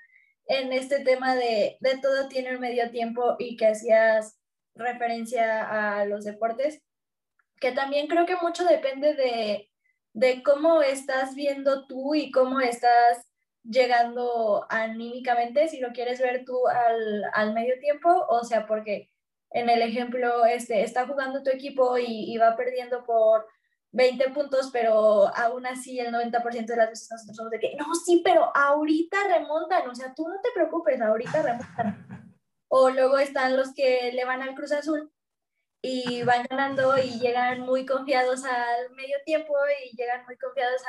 en 0.46 0.72
este 0.72 1.04
tema 1.04 1.34
de, 1.34 1.76
de 1.80 1.98
todo 1.98 2.28
tiene 2.28 2.48
el 2.48 2.60
medio 2.60 2.90
tiempo 2.90 3.36
y 3.38 3.58
que 3.58 3.66
hacías 3.66 4.40
referencia 4.74 5.98
a 5.98 6.06
los 6.06 6.24
deportes, 6.24 6.82
que 7.60 7.72
también 7.72 8.06
creo 8.06 8.24
que 8.24 8.36
mucho 8.36 8.64
depende 8.64 9.12
de, 9.12 9.70
de 10.16 10.42
cómo 10.42 10.80
estás 10.80 11.34
viendo 11.34 11.86
tú 11.86 12.14
y 12.14 12.30
cómo 12.30 12.58
estás 12.60 13.26
llegando 13.62 14.64
anímicamente, 14.70 15.68
si 15.68 15.78
lo 15.78 15.92
quieres 15.92 16.20
ver 16.20 16.46
tú 16.46 16.58
al, 17.34 17.52
medio 17.52 17.78
tiempo, 17.80 18.24
o 18.30 18.42
sea, 18.42 18.66
porque 18.66 19.10
en 19.50 19.68
el 19.68 19.82
ejemplo, 19.82 20.46
este, 20.46 20.82
está 20.82 21.06
jugando 21.06 21.42
tu 21.42 21.50
equipo 21.50 21.98
y, 21.98 22.34
va 22.38 22.56
perdiendo 22.56 23.04
por 23.04 23.46
20 23.92 24.30
puntos, 24.30 24.70
pero 24.72 25.28
aún 25.36 25.66
así 25.66 26.00
el 26.00 26.14
90% 26.14 26.64
de 26.64 26.76
las 26.76 26.88
veces 26.88 27.10
nosotros 27.10 27.36
somos 27.36 27.50
de 27.50 27.58
que, 27.58 27.76
no, 27.76 27.94
sí, 27.94 28.22
pero 28.24 28.50
ahorita 28.56 29.18
remontan, 29.28 29.86
o 29.90 29.94
sea, 29.94 30.14
tú 30.14 30.26
no 30.26 30.40
te 30.40 30.48
preocupes, 30.54 30.98
ahorita 30.98 31.42
remontan. 31.42 32.06
O 32.68 32.90
luego 32.90 33.16
están 33.18 33.56
los 33.56 33.72
que 33.74 34.10
le 34.12 34.24
van 34.24 34.42
al 34.42 34.56
Cruz 34.56 34.72
Azul 34.72 35.12
y 35.82 36.22
van 36.22 36.46
ganando 36.48 36.96
y 36.98 37.18
llegan 37.20 37.60
muy 37.60 37.86
confiados 37.86 38.44
al 38.44 38.94
medio 38.96 39.16
tiempo 39.24 39.54
y 39.84 39.96
llegan 39.96 40.24
muy 40.26 40.36
confiados 40.36 40.82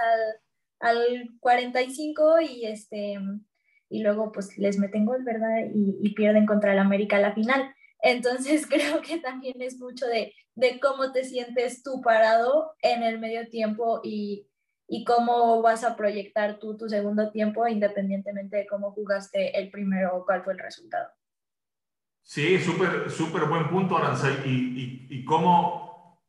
al, 0.79 0.97
al 0.97 1.29
45 1.39 2.41
y 2.41 2.65
este 2.65 3.17
y 3.89 4.03
luego 4.03 4.31
pues 4.31 4.57
les 4.57 4.77
meten 4.77 5.05
gol, 5.05 5.23
¿verdad? 5.23 5.59
Y, 5.73 5.97
y, 6.01 6.13
pierden 6.13 6.45
contra 6.45 6.73
el 6.73 6.79
América 6.79 7.19
la 7.19 7.33
final. 7.33 7.73
Entonces 8.01 8.65
creo 8.69 9.01
que 9.01 9.19
también 9.19 9.61
es 9.61 9.79
mucho 9.79 10.07
de, 10.07 10.33
de 10.55 10.79
cómo 10.79 11.11
te 11.11 11.23
sientes 11.23 11.83
tú 11.83 12.01
parado 12.01 12.73
en 12.81 13.03
el 13.03 13.19
medio 13.19 13.47
tiempo 13.49 14.01
y, 14.03 14.47
y 14.87 15.03
cómo 15.03 15.61
vas 15.61 15.83
a 15.83 15.95
proyectar 15.95 16.59
tú 16.59 16.77
tu 16.77 16.89
segundo 16.89 17.31
tiempo 17.31 17.67
independientemente 17.67 18.57
de 18.57 18.67
cómo 18.67 18.91
jugaste 18.91 19.57
el 19.57 19.69
primero 19.69 20.17
o 20.17 20.25
cuál 20.25 20.43
fue 20.43 20.53
el 20.53 20.59
resultado. 20.59 21.09
Sí, 22.27 22.59
súper, 22.59 23.09
súper 23.09 23.45
buen 23.45 23.69
punto, 23.69 23.97
Aranza. 23.97 24.29
Y, 24.43 25.07
y, 25.09 25.23
cómo, 25.23 26.21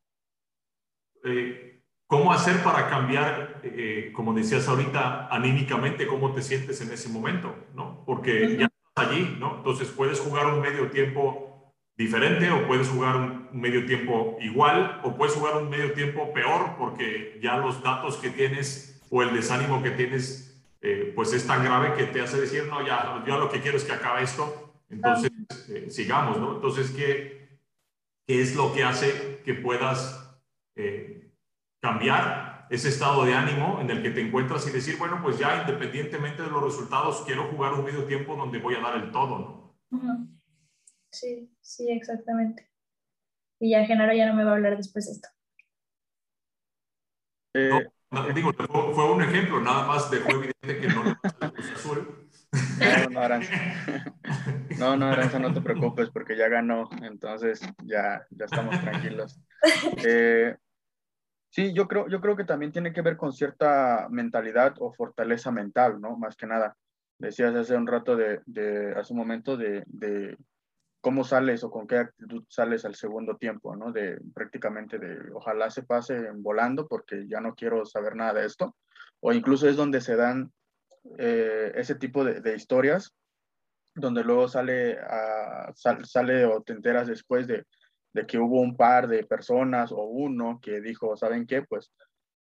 eh, 1.24 1.82
cómo 2.06 2.32
hacer 2.32 2.62
para 2.62 2.88
cambiar, 2.88 3.60
eh, 3.64 4.12
como 4.14 4.32
decías 4.32 4.68
ahorita, 4.68 5.26
anímicamente, 5.26 6.06
cómo 6.06 6.32
te 6.32 6.42
sientes 6.42 6.80
en 6.82 6.92
ese 6.92 7.08
momento, 7.08 7.52
¿no? 7.74 8.04
Porque 8.06 8.56
ya 8.56 8.66
estás 8.66 9.08
allí, 9.08 9.36
¿no? 9.40 9.56
Entonces 9.56 9.88
puedes 9.88 10.20
jugar 10.20 10.46
un 10.46 10.60
medio 10.60 10.88
tiempo 10.88 11.74
diferente 11.96 12.48
o 12.52 12.68
puedes 12.68 12.88
jugar 12.88 13.16
un 13.16 13.60
medio 13.60 13.84
tiempo 13.84 14.38
igual 14.40 15.00
o 15.02 15.16
puedes 15.16 15.34
jugar 15.34 15.56
un 15.56 15.68
medio 15.68 15.92
tiempo 15.94 16.32
peor 16.32 16.76
porque 16.78 17.40
ya 17.42 17.56
los 17.56 17.82
datos 17.82 18.18
que 18.18 18.30
tienes 18.30 19.02
o 19.10 19.24
el 19.24 19.34
desánimo 19.34 19.82
que 19.82 19.90
tienes, 19.90 20.62
eh, 20.80 21.12
pues 21.16 21.32
es 21.32 21.44
tan 21.44 21.64
grave 21.64 21.94
que 21.94 22.04
te 22.04 22.20
hace 22.20 22.40
decir, 22.40 22.66
no, 22.70 22.86
ya, 22.86 23.24
yo 23.26 23.36
lo 23.36 23.50
que 23.50 23.60
quiero 23.60 23.76
es 23.76 23.82
que 23.82 23.90
acabe 23.90 24.22
esto 24.22 24.67
entonces, 24.90 25.30
eh, 25.68 25.90
sigamos, 25.90 26.38
¿no? 26.38 26.56
Entonces, 26.56 26.90
¿qué, 26.90 27.60
¿qué, 28.26 28.40
es 28.40 28.56
lo 28.56 28.72
que 28.72 28.84
hace 28.84 29.42
que 29.44 29.54
puedas 29.54 30.40
eh, 30.76 31.30
cambiar 31.80 32.66
ese 32.70 32.88
estado 32.88 33.24
de 33.24 33.34
ánimo 33.34 33.80
en 33.80 33.90
el 33.90 34.02
que 34.02 34.10
te 34.10 34.20
encuentras 34.20 34.66
y 34.66 34.70
decir, 34.70 34.98
bueno, 34.98 35.20
pues 35.22 35.38
ya 35.38 35.62
independientemente 35.62 36.42
de 36.42 36.50
los 36.50 36.62
resultados, 36.62 37.22
quiero 37.24 37.48
jugar 37.48 37.74
un 37.74 37.84
medio 37.84 38.04
tiempo 38.04 38.36
donde 38.36 38.58
voy 38.58 38.74
a 38.74 38.80
dar 38.80 38.96
el 38.96 39.10
todo, 39.10 39.74
¿no? 39.90 40.28
Sí, 41.10 41.50
sí, 41.60 41.90
exactamente. 41.90 42.68
Y 43.60 43.70
ya 43.70 43.84
Genaro 43.86 44.12
ya 44.12 44.26
no 44.26 44.34
me 44.34 44.44
va 44.44 44.52
a 44.52 44.54
hablar 44.54 44.76
después 44.76 45.06
de 45.06 45.12
esto. 45.12 45.28
Eh, 47.54 47.88
digo, 48.34 48.52
fue, 48.52 49.12
un 49.12 49.22
ejemplo, 49.22 49.60
nada 49.60 49.86
más 49.86 50.10
dejó 50.10 50.30
evidente 50.30 50.80
que 50.80 50.88
no 50.88 51.04
le 51.04 51.16
azul. 51.72 52.17
No, 52.52 53.10
no, 53.10 53.20
Aranza. 53.20 53.52
No, 54.78 54.96
no, 54.96 55.06
Aranza, 55.06 55.38
no 55.38 55.52
te 55.52 55.60
preocupes 55.60 56.10
porque 56.10 56.36
ya 56.36 56.48
ganó, 56.48 56.88
entonces 57.02 57.60
ya, 57.84 58.26
ya 58.30 58.44
estamos 58.44 58.80
tranquilos. 58.80 59.40
Eh, 60.06 60.54
sí, 61.50 61.72
yo 61.74 61.88
creo, 61.88 62.08
yo 62.08 62.20
creo 62.20 62.36
que 62.36 62.44
también 62.44 62.72
tiene 62.72 62.92
que 62.92 63.02
ver 63.02 63.16
con 63.16 63.32
cierta 63.32 64.06
mentalidad 64.10 64.74
o 64.78 64.92
fortaleza 64.92 65.50
mental, 65.50 66.00
¿no? 66.00 66.16
Más 66.16 66.36
que 66.36 66.46
nada. 66.46 66.76
Decías 67.18 67.54
hace 67.54 67.76
un 67.76 67.86
rato 67.86 68.16
de, 68.16 68.40
de 68.46 68.92
hace 68.92 69.12
un 69.12 69.18
momento 69.18 69.56
de, 69.56 69.82
de 69.86 70.36
cómo 71.00 71.24
sales 71.24 71.64
o 71.64 71.70
con 71.70 71.86
qué 71.86 71.96
actitud 71.98 72.44
sales 72.48 72.84
al 72.84 72.94
segundo 72.94 73.36
tiempo, 73.36 73.74
¿no? 73.74 73.92
De 73.92 74.20
prácticamente 74.34 74.98
de 74.98 75.32
ojalá 75.32 75.70
se 75.70 75.82
pase 75.82 76.30
volando 76.36 76.86
porque 76.86 77.26
ya 77.26 77.40
no 77.40 77.54
quiero 77.54 77.84
saber 77.84 78.14
nada 78.14 78.34
de 78.34 78.46
esto. 78.46 78.76
O 79.20 79.32
incluso 79.32 79.68
es 79.68 79.76
donde 79.76 80.00
se 80.00 80.14
dan 80.14 80.52
eh, 81.16 81.72
ese 81.74 81.94
tipo 81.94 82.24
de, 82.24 82.54
historias, 82.54 83.14
donde 83.94 84.22
luego 84.24 84.48
sale, 84.48 84.98
sale 85.74 86.44
o 86.44 86.62
te 86.62 86.72
enteras 86.72 87.08
después 87.08 87.46
de, 87.46 87.64
que 88.26 88.38
hubo 88.38 88.60
un 88.60 88.76
par 88.76 89.06
de 89.08 89.24
personas 89.24 89.92
o 89.92 90.02
uno 90.02 90.58
que 90.60 90.80
dijo, 90.80 91.16
¿saben 91.16 91.46
qué? 91.46 91.62
Pues 91.62 91.92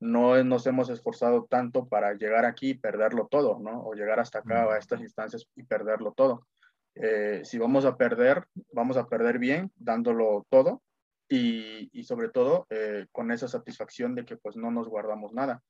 no 0.01 0.43
nos 0.45 0.67
hemos 0.67 0.91
esforzado 0.91 1.47
tanto 1.49 1.87
para 1.87 2.15
llegar 2.15 2.45
aquí 2.45 2.71
y 2.71 2.79
perderlo 2.79 3.29
todo, 3.31 3.59
¿no? 3.59 3.83
O 3.83 3.95
llegar 3.95 4.21
hasta 4.21 4.41
acá, 4.41 4.65
a 4.73 4.79
estas 4.79 5.01
instancias 5.01 5.47
y 5.55 5.63
perderlo 5.63 6.13
todo. 6.13 6.47
Eh, 6.95 7.43
si 7.45 7.59
vamos 7.59 7.85
a 7.85 7.97
perder, 7.97 8.45
vamos 8.73 8.97
a 8.97 9.07
perder 9.07 9.39
bien, 9.39 9.71
dándolo 9.77 10.47
todo 10.49 10.83
y, 11.29 11.91
sobre 12.05 12.31
todo 12.31 12.67
eh, 12.71 13.07
con 13.13 13.31
esa 13.31 13.49
satisfacción 13.49 14.15
de 14.15 14.25
que 14.25 14.37
pues 14.37 14.57
no 14.57 14.71
nos 14.71 14.89
guardamos 14.89 15.33
nada 15.33 15.63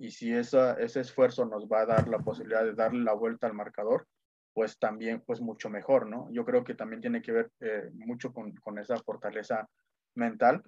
y 0.00 0.10
si 0.10 0.32
esa, 0.32 0.74
ese 0.74 1.00
esfuerzo 1.00 1.44
nos 1.44 1.66
va 1.66 1.80
a 1.80 1.86
dar 1.86 2.08
la 2.08 2.18
posibilidad 2.18 2.64
de 2.64 2.74
darle 2.74 3.02
la 3.02 3.14
vuelta 3.14 3.46
al 3.46 3.54
marcador, 3.54 4.06
pues 4.52 4.78
también, 4.78 5.22
pues 5.26 5.40
mucho 5.40 5.70
mejor, 5.70 6.06
¿no? 6.06 6.28
Yo 6.32 6.44
creo 6.44 6.64
que 6.64 6.74
también 6.74 7.00
tiene 7.00 7.22
que 7.22 7.32
ver 7.32 7.50
eh, 7.60 7.90
mucho 7.94 8.32
con, 8.32 8.52
con, 8.56 8.78
esa 8.78 8.96
fortaleza 8.98 9.68
mental 10.14 10.62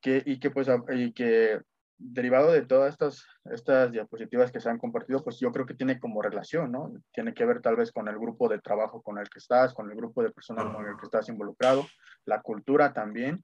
que, 0.00 0.22
y 0.24 0.38
que 0.38 0.50
pues 0.50 0.68
y 0.94 1.12
que 1.12 1.60
derivado 1.98 2.52
de 2.52 2.62
todas 2.62 2.92
estas, 2.92 3.26
estas 3.46 3.90
diapositivas 3.90 4.52
que 4.52 4.60
se 4.60 4.70
han 4.70 4.78
compartido, 4.78 5.22
pues 5.24 5.40
yo 5.40 5.50
creo 5.50 5.66
que 5.66 5.74
tiene 5.74 5.98
como 5.98 6.22
relación, 6.22 6.70
¿no? 6.70 6.92
Tiene 7.12 7.34
que 7.34 7.44
ver 7.44 7.60
tal 7.60 7.76
vez 7.76 7.90
con 7.90 8.08
el 8.08 8.18
grupo 8.18 8.48
de 8.48 8.60
trabajo 8.60 9.02
con 9.02 9.18
el 9.18 9.28
que 9.28 9.40
estás, 9.40 9.74
con 9.74 9.90
el 9.90 9.96
grupo 9.96 10.22
de 10.22 10.30
personas 10.30 10.72
con 10.74 10.86
el 10.86 10.96
que 10.96 11.06
estás 11.06 11.28
involucrado, 11.28 11.86
la 12.24 12.40
cultura 12.40 12.92
también, 12.92 13.42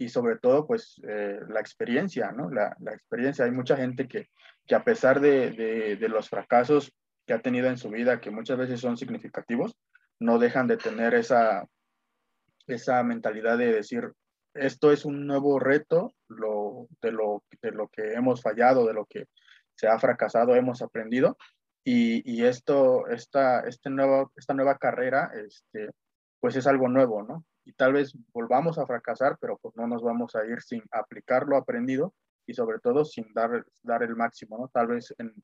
y 0.00 0.08
sobre 0.08 0.38
todo, 0.38 0.66
pues, 0.66 0.98
eh, 1.06 1.38
la 1.48 1.60
experiencia, 1.60 2.32
¿no? 2.32 2.50
La, 2.50 2.74
la, 2.80 2.94
experiencia. 2.94 3.44
Hay 3.44 3.50
mucha 3.50 3.76
gente 3.76 4.08
que, 4.08 4.30
que 4.66 4.74
a 4.74 4.82
pesar 4.82 5.20
de, 5.20 5.50
de, 6.00 6.08
los 6.08 6.30
fracasos 6.30 6.90
que 7.26 7.34
ha 7.34 7.42
tenido 7.42 7.68
en 7.68 7.76
su 7.76 7.90
vida, 7.90 8.18
que 8.18 8.30
muchas 8.30 8.56
veces 8.56 8.80
son 8.80 8.96
significativos, 8.96 9.76
no 10.18 10.38
dejan 10.38 10.66
de 10.68 10.78
tener 10.78 11.12
esa, 11.12 11.66
esa 12.66 13.02
mentalidad 13.02 13.58
de 13.58 13.74
decir, 13.74 14.10
esto 14.54 14.90
es 14.90 15.04
un 15.04 15.26
nuevo 15.26 15.58
reto, 15.58 16.14
lo, 16.28 16.88
de, 17.02 17.12
lo, 17.12 17.44
de 17.60 17.70
lo 17.70 17.88
que 17.88 18.14
hemos 18.14 18.40
fallado, 18.40 18.86
de 18.86 18.94
lo 18.94 19.04
que 19.04 19.26
se 19.74 19.86
ha 19.86 19.98
fracasado, 19.98 20.54
hemos 20.54 20.80
aprendido. 20.80 21.36
Y, 21.84 22.22
y 22.24 22.46
esto, 22.46 23.06
esta, 23.08 23.60
este 23.68 23.90
nuevo, 23.90 24.32
esta 24.34 24.54
nueva 24.54 24.78
carrera, 24.78 25.30
este, 25.34 25.90
pues 26.40 26.56
es 26.56 26.66
algo 26.66 26.88
nuevo, 26.88 27.22
¿no? 27.22 27.44
Y 27.64 27.72
tal 27.72 27.92
vez 27.92 28.12
volvamos 28.32 28.78
a 28.78 28.86
fracasar, 28.86 29.36
pero 29.40 29.58
pues 29.58 29.76
no 29.76 29.86
nos 29.86 30.02
vamos 30.02 30.34
a 30.34 30.44
ir 30.46 30.60
sin 30.62 30.82
aplicar 30.90 31.46
lo 31.46 31.56
aprendido 31.56 32.14
y 32.46 32.54
sobre 32.54 32.78
todo 32.78 33.04
sin 33.04 33.32
dar, 33.34 33.64
dar 33.82 34.02
el 34.02 34.16
máximo, 34.16 34.58
¿no? 34.58 34.68
Tal 34.68 34.88
vez 34.88 35.14
en, 35.18 35.34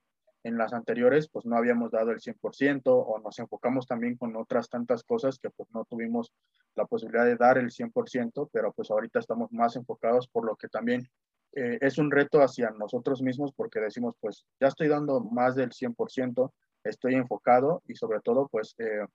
en 0.43 0.59
las 0.59 0.73
anteriores 0.73 1.29
pues 1.29 1.45
no 1.45 1.57
habíamos 1.57 1.91
dado 1.91 2.11
el 2.11 2.21
100% 2.21 2.83
o 2.85 3.19
nos 3.19 3.39
enfocamos 3.39 3.87
también 3.87 4.17
con 4.17 4.37
otras 4.37 4.69
tantas 4.69 5.03
cosas 5.03 5.39
que 5.39 5.51
pues 5.51 5.69
no 5.73 5.85
tuvimos 5.85 6.33
la 6.75 6.87
posibilidad 6.87 7.25
de 7.25 7.37
dar 7.37 7.59
el 7.59 7.71
100%, 7.71 8.49
pero 8.53 8.73
pues 8.73 8.91
ahorita 8.91 9.19
estamos 9.19 9.53
más 9.53 9.77
enfocados 9.77 10.29
por 10.29 10.45
lo 10.45 10.57
que 10.57 10.69
también 10.69 11.09
eh, 11.57 11.79
es 11.81 11.99
un 11.99 12.11
reto 12.11 12.43
hacia 12.43 12.71
nosotros 12.71 13.23
mismos 13.23 13.53
porque 13.57 13.81
decimos, 13.81 14.15
pues 14.21 14.45
ya 14.61 14.69
estoy 14.69 14.89
dando 14.89 15.21
más 15.21 15.57
del 15.57 15.71
100%, 15.71 16.53
estoy 16.85 17.15
enfocado 17.15 17.83
y 17.87 17.95
sobre 17.95 18.21
todo, 18.21 18.47
pues 18.49 18.75
eh, 18.79 19.07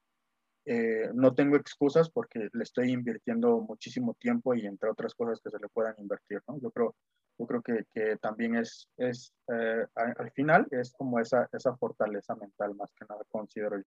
eh, 0.65 1.09
no 1.13 1.33
tengo 1.33 1.55
excusas 1.55 2.09
porque 2.09 2.49
le 2.51 2.63
estoy 2.63 2.91
invirtiendo 2.91 3.59
muchísimo 3.61 4.13
tiempo 4.15 4.53
y 4.53 4.65
entre 4.65 4.89
otras 4.89 5.15
cosas 5.15 5.41
que 5.41 5.49
se 5.49 5.59
le 5.59 5.67
puedan 5.69 5.95
invertir, 5.97 6.41
¿no? 6.47 6.59
Yo 6.59 6.71
creo, 6.71 6.95
yo 7.37 7.47
creo 7.47 7.61
que, 7.61 7.85
que 7.93 8.17
también 8.17 8.55
es, 8.55 8.87
es 8.97 9.33
al 9.47 10.31
final, 10.31 10.67
es 10.71 10.93
como 10.93 11.19
esa, 11.19 11.49
esa 11.51 11.75
fortaleza 11.77 12.35
mental 12.35 12.75
más 12.75 12.91
que 12.93 13.05
nada, 13.09 13.21
considero 13.29 13.77
yo. 13.77 13.83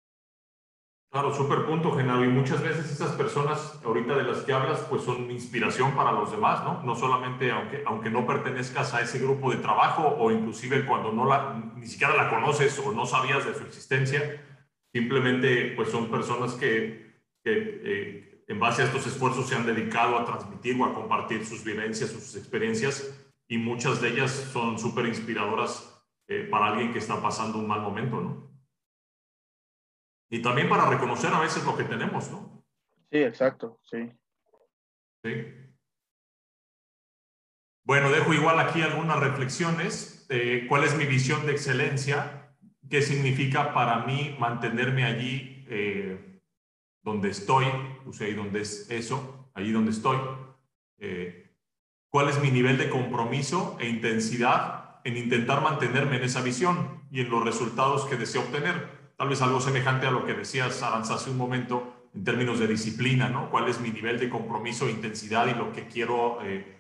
Claro, 1.12 1.34
súper 1.34 1.66
punto, 1.66 1.92
Genaro. 1.96 2.24
Y 2.24 2.28
muchas 2.28 2.62
veces 2.62 2.92
esas 2.92 3.14
personas 3.14 3.80
ahorita 3.84 4.16
de 4.16 4.24
las 4.26 4.42
que 4.44 4.54
hablas, 4.54 4.80
pues 4.82 5.02
son 5.02 5.32
inspiración 5.32 5.96
para 5.96 6.12
los 6.12 6.30
demás, 6.30 6.64
¿no? 6.64 6.84
No 6.84 6.96
solamente 6.96 7.52
aunque, 7.52 7.84
aunque 7.88 8.12
no 8.12 8.28
pertenezcas 8.28 8.94
a 8.94 9.02
ese 9.02 9.18
grupo 9.18 9.50
de 9.50 9.58
trabajo 9.58 10.08
o 10.08 10.30
inclusive 10.30 10.86
cuando 10.86 11.12
no 11.12 11.26
la, 11.26 11.60
ni 11.76 11.88
siquiera 11.88 12.16
la 12.16 12.30
conoces 12.30 12.78
o 12.78 12.92
no 12.92 13.08
sabías 13.08 13.44
de 13.44 13.56
su 13.56 13.64
existencia, 13.64 14.40
simplemente 14.92 15.74
pues 15.76 15.90
son 15.90 16.10
personas 16.10 16.54
que, 16.54 17.22
que 17.44 17.82
eh, 17.84 18.44
en 18.48 18.60
base 18.60 18.82
a 18.82 18.86
estos 18.86 19.06
esfuerzos 19.08 19.48
se 19.48 19.56
han 19.56 19.66
dedicado 19.66 20.18
a 20.18 20.26
transmitir 20.26 20.80
o 20.80 20.86
a 20.86 20.94
compartir 20.94 21.46
sus 21.46 21.64
vivencias, 21.64 22.10
sus 22.10 22.36
experiencias 22.36 23.26
y 23.48 23.58
muchas 23.58 24.02
de 24.02 24.10
ellas 24.10 24.32
son 24.32 24.80
súper 24.80 25.06
inspiradoras 25.06 26.04
eh, 26.28 26.48
para 26.50 26.68
alguien 26.68 26.92
que 26.92 27.00
está 27.00 27.22
pasando 27.22 27.58
un 27.58 27.68
mal 27.68 27.82
momento, 27.82 28.22
¿no? 28.22 28.50
Y 30.32 30.42
también 30.42 30.70
para 30.70 30.88
reconocer 30.88 31.34
a 31.34 31.40
veces 31.40 31.66
lo 31.66 31.76
que 31.76 31.84
tenemos, 31.84 32.30
¿no? 32.30 32.64
Sí, 33.12 33.18
exacto, 33.18 33.80
sí. 33.90 34.12
Sí. 35.24 35.48
Bueno, 37.84 38.12
dejo 38.12 38.32
igual 38.36 38.60
aquí 38.60 38.84
algunas 38.84 39.20
reflexiones. 39.20 40.28
¿Cuál 40.68 40.84
es 40.84 40.96
mi 40.96 41.06
visión 41.06 41.48
de 41.48 41.54
excelencia? 41.54 42.49
¿Qué 42.90 43.02
significa 43.02 43.74
para 43.74 44.06
mí 44.06 44.36
mantenerme 44.40 45.06
allí 45.06 45.66
eh, 45.68 46.40
donde 47.04 47.30
estoy? 47.30 47.66
Sea, 48.12 48.28
ahí 48.28 48.34
donde 48.34 48.62
es 48.62 48.90
eso, 48.90 49.52
allí 49.54 49.72
donde 49.72 49.92
estoy. 49.92 50.18
Eh, 50.98 51.52
¿Cuál 52.10 52.30
es 52.30 52.42
mi 52.42 52.50
nivel 52.50 52.78
de 52.78 52.90
compromiso 52.90 53.78
e 53.80 53.88
intensidad 53.88 55.00
en 55.04 55.18
intentar 55.18 55.62
mantenerme 55.62 56.18
en 56.18 56.24
esa 56.24 56.42
visión 56.42 57.04
y 57.12 57.22
en 57.22 57.30
los 57.30 57.44
resultados 57.44 58.06
que 58.06 58.18
deseo 58.18 58.42
obtener? 58.42 59.00
tal 59.20 59.28
vez 59.28 59.42
algo 59.42 59.60
semejante 59.60 60.08
a 60.08 60.12
lo 60.12 60.26
que 60.26 60.34
decías, 60.34 60.82
Aranza, 60.82 61.16
hace 61.16 61.30
un 61.30 61.36
momento 61.36 62.08
en 62.16 62.24
términos 62.24 62.58
de 62.58 62.68
disciplina, 62.68 63.28
¿no? 63.28 63.50
¿Cuál 63.50 63.68
es 63.68 63.82
mi 63.82 63.92
nivel 63.92 64.18
de 64.18 64.30
compromiso 64.30 64.88
e 64.88 64.92
intensidad 64.92 65.48
y 65.48 65.56
lo 65.56 65.74
que 65.74 65.88
quiero 65.88 66.42
eh, 66.42 66.80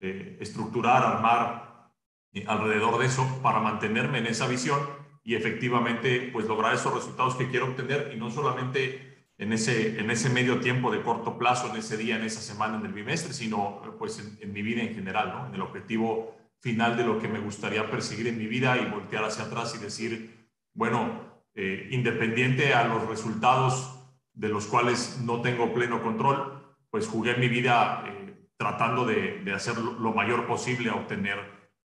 eh, 0.00 0.36
estructurar, 0.40 1.02
armar 1.02 1.90
eh, 2.34 2.44
alrededor 2.46 2.98
de 2.98 3.06
eso 3.06 3.40
para 3.42 3.60
mantenerme 3.60 4.18
en 4.18 4.26
esa 4.26 4.46
visión 4.46 4.78
y 5.22 5.34
efectivamente 5.34 6.30
pues 6.32 6.46
lograr 6.46 6.74
esos 6.74 6.94
resultados 6.94 7.34
que 7.36 7.48
quiero 7.48 7.66
obtener 7.66 8.12
y 8.14 8.18
no 8.18 8.30
solamente 8.30 9.10
en 9.38 9.52
ese, 9.52 9.98
en 9.98 10.10
ese 10.10 10.28
medio 10.28 10.60
tiempo 10.60 10.90
de 10.90 11.02
corto 11.02 11.38
plazo, 11.38 11.70
en 11.70 11.76
ese 11.76 11.96
día, 11.96 12.16
en 12.16 12.24
esa 12.24 12.40
semana, 12.40 12.76
en 12.76 12.84
el 12.84 12.92
bimestre, 12.92 13.32
sino 13.32 13.80
pues 13.98 14.18
en, 14.40 14.52
mi 14.52 14.60
vida 14.60 14.82
en 14.82 14.94
general, 14.94 15.32
¿no? 15.34 15.46
En 15.46 15.54
el 15.54 15.62
objetivo 15.62 16.36
final 16.58 16.96
de 16.96 17.04
lo 17.04 17.18
que 17.18 17.26
me 17.26 17.38
gustaría 17.38 17.90
perseguir 17.90 18.26
en 18.26 18.36
mi 18.36 18.46
vida 18.46 18.76
y 18.76 18.90
voltear 18.90 19.24
hacia 19.24 19.44
atrás 19.44 19.74
y 19.74 19.82
decir, 19.82 20.46
bueno, 20.74 21.42
eh, 21.54 21.88
independiente 21.90 22.74
a 22.74 22.84
los 22.84 23.08
resultados 23.08 23.98
de 24.34 24.48
los 24.48 24.66
cuales 24.66 25.20
no 25.24 25.40
tengo 25.40 25.72
pleno 25.72 26.02
control, 26.02 26.76
pues 26.90 27.08
jugué 27.08 27.36
mi 27.36 27.48
vida 27.48 28.04
eh, 28.06 28.48
tratando 28.56 29.06
de, 29.06 29.42
hacer 29.54 29.78
lo 29.78 30.12
mayor 30.12 30.46
posible 30.46 30.90
a 30.90 30.94
obtener 30.94 31.38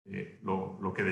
eh, 0.06 0.40
lo, 0.44 0.94
que 0.94 1.04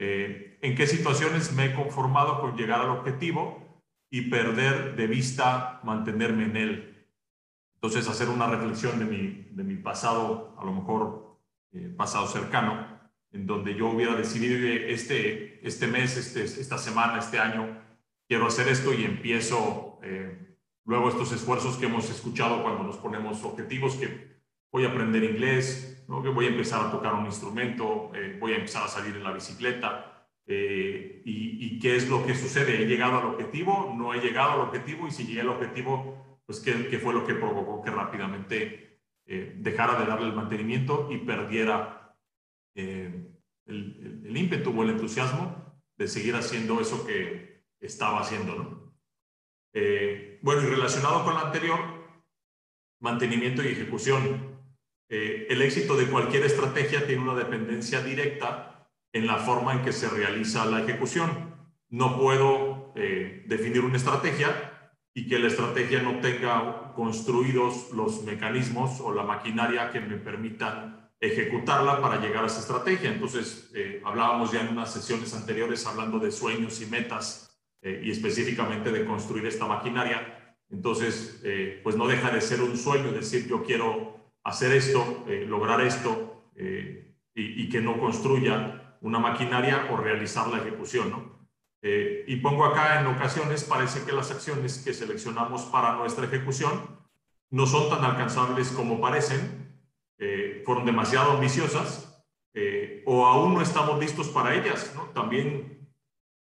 deseaban. 0.00 0.50
¿En 0.62 0.74
qué 0.74 0.86
situaciones 0.86 1.52
me 1.52 1.66
he 1.66 1.74
conformado 1.74 2.40
con 2.40 2.56
llegar 2.56 2.80
al 2.80 2.90
objetivo 2.90 3.82
y 4.10 4.22
perder 4.22 4.96
de 4.96 5.06
vista 5.06 5.80
mantenerme 5.84 6.44
en 6.44 6.56
él? 6.56 7.06
Entonces, 7.74 8.08
hacer 8.08 8.28
una 8.28 8.46
reflexión 8.46 8.98
de 8.98 9.06
mi, 9.06 9.48
de 9.52 9.64
mi 9.64 9.76
pasado, 9.76 10.54
a 10.58 10.64
lo 10.64 10.72
mejor 10.72 11.38
pasado 11.96 12.26
cercano, 12.26 13.00
en 13.32 13.46
donde 13.46 13.74
yo 13.74 13.88
hubiera 13.88 14.14
decidido 14.14 14.66
este, 14.66 15.66
este 15.66 15.86
mes, 15.86 16.16
este, 16.16 16.44
esta 16.44 16.78
semana, 16.78 17.18
este 17.18 17.38
año, 17.38 17.78
quiero 18.28 18.46
hacer 18.46 18.68
esto 18.68 18.92
y 18.92 19.04
empiezo 19.04 19.98
eh, 20.02 20.56
luego 20.84 21.08
estos 21.08 21.32
esfuerzos 21.32 21.76
que 21.76 21.86
hemos 21.86 22.10
escuchado 22.10 22.62
cuando 22.62 22.82
nos 22.82 22.96
ponemos 22.96 23.42
objetivos, 23.44 23.94
que 23.94 24.40
voy 24.72 24.84
a 24.84 24.88
aprender 24.88 25.22
inglés, 25.24 25.89
¿no? 26.10 26.22
que 26.22 26.28
voy 26.28 26.44
a 26.44 26.48
empezar 26.48 26.86
a 26.86 26.90
tocar 26.90 27.14
un 27.14 27.24
instrumento, 27.24 28.10
eh, 28.14 28.36
voy 28.38 28.52
a 28.52 28.56
empezar 28.56 28.84
a 28.84 28.88
salir 28.88 29.16
en 29.16 29.24
la 29.24 29.32
bicicleta. 29.32 30.28
Eh, 30.46 31.22
y, 31.24 31.64
y, 31.64 31.78
qué 31.78 31.96
es 31.96 32.08
lo 32.08 32.26
que 32.26 32.34
sucede? 32.34 32.82
¿He 32.82 32.86
llegado 32.86 33.18
al 33.18 33.26
objetivo? 33.26 33.94
¿No 33.96 34.12
he 34.12 34.20
llegado 34.20 34.52
al 34.52 34.60
objetivo? 34.60 35.06
Y 35.06 35.12
si 35.12 35.24
llegué 35.24 35.40
al 35.40 35.48
objetivo, 35.48 36.42
pues 36.44 36.60
qué, 36.60 36.88
qué 36.88 36.98
fue 36.98 37.14
lo 37.14 37.24
que 37.24 37.34
provocó 37.34 37.82
que 37.82 37.90
rápidamente 37.90 38.90
dejara 39.26 39.94
de 40.00 40.06
darle 40.06 40.26
el 40.26 40.34
mantenimiento 40.34 41.06
y 41.08 41.18
perdiera 41.18 42.00
eh, 42.74 43.26
el, 43.66 44.36
ímpetu 44.36 44.70
o 44.70 44.82
el 44.82 44.90
entusiasmo 44.90 45.80
de 45.96 46.08
seguir 46.08 46.34
haciendo 46.34 46.80
eso 46.80 47.06
que 47.06 47.64
estaba 47.80 48.20
haciendo. 48.20 48.54
¿no? 48.54 48.94
Eh, 49.74 50.38
bueno, 50.42 50.62
y 50.62 50.66
relacionado 50.66 51.24
con 51.24 51.34
lo 51.34 51.40
anterior, 51.40 51.78
mantenimiento 53.00 53.62
y 53.62 53.68
ejecución. 53.68 54.49
Eh, 55.10 55.46
el 55.50 55.60
éxito 55.60 55.96
de 55.96 56.06
cualquier 56.06 56.44
estrategia 56.44 57.06
tiene 57.06 57.22
una 57.22 57.34
dependencia 57.34 58.00
directa 58.02 58.88
en 59.12 59.26
la 59.26 59.36
forma 59.36 59.74
en 59.74 59.82
que 59.82 59.92
se 59.92 60.08
realiza 60.08 60.64
la 60.64 60.82
ejecución. 60.82 61.54
No 61.90 62.18
puedo 62.18 62.94
definir 63.46 63.84
una 63.84 63.96
estrategia 63.96 64.70
y 65.14 65.28
que 65.28 65.38
la 65.38 65.48
estrategia 65.48 66.02
no 66.02 66.20
tenga 66.20 66.92
construidos 66.94 67.90
los 67.92 68.22
mecanismos 68.22 69.00
o 69.00 69.12
la 69.12 69.24
maquinaria 69.24 69.90
que 69.90 70.00
me 70.00 70.16
permitan 70.16 71.10
ejecutarla 71.20 72.00
para 72.00 72.20
llegar 72.20 72.44
a 72.44 72.46
esa 72.46 72.60
estrategia. 72.60 73.12
Entonces, 73.12 73.70
eh, 73.74 74.00
hablábamos 74.04 74.52
ya 74.52 74.62
en 74.62 74.68
unas 74.68 74.92
sesiones 74.92 75.34
anteriores 75.34 75.86
hablando 75.86 76.18
de 76.18 76.30
sueños 76.30 76.80
y 76.80 76.86
metas 76.86 77.58
eh, 77.82 78.02
y 78.04 78.10
específicamente 78.10 78.90
de 78.90 79.04
construir 79.04 79.46
esta 79.46 79.66
maquinaria. 79.66 80.56
Entonces, 80.70 81.40
eh, 81.44 81.80
pues 81.82 81.96
no 81.96 82.06
deja 82.06 82.30
de 82.30 82.40
ser 82.40 82.62
un 82.62 82.76
sueño 82.76 83.12
decir 83.12 83.46
yo 83.48 83.62
quiero 83.62 84.19
hacer 84.44 84.72
esto, 84.72 85.24
lograr 85.46 85.80
esto 85.80 86.44
y, 86.56 87.02
y, 87.34 87.68
que 87.68 87.80
no 87.80 87.98
construya 87.98 88.96
una 89.00 89.18
maquinaria 89.18 89.88
o 89.90 89.96
realizar 89.96 90.48
la 90.48 90.58
ejecución, 90.58 91.10
¿no? 91.10 91.40
y 91.82 92.36
pongo 92.36 92.66
acá 92.66 93.00
en 93.00 93.06
ocasiones, 93.06 93.64
parece 93.64 94.04
que 94.04 94.12
las 94.12 94.30
acciones 94.30 94.82
que 94.84 94.92
seleccionamos 94.92 95.62
para 95.64 95.94
nuestra 95.96 96.26
ejecución 96.26 97.00
no 97.50 97.66
son 97.66 97.88
tan 97.90 98.04
alcanzables 98.04 98.70
como 98.70 99.00
parecen 99.00 99.60
eh, 100.22 100.62
fueron 100.66 100.84
demasiado 100.84 101.32
ambiciosas 101.32 102.22
eh, 102.52 103.02
o 103.06 103.24
aún 103.26 103.54
no 103.54 103.62
estamos 103.62 103.98
listos 103.98 104.28
para 104.28 104.54
ellas. 104.54 104.92
¿no? 104.94 105.04
También 105.14 105.88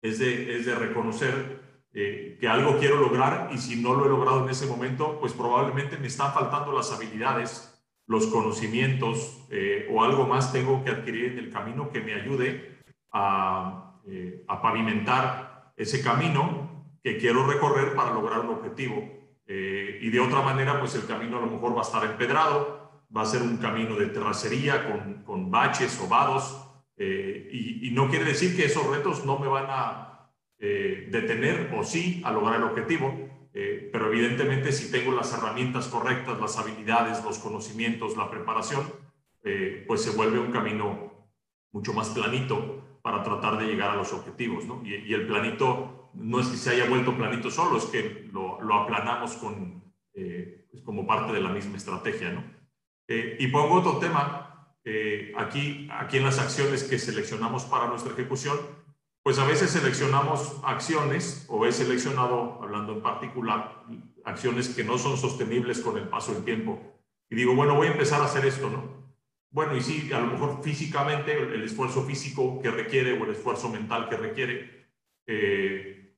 es 0.02 0.18
de, 0.18 0.56
es 0.56 0.64
de 0.64 0.74
reconocer 0.74 1.60
eh, 1.92 2.38
que 2.40 2.48
algo 2.48 2.78
quiero 2.78 2.96
lograr 2.96 3.50
y 3.52 3.58
si 3.58 3.82
no 3.82 3.94
lo 3.94 4.06
he 4.06 4.08
logrado 4.08 4.44
en 4.44 4.50
ese 4.50 4.66
momento, 4.66 5.18
pues 5.20 5.34
probablemente 5.34 5.98
me 5.98 6.06
están 6.06 6.32
faltando 6.32 6.72
las 6.72 6.90
habilidades, 6.90 7.75
los 8.06 8.26
conocimientos 8.28 9.48
o 9.90 10.04
algo 10.04 10.26
más 10.26 10.52
tengo 10.52 10.84
que 10.84 10.90
adquirir 10.90 11.32
en 11.32 11.38
el 11.38 11.50
camino 11.50 11.90
que 11.90 12.00
me 12.00 12.14
ayude 12.14 12.78
a, 13.12 14.00
a 14.46 14.62
pavimentar 14.62 15.72
ese 15.76 16.02
camino 16.02 16.86
que 17.02 17.18
quiero 17.18 17.46
recorrer 17.46 17.94
para 17.94 18.12
lograr 18.12 18.40
un 18.40 18.50
objetivo. 18.50 19.02
y 19.48 20.08
de 20.08 20.20
otra 20.20 20.42
manera, 20.42 20.78
pues 20.78 20.94
el 20.94 21.06
camino 21.06 21.38
a 21.38 21.40
lo 21.40 21.48
mejor 21.48 21.74
va 21.74 21.80
a 21.80 21.82
estar 21.82 22.04
empedrado, 22.04 23.02
va 23.14 23.22
a 23.22 23.26
ser 23.26 23.42
un 23.42 23.56
camino 23.56 23.96
de 23.96 24.06
terracería 24.06 24.90
con, 24.90 25.24
con 25.24 25.50
baches 25.50 26.00
o 26.00 26.08
vados, 26.08 26.66
eh, 26.98 27.48
y, 27.52 27.90
no 27.90 28.08
quiere 28.08 28.24
decir 28.24 28.56
que 28.56 28.64
esos 28.64 28.86
retos 28.86 29.24
no 29.24 29.38
me 29.38 29.48
van 29.48 29.66
a 29.68 30.30
eh, 30.58 31.08
detener 31.10 31.72
o 31.76 31.84
sí 31.84 32.22
a 32.24 32.32
lograr 32.32 32.56
el 32.56 32.64
objetivo, 32.64 33.25
eh, 33.56 33.88
pero 33.90 34.12
evidentemente 34.12 34.70
si 34.70 34.90
tengo 34.92 35.12
las 35.12 35.32
herramientas 35.32 35.88
correctas, 35.88 36.40
las 36.40 36.58
habilidades, 36.58 37.24
los 37.24 37.38
conocimientos, 37.38 38.16
la 38.16 38.30
preparación, 38.30 38.84
pues 39.86 40.02
se 40.02 40.10
vuelve 40.10 40.40
un 40.40 40.50
camino 40.50 41.28
mucho 41.70 41.92
más 41.92 42.08
planito 42.08 42.98
para 43.00 43.22
tratar 43.22 43.56
de 43.58 43.66
llegar 43.66 43.90
a 43.90 43.94
los 43.94 44.12
objetivos, 44.12 44.64
y, 44.82 45.14
el 45.14 45.28
planito 45.28 46.10
no 46.14 46.40
es 46.40 46.48
que 46.48 46.56
se 46.56 46.70
haya 46.70 46.88
vuelto 46.88 47.16
planito 47.16 47.48
solo, 47.48 47.78
es 47.78 47.84
que 47.84 48.28
lo, 48.32 48.58
aplanamos 48.74 49.34
con, 49.36 49.84
pues 50.12 50.82
como 50.84 51.06
parte 51.06 51.32
de 51.32 51.40
la 51.40 51.50
misma 51.50 51.76
estrategia. 51.76 52.44
Eh, 53.08 53.36
y 53.38 53.46
pongo 53.48 53.76
otro 53.76 53.98
tema, 53.98 54.76
eh, 54.84 55.32
aquí, 55.36 55.88
aquí 55.92 56.16
en 56.16 56.24
las 56.24 56.38
acciones 56.38 56.84
que 56.84 56.98
seleccionamos 56.98 57.64
para 57.64 57.86
nuestra 57.86 58.12
ejecución, 58.12 58.56
pues 59.26 59.40
a 59.40 59.44
veces 59.44 59.70
seleccionamos 59.70 60.60
acciones 60.62 61.46
o 61.48 61.66
he 61.66 61.72
seleccionado, 61.72 62.60
hablando 62.62 62.92
en 62.92 63.02
particular, 63.02 63.82
acciones 64.24 64.68
que 64.68 64.84
no 64.84 64.98
son 64.98 65.16
sostenibles 65.16 65.80
con 65.80 65.98
el 65.98 66.06
paso 66.06 66.32
del 66.32 66.44
tiempo. 66.44 66.80
Y 67.28 67.34
digo, 67.34 67.52
bueno, 67.56 67.74
voy 67.74 67.88
a 67.88 67.90
empezar 67.90 68.20
a 68.20 68.26
hacer 68.26 68.46
esto, 68.46 68.70
¿no? 68.70 69.10
bueno, 69.50 69.76
y 69.76 69.80
sí, 69.80 70.12
a 70.12 70.20
lo 70.20 70.28
mejor 70.28 70.62
físicamente, 70.62 71.36
el 71.36 71.60
esfuerzo 71.64 72.04
físico 72.04 72.60
que 72.62 72.70
requiere 72.70 73.20
o 73.20 73.24
el 73.24 73.32
esfuerzo 73.32 73.68
mental 73.68 74.08
que 74.08 74.16
requiere, 74.16 74.86
eh, 75.26 76.14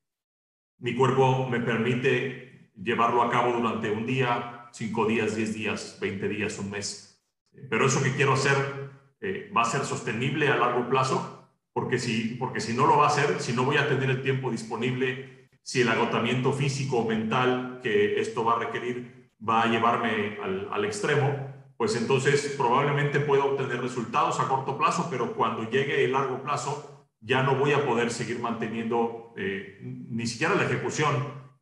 mi 0.76 0.94
cuerpo 0.94 1.48
me 1.48 1.60
permite 1.60 2.72
llevarlo 2.74 3.22
a 3.22 3.30
cabo 3.30 3.54
durante 3.54 3.90
un 3.90 4.04
día, 4.04 4.68
cinco 4.70 5.06
días, 5.06 5.34
diez 5.34 5.54
días, 5.54 5.96
veinte 5.98 6.28
días, 6.28 6.58
un 6.58 6.72
mes. 6.72 7.24
Pero 7.70 7.86
eso 7.86 8.02
que 8.02 8.12
quiero 8.12 8.34
hacer 8.34 8.90
eh, 9.22 9.50
va 9.56 9.62
a 9.62 9.64
ser 9.64 9.86
sostenible 9.86 10.48
a 10.48 10.56
largo 10.56 10.90
plazo, 10.90 11.37
porque 11.78 12.00
si, 12.00 12.34
porque 12.40 12.58
si 12.58 12.74
no 12.74 12.88
lo 12.88 12.96
va 12.96 13.04
a 13.04 13.06
hacer, 13.06 13.38
si 13.38 13.52
no 13.52 13.62
voy 13.62 13.76
a 13.76 13.88
tener 13.88 14.10
el 14.10 14.20
tiempo 14.20 14.50
disponible, 14.50 15.48
si 15.62 15.82
el 15.82 15.88
agotamiento 15.88 16.52
físico 16.52 16.98
o 16.98 17.08
mental 17.08 17.78
que 17.84 18.18
esto 18.18 18.44
va 18.44 18.56
a 18.56 18.58
requerir 18.58 19.30
va 19.48 19.62
a 19.62 19.68
llevarme 19.68 20.38
al, 20.42 20.68
al 20.72 20.84
extremo, 20.84 21.54
pues 21.76 21.94
entonces 21.94 22.52
probablemente 22.58 23.20
pueda 23.20 23.44
obtener 23.44 23.80
resultados 23.80 24.40
a 24.40 24.48
corto 24.48 24.76
plazo, 24.76 25.06
pero 25.08 25.34
cuando 25.34 25.70
llegue 25.70 26.04
el 26.04 26.10
largo 26.10 26.42
plazo 26.42 27.06
ya 27.20 27.44
no 27.44 27.54
voy 27.54 27.70
a 27.74 27.86
poder 27.86 28.10
seguir 28.10 28.40
manteniendo 28.40 29.32
eh, 29.36 29.78
ni 29.80 30.26
siquiera 30.26 30.56
la 30.56 30.64
ejecución, 30.64 31.14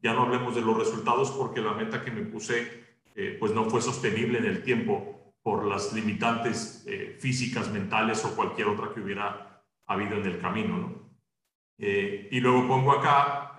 ya 0.03 0.15
no 0.15 0.23
hablemos 0.23 0.55
de 0.55 0.63
los 0.63 0.79
resultados 0.79 1.31
porque 1.31 1.61
la 1.61 1.75
meta 1.75 2.03
que 2.03 2.11
me 2.11 2.23
puse 2.23 2.85
eh, 3.15 3.37
pues 3.39 3.53
no 3.53 3.69
fue 3.69 3.83
sostenible 3.83 4.39
en 4.39 4.47
el 4.47 4.63
tiempo 4.63 5.35
por 5.43 5.67
las 5.67 5.93
limitantes 5.93 6.87
eh, 6.87 7.19
físicas, 7.21 7.71
mentales 7.71 8.25
o 8.25 8.35
cualquier 8.35 8.69
otra 8.69 8.95
que 8.95 9.03
hubiera 9.03 9.46
habido 9.87 10.17
en 10.17 10.27
el 10.27 10.39
camino. 10.39 10.79
¿no? 10.79 11.07
y 11.79 12.41
luego 12.41 12.67
pongo 12.67 12.93
acá, 12.93 13.59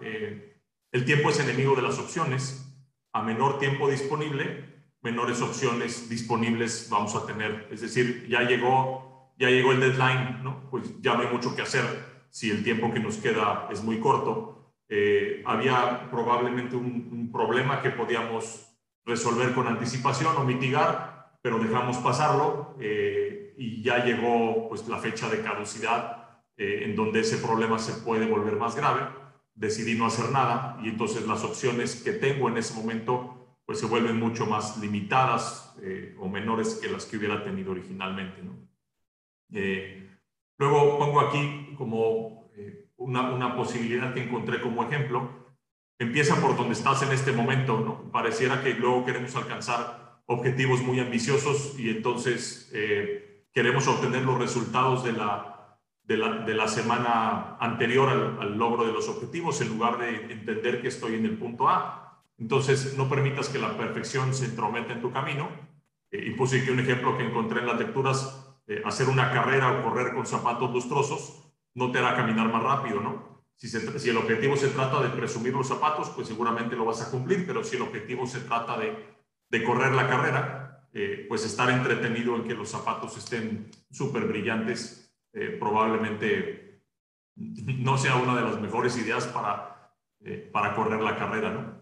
el 0.91 1.05
tiempo 1.05 1.29
es 1.29 1.39
enemigo 1.39 1.75
de 1.75 1.83
las 1.83 1.99
opciones, 1.99 2.67
a 3.13 3.21
menor 3.21 3.59
tiempo 3.59 3.89
disponible, 3.89 4.77
menores 5.01 5.41
opciones 5.41 6.09
disponibles 6.09 6.87
vamos 6.89 7.15
a 7.15 7.25
tener. 7.25 7.67
Es 7.71 7.81
decir, 7.81 8.27
ya 8.27 8.41
llegó, 8.41 9.33
ya 9.37 9.49
llegó 9.49 9.71
el 9.71 9.79
deadline, 9.79 10.43
¿no? 10.43 10.69
Pues 10.69 11.01
ya 11.01 11.15
no 11.15 11.21
hay 11.21 11.27
mucho 11.27 11.55
que 11.55 11.61
hacer 11.61 11.83
si 12.29 12.51
el 12.51 12.63
tiempo 12.63 12.93
que 12.93 12.99
nos 12.99 13.17
queda 13.17 13.67
es 13.71 13.83
muy 13.83 13.99
corto. 13.99 14.73
Eh, 14.89 15.43
había 15.45 16.09
probablemente 16.09 16.75
un, 16.75 17.29
problema 17.31 17.81
que 17.81 17.91
podíamos 17.91 18.73
resolver 19.05 19.53
con 19.53 19.67
anticipación 19.67 20.35
o 20.37 20.43
mitigar, 20.43 21.37
pero 21.41 21.59
dejamos 21.59 21.97
pasarlo 21.97 22.75
eh, 22.79 23.53
y 23.57 23.83
ya 23.83 24.03
llegó 24.03 24.67
pues 24.69 24.87
la 24.87 24.97
fecha 24.97 25.29
de 25.29 25.41
caducidad 25.41 26.16
eh, 26.59 26.85
en 26.85 26.95
donde 26.95 27.19
ese 27.19 27.37
problema 27.37 27.77
se 27.77 27.93
puede 28.01 28.25
volver 28.25 28.55
más 28.55 28.75
grave. 28.75 29.01
Decidí 29.53 29.93
no 29.93 30.07
hacer 30.07 30.31
nada 30.31 30.79
y 30.83 30.89
entonces 30.89 31.27
las 31.27 31.43
opciones 31.43 32.01
que 32.01 32.13
tengo 32.13 32.49
en 32.49 32.57
ese 32.57 32.73
momento 32.73 33.59
pues 33.65 33.79
se 33.79 33.85
vuelven 33.85 34.17
mucho 34.17 34.47
más 34.47 34.77
limitadas 34.79 35.75
eh, 35.83 36.15
o 36.19 36.27
menores 36.27 36.79
que 36.81 36.89
las 36.89 37.05
que 37.05 37.17
hubiera 37.17 37.43
tenido 37.43 37.73
originalmente. 37.73 38.41
Eh, 39.53 40.09
luego 40.57 40.97
pongo 40.97 41.19
aquí 41.19 41.75
como 41.77 42.49
una, 42.95 43.29
una, 43.31 43.55
posibilidad 43.55 44.15
que 44.15 44.23
encontré 44.23 44.59
como 44.59 44.83
ejemplo. 44.83 45.29
Empieza 45.99 46.41
por 46.41 46.57
donde 46.57 46.73
estás 46.73 47.03
en 47.03 47.11
este 47.11 47.33
momento. 47.33 47.79
¿no? 47.79 48.11
Pareciera 48.11 48.63
que 48.63 48.73
luego 48.73 49.05
queremos 49.05 49.35
alcanzar 49.35 50.23
objetivos 50.25 50.81
muy 50.81 50.99
ambiciosos 50.99 51.77
y 51.77 51.89
entonces 51.89 52.71
queremos 53.53 53.87
obtener 53.87 54.23
los 54.23 54.39
resultados 54.39 55.03
de 55.03 55.13
la, 55.13 55.56
de 56.07 56.17
la, 56.17 56.37
de 56.45 56.55
la 56.55 56.67
semana 56.67 57.57
anterior 57.59 58.09
al, 58.09 58.57
logro 58.57 58.85
de 58.85 58.93
los 58.93 59.07
objetivos 59.07 59.61
en 59.61 59.69
lugar 59.69 59.99
de 59.99 60.31
entender 60.31 60.81
que 60.81 60.87
estoy 60.87 61.15
en 61.15 61.25
el 61.25 61.37
punto 61.37 61.69
A 61.69 62.07
entonces, 62.37 62.95
no 62.97 63.09
permitas 63.09 63.49
que 63.49 63.57
la 63.57 63.75
perfección 63.77 64.33
se 64.33 64.45
entrometa 64.45 64.93
en 64.93 65.01
tu 65.01 65.11
camino. 65.11 65.49
Eh, 66.11 66.27
y 66.27 66.31
puse 66.31 66.61
aquí 66.61 66.69
un 66.69 66.79
ejemplo 66.79 67.17
que 67.17 67.25
encontré 67.25 67.61
en 67.61 67.67
las 67.67 67.79
lecturas. 67.79 68.43
Eh, 68.67 68.81
hacer 68.85 69.09
una 69.09 69.31
carrera 69.31 69.71
o 69.71 69.83
correr 69.83 70.13
con 70.13 70.25
zapatos 70.25 70.71
lustrosos 70.71 71.43
no 71.73 71.91
te 71.91 71.99
hará 71.99 72.15
caminar 72.15 72.51
más 72.51 72.61
rápido, 72.61 73.01
¿no? 73.01 73.43
Si, 73.55 73.69
si, 73.69 74.09
el 74.09 74.17
objetivo 74.17 74.55
se 74.55 74.67
trata 74.67 75.01
de 75.01 75.09
presumir 75.09 75.53
los 75.53 75.67
zapatos, 75.67 76.09
pues 76.11 76.27
seguramente 76.27 76.75
lo 76.75 76.85
vas 76.85 77.01
a 77.01 77.09
cumplir, 77.09 77.47
pero 77.47 77.63
si 77.63 77.75
el 77.75 77.81
objetivo 77.81 78.27
se 78.27 78.41
trata 78.41 78.77
de, 78.77 78.95
de 79.49 79.63
correr 79.63 79.93
la 79.93 80.07
carrera, 80.07 80.87
eh, 80.93 81.25
pues 81.27 81.43
estar 81.45 81.69
entretenido 81.71 82.35
en 82.35 82.43
que 82.43 82.53
los 82.53 82.69
zapatos 82.69 83.17
estén 83.17 83.71
súper 83.89 84.25
brillantes, 84.25 85.06
probablemente 85.59 86.81
no 87.35 87.97
sea 87.97 88.15
una 88.15 88.35
de 88.35 88.41
las 88.41 88.59
mejores 88.59 88.97
ideas 88.97 89.27
para, 89.27 89.93
para 90.51 90.73
correr 90.75 91.01
la 91.01 91.15
carrera, 91.15 91.51
¿no? 91.51 91.77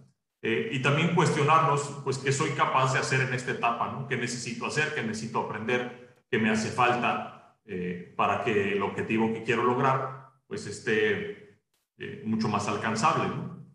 Eh, 0.48 0.70
y 0.74 0.80
también 0.84 1.16
cuestionarnos, 1.16 2.02
pues, 2.04 2.20
qué 2.20 2.32
soy 2.32 2.52
capaz 2.52 2.94
de 2.94 3.00
hacer 3.00 3.20
en 3.22 3.34
esta 3.34 3.52
etapa, 3.52 3.92
¿no? 3.92 4.08
¿Qué 4.08 4.16
necesito 4.16 4.68
hacer? 4.68 4.94
¿Qué 4.94 5.02
necesito 5.02 5.40
aprender? 5.40 6.24
¿Qué 6.30 6.38
me 6.38 6.52
hace 6.52 6.70
falta 6.70 7.58
eh, 7.66 8.14
para 8.16 8.44
que 8.44 8.74
el 8.74 8.84
objetivo 8.84 9.34
que 9.34 9.42
quiero 9.42 9.64
lograr, 9.64 10.30
pues, 10.46 10.68
esté 10.68 11.62
eh, 11.98 12.22
mucho 12.26 12.48
más 12.48 12.68
alcanzable, 12.68 13.28
¿no? 13.28 13.66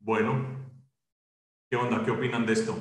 Bueno, 0.00 0.74
¿qué 1.70 1.76
onda? 1.76 2.04
¿Qué 2.04 2.10
opinan 2.10 2.44
de 2.44 2.54
esto? 2.54 2.74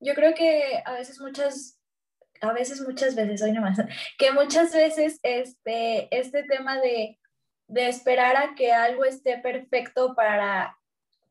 Yo 0.00 0.14
creo 0.14 0.34
que 0.34 0.82
a 0.84 0.92
veces 0.94 1.20
muchas, 1.20 1.75
a 2.40 2.52
veces 2.52 2.80
muchas 2.80 3.14
veces, 3.14 3.42
hoy 3.42 3.52
nomás, 3.52 3.78
que 4.18 4.32
muchas 4.32 4.72
veces 4.72 5.18
este, 5.22 6.08
este 6.16 6.42
tema 6.44 6.80
de 6.80 7.18
de 7.68 7.88
esperar 7.88 8.36
a 8.36 8.54
que 8.54 8.72
algo 8.72 9.04
esté 9.04 9.38
perfecto 9.38 10.14
para, 10.14 10.76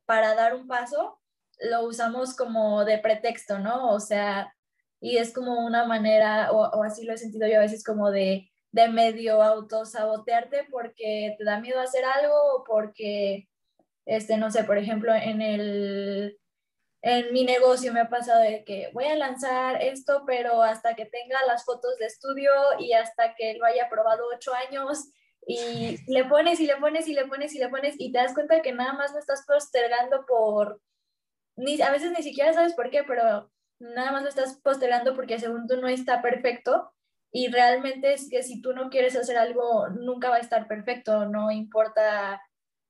para 0.06 0.36
dar 0.36 0.56
un 0.56 0.68
paso, 0.68 1.20
lo 1.60 1.84
usamos 1.84 2.36
como 2.36 2.84
de 2.84 2.98
pretexto, 2.98 3.60
¿no? 3.60 3.92
O 3.92 4.00
sea, 4.00 4.54
y 5.00 5.18
es 5.18 5.34
como 5.34 5.66
una 5.66 5.86
manera, 5.86 6.52
o, 6.52 6.84
así 6.84 7.06
lo 7.06 7.14
he 7.14 7.18
sentido 7.18 7.48
yo 7.48 7.58
a 7.58 7.62
veces 7.62 7.84
como 7.84 8.12
de, 8.12 8.50
de 8.72 8.90
medio 8.90 9.42
autosabotearte 9.42 10.68
porque 10.70 11.36
te 11.38 11.44
da 11.46 11.60
miedo 11.60 11.80
hacer 11.80 12.04
algo 12.04 12.36
o 12.56 12.64
porque, 12.66 13.48
este, 14.06 14.38
no 14.38 14.52
sé, 14.52 14.66
por 14.66 14.78
ejemplo, 14.78 15.14
en 15.14 15.42
el, 15.42 16.38
en 17.08 17.32
mi 17.32 17.44
negocio 17.44 17.94
me 17.94 18.00
ha 18.00 18.10
pasado 18.10 18.42
de 18.42 18.64
que 18.64 18.90
voy 18.92 19.06
a 19.06 19.16
lanzar 19.16 19.80
esto, 19.80 20.24
pero 20.26 20.64
hasta 20.64 20.96
que 20.96 21.06
tenga 21.06 21.38
las 21.46 21.64
fotos 21.64 22.00
de 22.00 22.08
estudio 22.08 22.52
y 22.80 22.94
hasta 22.94 23.36
que 23.36 23.54
lo 23.54 23.66
haya 23.66 23.88
probado 23.90 24.24
ocho 24.34 24.52
años 24.56 25.12
y 25.46 25.98
le 26.12 26.26
pones 26.26 26.60
y 26.60 26.66
le 26.66 26.78
pones 26.78 27.08
y 27.08 27.14
le 27.14 27.28
pones 27.28 27.54
y 27.54 27.60
le 27.60 27.70
pones 27.70 27.96
y 28.00 28.12
te 28.12 28.18
das 28.18 28.34
cuenta 28.34 28.64
que 28.64 28.72
nada 28.72 28.94
más 28.94 29.14
lo 29.14 29.20
estás 29.20 29.46
postergando 29.46 30.26
por, 30.26 30.82
ni, 31.56 31.80
a 31.80 31.92
veces 31.92 32.12
ni 32.12 32.24
siquiera 32.24 32.54
sabes 32.54 32.74
por 32.74 32.90
qué, 32.90 33.04
pero 33.04 33.52
nada 33.78 34.12
más 34.12 34.24
lo 34.24 34.30
estás 34.30 34.60
postergando 34.64 35.14
porque 35.14 35.38
según 35.38 35.68
tú 35.68 35.78
no 35.80 35.88
está 35.88 36.24
perfecto 36.24 36.92
y 37.32 37.50
realmente 37.50 38.14
es 38.14 38.32
que 38.32 38.42
si 38.42 38.64
tú 38.64 38.74
no 38.74 38.90
quieres 38.90 39.16
hacer 39.16 39.38
algo 39.38 39.90
nunca 39.90 40.32
va 40.32 40.38
a 40.38 40.40
estar 40.40 40.68
perfecto, 40.68 41.28
no 41.28 41.52
importa 41.52 42.42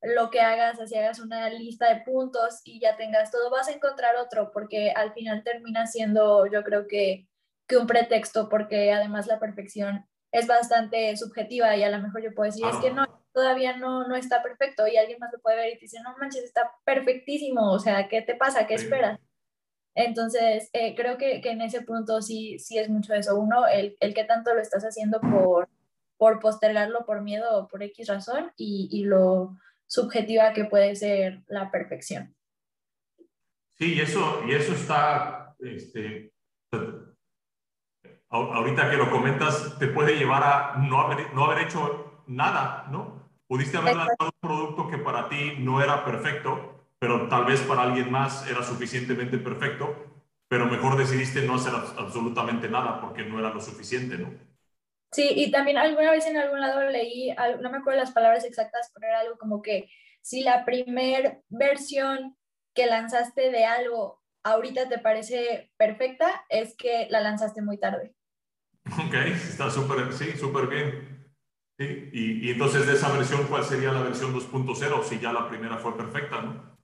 lo 0.02 0.30
que 0.30 0.41
hagas, 0.41 0.80
así 0.80 0.96
hagas 0.96 1.20
una 1.20 1.50
lista 1.50 1.93
de 1.93 2.02
puntos 2.02 2.62
y 2.64 2.80
ya 2.80 2.96
tengas 2.96 3.32
todo, 3.32 3.50
vas 3.50 3.68
a 3.68 3.74
encontrar 3.74 4.16
otro 4.18 4.52
porque 4.52 4.91
al 4.91 5.14
final 5.14 5.43
termina 5.43 5.88
siendo 5.88 6.46
yo 6.46 6.64
creo 6.64 6.88
que, 6.88 7.28
que 7.68 7.78
un 7.78 7.88
pretexto 7.88 8.50
porque 8.50 8.93
además 8.93 9.28
la 9.28 9.39
perfección 9.39 10.06
es 10.32 10.48
bastante 10.48 11.16
subjetiva 11.18 11.76
y 11.76 11.84
a 11.84 11.89
lo 11.89 12.00
mejor 12.00 12.22
yo 12.22 12.34
puedo 12.34 12.52
decir, 12.52 12.66
es 12.68 12.78
que 12.78 12.91
no, 12.91 13.06
todavía 13.32 13.78
no, 13.78 14.08
no 14.08 14.16
está 14.16 14.43
perfecto 14.43 14.86
y 14.88 14.98
alguien 14.98 15.20
más 15.20 15.32
lo 15.32 15.39
puede 15.39 15.58
ver 15.58 15.70
y 15.70 15.76
te 15.76 15.86
dice, 15.86 16.02
no 16.02 16.16
manches, 16.18 16.43
está 16.43 16.72
perfectísimo, 16.84 17.72
o 17.72 17.80
sea, 17.80 18.08
¿qué 18.08 18.22
te 18.22 18.36
pasa? 18.36 18.68
¿Qué 18.68 18.76
esperas? 18.76 19.20
Entonces, 19.96 20.70
eh, 20.74 20.93
creo 20.93 21.18
que, 21.18 21.39
que, 21.39 21.52
en 21.52 21.62
ese 21.62 21.82
punto 21.82 22.22
sí, 22.22 22.60
sí 22.60 22.78
es 22.78 22.89
mucho 22.89 23.14
eso. 23.14 23.39
Uno, 23.39 23.66
el, 23.66 23.96
el 24.02 24.14
que 24.14 24.26
tanto 24.26 24.54
lo 24.54 24.62
estás 24.62 24.84
haciendo 24.84 25.22
por, 25.22 25.70
por 26.18 26.41
postergarlo 26.41 27.06
por 27.06 27.22
miedo 27.22 27.58
o 27.58 27.68
por 27.70 27.82
X 27.82 28.10
razón 28.10 28.52
y, 28.58 28.89
y 28.91 29.06
lo 29.06 29.56
subjetiva 29.88 30.54
que 30.54 30.66
puede 30.66 30.96
ser 30.96 31.44
la 31.48 31.72
perfección. 31.72 32.36
Sí, 33.78 33.96
y 33.96 34.02
eso, 34.02 34.44
y 34.48 34.54
eso 34.54 34.74
está, 34.74 35.56
este, 35.60 36.32
ahorita 38.30 38.90
que 38.90 38.98
lo 38.98 39.12
comentas, 39.12 39.78
te 39.80 39.88
puede 39.88 40.18
llevar 40.18 40.44
a 40.44 40.78
no 40.78 41.02
haber, 41.02 41.34
no 41.34 41.46
haber 41.46 41.66
hecho 41.66 42.24
nada, 42.28 42.88
¿no? 42.90 43.30
Pudiste 43.48 43.78
haber 43.78 43.96
lanzado 43.96 44.32
un 44.42 44.50
producto 44.50 44.90
que 44.90 44.98
para 44.98 45.30
ti 45.30 45.56
no 45.60 45.82
era 45.82 46.04
perfecto, 46.04 46.88
pero 47.00 47.28
tal 47.28 47.46
vez 47.46 47.62
para 47.62 47.84
alguien 47.84 48.12
más 48.12 48.48
era 48.50 48.64
suficientemente 48.64 49.38
perfecto, 49.38 49.96
pero 50.48 50.66
mejor 50.66 50.98
decidiste 50.98 51.46
no 51.46 51.56
hacer 51.56 51.74
absolutamente 51.76 52.70
nada 52.70 53.02
porque 53.02 53.24
no 53.26 53.40
era 53.40 53.54
lo 53.54 53.62
suficiente, 53.62 54.18
¿no? 54.18 54.34
Sí, 55.16 55.32
y 55.34 55.49
también 55.49 55.78
alguna 55.78 56.11
vez 56.11 56.26
en 56.26 56.36
algún 56.36 56.59
lado 56.59 56.89
leí, 56.89 57.34
no 57.61 57.72
me 57.72 57.78
acuerdo 57.78 58.01
las 58.01 58.11
palabras 58.11 58.43
exactas, 58.43 58.91
pero 58.93 59.07
era 59.07 59.22
algo 59.22 59.38
como 59.38 59.61
que 59.61 59.89
si 60.22 60.41
la 60.41 60.66
primer 60.66 61.41
versión 61.47 62.36
que 62.74 62.86
lanzaste 62.86 63.49
de 63.49 63.63
algo 63.63 64.22
ahorita 64.43 64.89
te 64.89 64.99
parece 64.99 65.72
perfecta, 65.78 66.43
es 66.49 66.76
que 66.76 67.07
la 67.09 67.22
lanzaste 67.22 67.61
muy 67.61 67.78
tarde. 67.78 68.13
Ok, 68.91 69.13
está 69.32 69.72
súper, 69.72 70.11
sí, 70.11 70.34
súper 70.34 70.68
bien. 70.68 71.34
Y, 71.80 72.47
y, 72.47 72.51
entonces 72.51 72.86
de 72.86 72.93
esa 72.93 73.09
versión, 73.13 73.47
¿cuál 73.47 73.63
sería 73.63 73.93
la 73.93 74.03
versión 74.03 74.34
2.0 74.34 75.01
si 75.03 75.20
ya 75.22 75.32
la 75.32 75.47
primera 75.47 75.78
fue 75.78 75.95
perfecta, 75.95 76.41
no? 76.41 76.76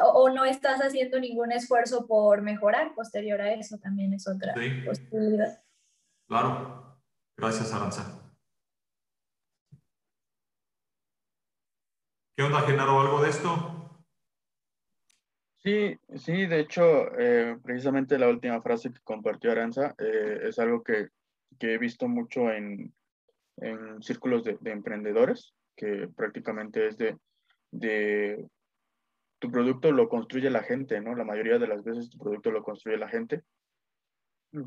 o, 0.00 0.30
no 0.30 0.44
estás 0.44 0.80
haciendo 0.80 1.18
ningún 1.18 1.50
esfuerzo 1.50 2.06
por 2.06 2.40
mejorar 2.40 2.94
posterior 2.94 3.40
a 3.40 3.52
eso, 3.52 3.78
también 3.78 4.14
es 4.14 4.28
otra 4.28 4.54
posibilidad. 4.54 5.60
Claro. 6.28 6.89
Gracias, 7.40 7.72
Aranza. 7.72 8.20
¿Qué 12.36 12.42
onda, 12.42 12.60
Genaro? 12.60 13.00
¿Algo 13.00 13.22
de 13.22 13.30
esto? 13.30 14.04
Sí, 15.56 15.98
sí, 16.16 16.46
de 16.46 16.60
hecho, 16.60 16.82
eh, 17.18 17.56
precisamente 17.62 18.18
la 18.18 18.28
última 18.28 18.60
frase 18.60 18.92
que 18.92 19.00
compartió 19.02 19.50
Aranza 19.50 19.94
eh, 19.98 20.40
es 20.48 20.58
algo 20.58 20.82
que, 20.82 21.08
que, 21.58 21.74
he 21.74 21.78
visto 21.78 22.08
mucho 22.08 22.50
en, 22.50 22.92
en 23.56 24.02
círculos 24.02 24.44
de, 24.44 24.58
de, 24.60 24.72
emprendedores, 24.72 25.54
que 25.74 26.10
prácticamente 26.14 26.88
es 26.88 26.98
de, 26.98 27.16
de 27.70 28.46
tu 29.38 29.50
producto 29.50 29.92
lo 29.92 30.10
construye 30.10 30.50
la 30.50 30.62
gente, 30.62 31.00
¿no? 31.00 31.14
La 31.14 31.24
mayoría 31.24 31.58
de 31.58 31.68
las 31.68 31.82
veces 31.84 32.10
tu 32.10 32.18
producto 32.18 32.50
lo 32.50 32.62
construye 32.62 32.98
la 32.98 33.08
gente. 33.08 33.44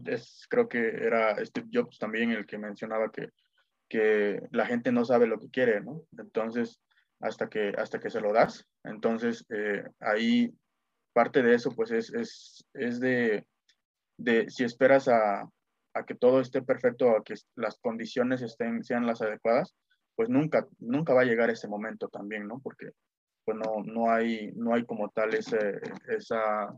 Es, 0.06 0.46
creo 0.50 0.68
que 0.70 0.80
era 0.80 1.44
Steve 1.46 1.68
Jobs 1.72 2.00
también 2.00 2.32
el 2.32 2.46
que 2.46 2.58
mencionaba 2.58 3.12
que, 3.12 3.30
que 3.90 4.42
la 4.52 4.66
gente 4.66 4.92
no 4.92 5.04
sabe 5.06 5.28
lo 5.28 5.40
que 5.40 5.50
quiere, 5.50 5.82
¿no? 5.82 6.04
Entonces, 6.18 6.80
hasta 7.20 7.50
que, 7.50 7.74
hasta 7.78 8.00
que 8.00 8.10
se 8.10 8.22
lo 8.22 8.34
das. 8.34 8.66
Entonces, 8.84 9.46
eh, 9.50 9.84
ahí 10.00 10.54
parte 11.14 11.42
de 11.42 11.56
eso, 11.56 11.72
pues 11.72 11.92
es, 11.92 12.14
es, 12.14 12.66
es 12.74 13.00
de, 13.00 13.46
de, 14.18 14.50
si 14.50 14.64
esperas 14.64 15.08
a, 15.08 15.50
a, 15.94 16.06
que 16.06 16.16
todo 16.16 16.42
esté 16.42 16.62
perfecto, 16.62 17.16
a 17.16 17.24
que 17.24 17.36
las 17.56 17.78
condiciones 17.80 18.42
estén, 18.42 18.84
sean 18.84 19.06
las 19.06 19.22
adecuadas, 19.22 19.76
pues 20.16 20.30
nunca, 20.30 20.68
nunca 20.80 21.14
va 21.14 21.22
a 21.22 21.26
llegar 21.26 21.50
ese 21.50 21.68
momento 21.68 22.08
también, 22.10 22.48
¿no? 22.48 22.60
Porque 22.62 22.90
pues 23.46 23.58
no, 23.58 23.84
no, 23.84 24.12
hay, 24.12 24.52
no 24.56 24.74
hay 24.74 24.86
como 24.86 25.10
tal 25.10 25.34
ese, 25.34 25.80
esa, 26.08 26.74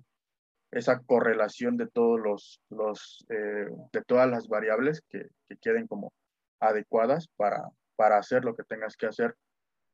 esa 0.76 1.00
correlación 1.00 1.78
de 1.78 1.88
todos 1.88 2.20
los, 2.20 2.62
los 2.70 3.26
eh, 3.30 3.68
de 3.94 4.02
todas 4.04 4.30
las 4.30 4.48
variables 4.50 5.02
que, 5.10 5.30
que, 5.48 5.58
queden 5.58 5.88
como 5.88 6.14
adecuadas 6.60 7.30
para, 7.38 7.64
para 7.96 8.18
hacer 8.18 8.44
lo 8.44 8.56
que 8.56 8.64
tengas 8.64 8.98
que 8.98 9.08
hacer. 9.08 9.36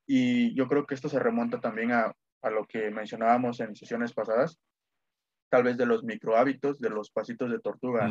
Y 0.07 0.55
yo 0.55 0.67
creo 0.67 0.87
que 0.87 0.95
esto 0.95 1.07
se 1.07 1.19
remonta 1.19 1.59
también 1.59 1.91
a, 1.91 2.11
a 2.41 2.49
lo 2.49 2.65
que 2.65 2.89
mencionábamos 2.89 3.59
en 3.59 3.75
sesiones 3.75 4.13
pasadas, 4.13 4.57
tal 5.49 5.63
vez 5.63 5.77
de 5.77 5.85
los 5.85 6.03
micro 6.03 6.35
hábitos, 6.35 6.79
de 6.79 6.89
los 6.89 7.11
pasitos 7.11 7.51
de 7.51 7.59
tortuga, 7.59 8.09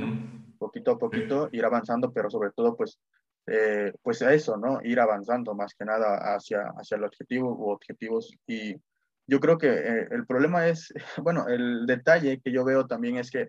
poquito 0.58 0.92
a 0.92 0.98
poquito 0.98 1.48
ir 1.50 1.64
avanzando, 1.64 2.12
pero 2.12 2.30
sobre 2.30 2.52
todo 2.52 2.76
pues 2.76 3.00
eh, 3.46 3.92
pues 4.02 4.22
a 4.22 4.32
eso, 4.32 4.56
¿no? 4.56 4.78
Ir 4.84 5.00
avanzando 5.00 5.54
más 5.56 5.74
que 5.74 5.84
nada 5.84 6.34
hacia, 6.36 6.72
hacia 6.76 6.96
el 6.96 7.04
objetivo 7.04 7.52
u 7.52 7.70
objetivos. 7.70 8.32
Y 8.46 8.76
yo 9.30 9.38
creo 9.38 9.58
que 9.58 9.68
eh, 9.68 10.08
el 10.10 10.26
problema 10.26 10.66
es, 10.66 10.92
bueno, 11.22 11.46
el 11.48 11.86
detalle 11.86 12.40
que 12.40 12.50
yo 12.52 12.64
veo 12.64 12.86
también 12.86 13.16
es 13.16 13.30
que 13.30 13.48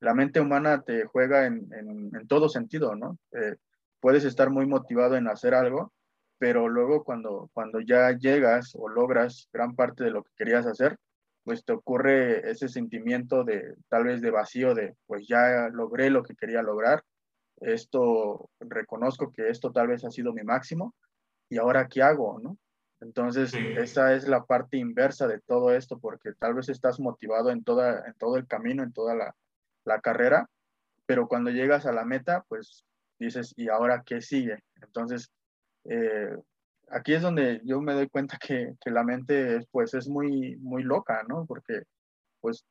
la 0.00 0.12
mente 0.12 0.40
humana 0.40 0.82
te 0.82 1.04
juega 1.04 1.46
en, 1.46 1.68
en, 1.72 2.26
todo 2.26 2.48
sentido, 2.48 2.96
¿no? 2.96 3.16
Eh, 3.32 3.54
puedes 4.00 4.24
estar 4.24 4.50
muy 4.50 4.66
motivado 4.66 5.16
en 5.16 5.28
hacer 5.28 5.54
algo, 5.54 5.92
pero 6.36 6.68
luego 6.68 7.04
cuando, 7.04 7.48
cuando 7.54 7.80
ya 7.80 8.10
llegas 8.18 8.72
o 8.74 8.88
logras 8.88 9.48
gran 9.52 9.76
parte 9.76 10.04
de 10.04 10.10
lo 10.10 10.24
que 10.24 10.32
querías 10.36 10.66
hacer, 10.66 10.98
pues 11.44 11.64
te 11.64 11.72
ocurre 11.72 12.50
ese 12.50 12.68
sentimiento 12.68 13.44
de 13.44 13.76
tal 13.88 14.04
vez 14.04 14.20
de 14.20 14.30
vacío 14.30 14.74
de, 14.74 14.94
pues 15.06 15.26
ya 15.28 15.68
logré 15.72 16.10
lo 16.10 16.22
que 16.24 16.34
quería 16.34 16.60
lograr, 16.60 17.04
esto, 17.60 18.50
reconozco 18.58 19.32
que 19.32 19.48
esto 19.48 19.70
tal 19.70 19.86
vez 19.86 20.04
ha 20.04 20.10
sido 20.10 20.32
mi 20.32 20.42
máximo, 20.42 20.94
y 21.48 21.58
ahora 21.58 21.86
qué 21.88 22.02
hago, 22.02 22.40
¿no? 22.42 22.58
Entonces, 23.04 23.52
esa 23.54 24.14
es 24.14 24.26
la 24.26 24.44
parte 24.44 24.78
inversa 24.78 25.28
de 25.28 25.38
todo 25.40 25.74
esto, 25.74 25.98
porque 25.98 26.32
tal 26.38 26.54
vez 26.54 26.70
estás 26.70 26.98
motivado 26.98 27.50
en, 27.50 27.62
toda, 27.62 28.06
en 28.06 28.14
todo 28.14 28.36
el 28.36 28.46
camino, 28.46 28.82
en 28.82 28.94
toda 28.94 29.14
la, 29.14 29.34
la 29.84 30.00
carrera, 30.00 30.48
pero 31.04 31.28
cuando 31.28 31.50
llegas 31.50 31.84
a 31.84 31.92
la 31.92 32.06
meta, 32.06 32.44
pues 32.48 32.86
dices, 33.18 33.52
¿y 33.56 33.68
ahora 33.68 34.02
qué 34.06 34.22
sigue? 34.22 34.64
Entonces, 34.80 35.30
eh, 35.84 36.34
aquí 36.88 37.12
es 37.12 37.20
donde 37.20 37.60
yo 37.64 37.82
me 37.82 37.92
doy 37.92 38.08
cuenta 38.08 38.38
que, 38.38 38.74
que, 38.80 38.90
la 38.90 39.04
mente 39.04 39.60
pues 39.70 39.92
es 39.92 40.08
muy, 40.08 40.56
muy 40.56 40.82
loca, 40.82 41.22
¿no? 41.28 41.44
Porque 41.44 41.82
pues 42.40 42.64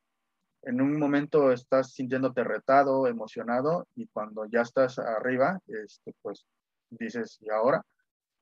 en 0.62 0.80
un 0.80 0.98
momento 0.98 1.52
estás 1.52 1.92
sintiéndote 1.92 2.42
retado, 2.42 3.06
emocionado, 3.06 3.86
y 3.94 4.08
cuando 4.08 4.46
ya 4.46 4.62
estás 4.62 4.98
arriba, 4.98 5.60
este, 5.68 6.12
pues 6.22 6.44
dices, 6.90 7.38
¿y 7.40 7.50
ahora? 7.50 7.82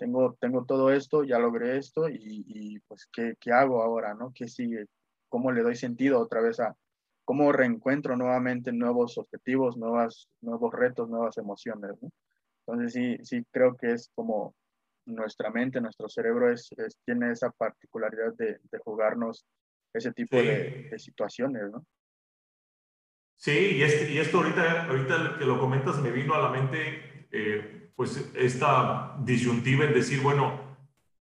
Tengo, 0.03 0.37
tengo 0.41 0.65
todo 0.65 0.91
esto, 0.91 1.23
ya 1.23 1.39
logré 1.39 1.77
esto, 1.79 2.09
y, 2.09 2.43
y 2.49 2.81
pues, 2.89 3.07
¿qué, 3.13 3.37
¿qué, 3.39 3.53
hago 3.53 3.85
ahora? 3.85 4.15
¿no? 4.15 4.33
¿Qué 4.35 4.49
sigue? 4.49 4.87
¿Cómo 5.29 5.53
le 5.53 5.63
doy 5.63 5.77
sentido 5.77 6.19
otra 6.19 6.41
vez 6.41 6.59
a, 6.59 6.75
cómo 7.25 7.53
reencuentro 7.53 8.17
nuevamente 8.17 8.73
nuevos 8.73 9.17
objetivos, 9.17 9.77
nuevas, 9.77 10.29
nuevos 10.41 10.75
retos, 10.75 11.09
nuevas 11.09 11.39
emociones? 11.39 11.93
¿no? 12.03 12.11
Entonces, 12.67 12.93
sí, 12.95 13.17
sí 13.25 13.47
creo 13.53 13.77
que 13.77 13.93
es 13.93 14.11
como 14.17 14.57
nuestra 15.07 15.51
mente, 15.51 15.81
nuestro 15.81 16.09
cerebro 16.09 16.51
es, 16.51 16.69
tiene 17.05 17.31
esa 17.31 17.53
particularidad 17.53 18.35
de, 18.35 18.59
de 18.73 18.79
jugarnos 18.81 19.47
ese 19.95 20.13
tipo 20.13 20.37
de, 20.37 20.89
de 20.91 20.99
situaciones, 20.99 21.71
¿no? 21.71 21.87
Sí, 23.37 23.77
y, 23.77 23.83
este, 23.85 24.11
y 24.11 24.19
esto 24.19 24.39
ahorita, 24.39 24.87
ahorita 24.89 25.37
que 25.39 25.45
lo 25.45 25.61
comentas 25.61 26.03
me 26.03 26.11
vino 26.11 26.35
a 26.35 26.43
la 26.43 26.51
mente, 26.51 27.29
eh, 27.31 27.82
pues 27.97 28.31
esta 28.35 29.17
disyuntiva 29.19 29.85
en 29.85 29.95
decir, 29.95 30.21
bueno, 30.21 30.61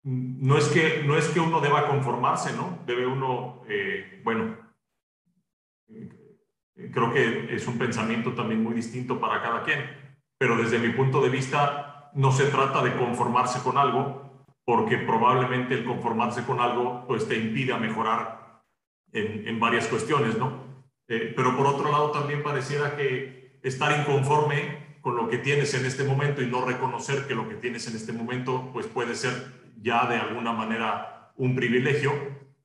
no 0.02 0.58
es 0.58 0.68
que, 0.68 1.04
no 1.04 1.16
es 1.16 1.28
que 1.28 1.40
uno 1.40 1.60
deba 1.60 1.86
conformarse, 1.86 2.54
¿no? 2.56 2.78
Debe 2.86 3.06
uno, 3.06 3.62
eh, 3.68 4.20
bueno, 4.24 4.56
creo 6.92 7.12
que 7.12 7.54
es 7.54 7.66
un 7.68 7.78
pensamiento 7.78 8.32
también 8.32 8.62
muy 8.62 8.74
distinto 8.74 9.20
para 9.20 9.40
cada 9.40 9.62
quien, 9.62 9.80
pero 10.38 10.56
desde 10.56 10.78
mi 10.78 10.90
punto 10.90 11.20
de 11.20 11.28
vista 11.28 12.10
no 12.14 12.32
se 12.32 12.46
trata 12.46 12.82
de 12.82 12.96
conformarse 12.96 13.62
con 13.62 13.78
algo, 13.78 14.46
porque 14.64 14.98
probablemente 14.98 15.74
el 15.74 15.84
conformarse 15.84 16.44
con 16.44 16.60
algo 16.60 17.04
pues 17.06 17.28
te 17.28 17.36
impida 17.36 17.78
mejorar 17.78 18.62
en, 19.12 19.46
en 19.46 19.60
varias 19.60 19.86
cuestiones, 19.88 20.38
¿no? 20.38 20.62
Eh, 21.08 21.32
pero 21.36 21.56
por 21.56 21.66
otro 21.66 21.90
lado 21.90 22.10
también 22.10 22.42
pareciera 22.42 22.96
que 22.96 23.58
estar 23.62 23.98
inconforme 24.00 24.91
con 25.02 25.16
lo 25.16 25.28
que 25.28 25.38
tienes 25.38 25.74
en 25.74 25.84
este 25.84 26.04
momento 26.04 26.40
y 26.40 26.46
no 26.46 26.64
reconocer 26.64 27.26
que 27.26 27.34
lo 27.34 27.48
que 27.48 27.56
tienes 27.56 27.88
en 27.88 27.96
este 27.96 28.12
momento 28.12 28.70
pues 28.72 28.86
puede 28.86 29.16
ser 29.16 29.32
ya 29.82 30.06
de 30.06 30.16
alguna 30.16 30.52
manera 30.52 31.32
un 31.36 31.56
privilegio, 31.56 32.12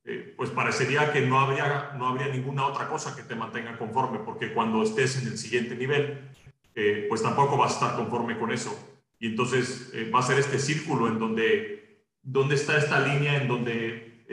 eh, 0.06 0.34
pues 0.38 0.52
parecería 0.52 1.12
que 1.12 1.22
no 1.22 1.40
habría, 1.40 1.94
no 1.98 2.08
habría 2.08 2.28
ninguna 2.28 2.68
otra 2.68 2.88
cosa 2.88 3.16
que 3.16 3.24
te 3.24 3.36
mantenga 3.36 3.76
conforme, 3.78 4.20
porque 4.20 4.54
cuando 4.54 4.84
estés 4.84 5.22
en 5.22 5.28
el 5.28 5.38
siguiente 5.38 5.76
nivel, 5.76 6.30
eh, 6.76 7.08
pues 7.10 7.24
tampoco 7.24 7.58
vas 7.58 7.72
a 7.72 7.74
estar 7.74 7.96
conforme 7.96 8.38
con 8.38 8.52
eso. 8.52 8.78
Y 9.20 9.28
entonces 9.28 9.92
va 10.14 10.20
a 10.20 10.22
ser 10.22 10.38
este 10.38 10.60
círculo 10.60 11.08
en 11.08 11.18
donde, 11.18 12.04
donde 12.22 12.54
está 12.54 12.78
esta 12.78 13.00
línea 13.00 13.42
en 13.42 13.48
donde 13.48 14.26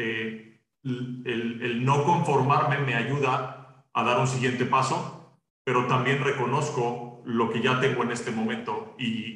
el 0.84 1.84
no 1.84 2.04
conformarme 2.04 2.78
me 2.80 2.94
ayuda 2.94 3.82
a 3.94 4.04
dar 4.04 4.20
un 4.20 4.26
siguiente 4.26 4.66
paso, 4.66 5.40
pero 5.64 5.86
también 5.86 6.22
reconozco 6.22 7.13
lo 7.24 7.50
que 7.50 7.62
ya 7.62 7.80
tengo 7.80 8.02
en 8.02 8.12
este 8.12 8.30
momento 8.30 8.94
y, 8.98 9.32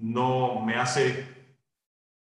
no 0.00 0.60
me 0.64 0.76
hace 0.76 1.26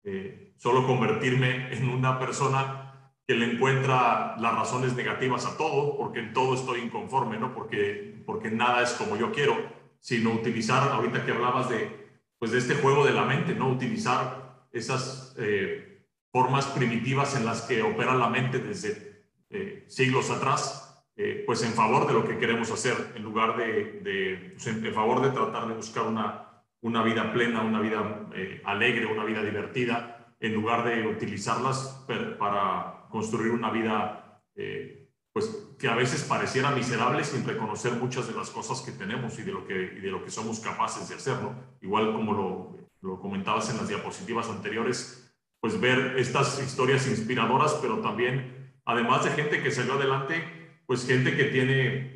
eh, 0.04 0.54
solo 0.56 0.88
convertirme 0.88 1.74
en 1.74 1.90
una 1.90 2.18
persona 2.20 3.12
que 3.28 3.36
le 3.36 3.52
encuentra 3.52 4.38
las 4.38 4.56
razones 4.56 4.96
negativas 4.96 5.46
a 5.46 5.58
todo, 5.58 5.98
porque 5.98 6.20
en 6.20 6.34
todo 6.34 6.56
estoy 6.56 6.82
inconforme, 6.82 7.38
¿no? 7.38 7.54
Porque, 7.54 8.24
porque 8.26 8.50
nada 8.50 8.82
es 8.82 8.92
como 8.94 9.18
yo 9.18 9.32
quiero, 9.32 9.56
sino 10.00 10.32
utilizar, 10.32 10.90
ahorita 10.90 11.26
que 11.26 11.32
hablabas 11.32 11.70
de, 11.70 12.20
pues 12.38 12.52
de 12.52 12.60
este 12.60 12.76
juego 12.76 13.06
de 13.06 13.14
la 13.14 13.26
mente, 13.26 13.56
¿no? 13.56 13.70
Utilizar 13.70 14.68
esas 14.72 15.36
eh, 15.38 16.06
formas 16.32 16.68
primitivas 16.68 17.36
en 17.36 17.46
las 17.46 17.64
que 17.64 17.82
opera 17.82 18.16
la 18.16 18.30
mente 18.30 18.60
desde 18.60 19.26
eh, 19.50 19.86
siglos 19.88 20.30
atrás 20.30 20.85
eh, 21.18 21.44
pues 21.46 21.64
en 21.64 21.74
favor 21.74 22.08
de 22.08 22.14
lo 22.14 22.28
que 22.28 22.38
queremos 22.38 22.72
hacer, 22.72 23.14
en 23.16 23.24
lugar 23.24 23.56
de, 23.58 24.52
pues, 24.54 24.68
en, 24.68 24.94
favor 24.94 25.22
de 25.22 25.30
tratar 25.30 25.68
de 25.68 25.74
buscar 25.74 26.04
una, 26.04 26.64
una 26.82 27.04
vida 27.04 27.32
plena, 27.32 27.62
una 27.62 27.80
vida 27.80 28.28
eh, 28.34 28.62
alegre, 28.66 29.06
una 29.06 29.24
vida 29.24 29.42
divertida, 29.42 30.34
en 30.40 30.54
lugar 30.54 30.84
de 30.84 31.08
utilizarlas 31.08 32.06
para 32.38 33.08
construir 33.10 33.52
una 33.52 33.72
vida 33.72 34.42
eh, 34.56 35.06
pues 35.36 35.68
que 35.78 35.90
a 35.90 35.96
veces 35.96 36.24
pareciera 36.24 36.72
miserable 36.72 37.24
sin 37.26 37.46
reconocer 37.46 37.92
muchas 37.94 38.28
de 38.28 38.34
las 38.34 38.50
cosas 38.50 38.82
que 38.82 38.94
tenemos 38.94 39.38
y 39.38 39.44
de 39.44 39.52
lo 39.52 39.68
que, 39.68 39.74
de 39.74 40.10
lo 40.10 40.24
que 40.24 40.32
somos 40.32 40.62
capaces 40.62 41.10
de 41.10 41.16
hacer, 41.16 41.36
Igual 41.82 42.14
como 42.14 42.34
lo, 42.34 42.78
lo 43.02 43.20
comentabas 43.20 43.70
en 43.70 43.78
las 43.78 43.90
diapositivas 43.90 44.50
anteriores, 44.50 45.30
pues 45.60 45.80
ver 45.80 46.16
estas 46.18 46.62
historias 46.64 47.06
inspiradoras, 47.08 47.74
pero 47.82 48.00
también, 48.00 48.80
además 48.86 49.26
de 49.26 49.32
gente 49.32 49.62
que 49.62 49.72
salió 49.72 49.96
adelante, 49.96 50.42
pues 50.86 51.06
gente 51.06 51.36
que 51.36 51.46
tiene 51.46 52.16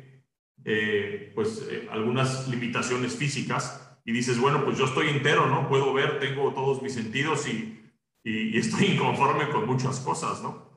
eh, 0.64 1.32
pues 1.34 1.66
eh, 1.70 1.88
algunas 1.90 2.46
limitaciones 2.48 3.16
físicas 3.16 3.98
y 4.04 4.12
dices, 4.12 4.38
bueno, 4.38 4.64
pues 4.64 4.76
yo 4.76 4.84
estoy 4.84 5.08
entero, 5.08 5.46
¿no? 5.46 5.68
Puedo 5.68 5.94
ver, 5.94 6.20
tengo 6.20 6.52
todos 6.52 6.82
mis 6.82 6.92
sentidos 6.92 7.48
y, 7.48 7.82
y, 8.22 8.58
estoy 8.58 8.86
inconforme 8.94 9.48
con 9.48 9.66
muchas 9.66 10.00
cosas, 10.00 10.42
¿no? 10.42 10.68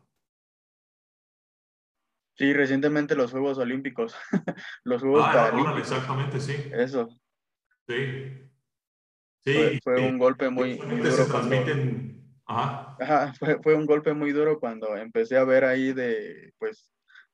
Sí, 2.36 2.54
recientemente 2.54 3.16
los 3.16 3.32
Juegos 3.32 3.58
Olímpicos, 3.58 4.16
los 4.84 5.02
Juegos 5.02 5.26
ah, 5.28 5.34
Paralímpicos. 5.34 5.82
exactamente, 5.82 6.40
sí. 6.40 6.56
Eso. 6.74 7.10
Sí. 7.88 8.50
Sí. 9.46 9.80
Fue, 9.84 10.08
un 10.08 10.18
golpe 10.18 10.50
muy, 10.50 10.80
muy 10.80 10.98
duro. 10.98 11.12
Se 11.12 11.26
transmiten... 11.26 12.24
Ajá. 12.46 12.96
Ajá, 13.00 13.34
fue, 13.34 13.62
fue 13.62 13.76
un 13.76 13.86
golpe 13.86 14.14
muy 14.14 14.32
duro 14.32 14.60
cuando 14.60 14.96
empecé 14.96 15.38
a 15.38 15.44
ver 15.44 15.66
ahí 15.66 15.94
de, 15.94 16.54
pues, 16.58 16.94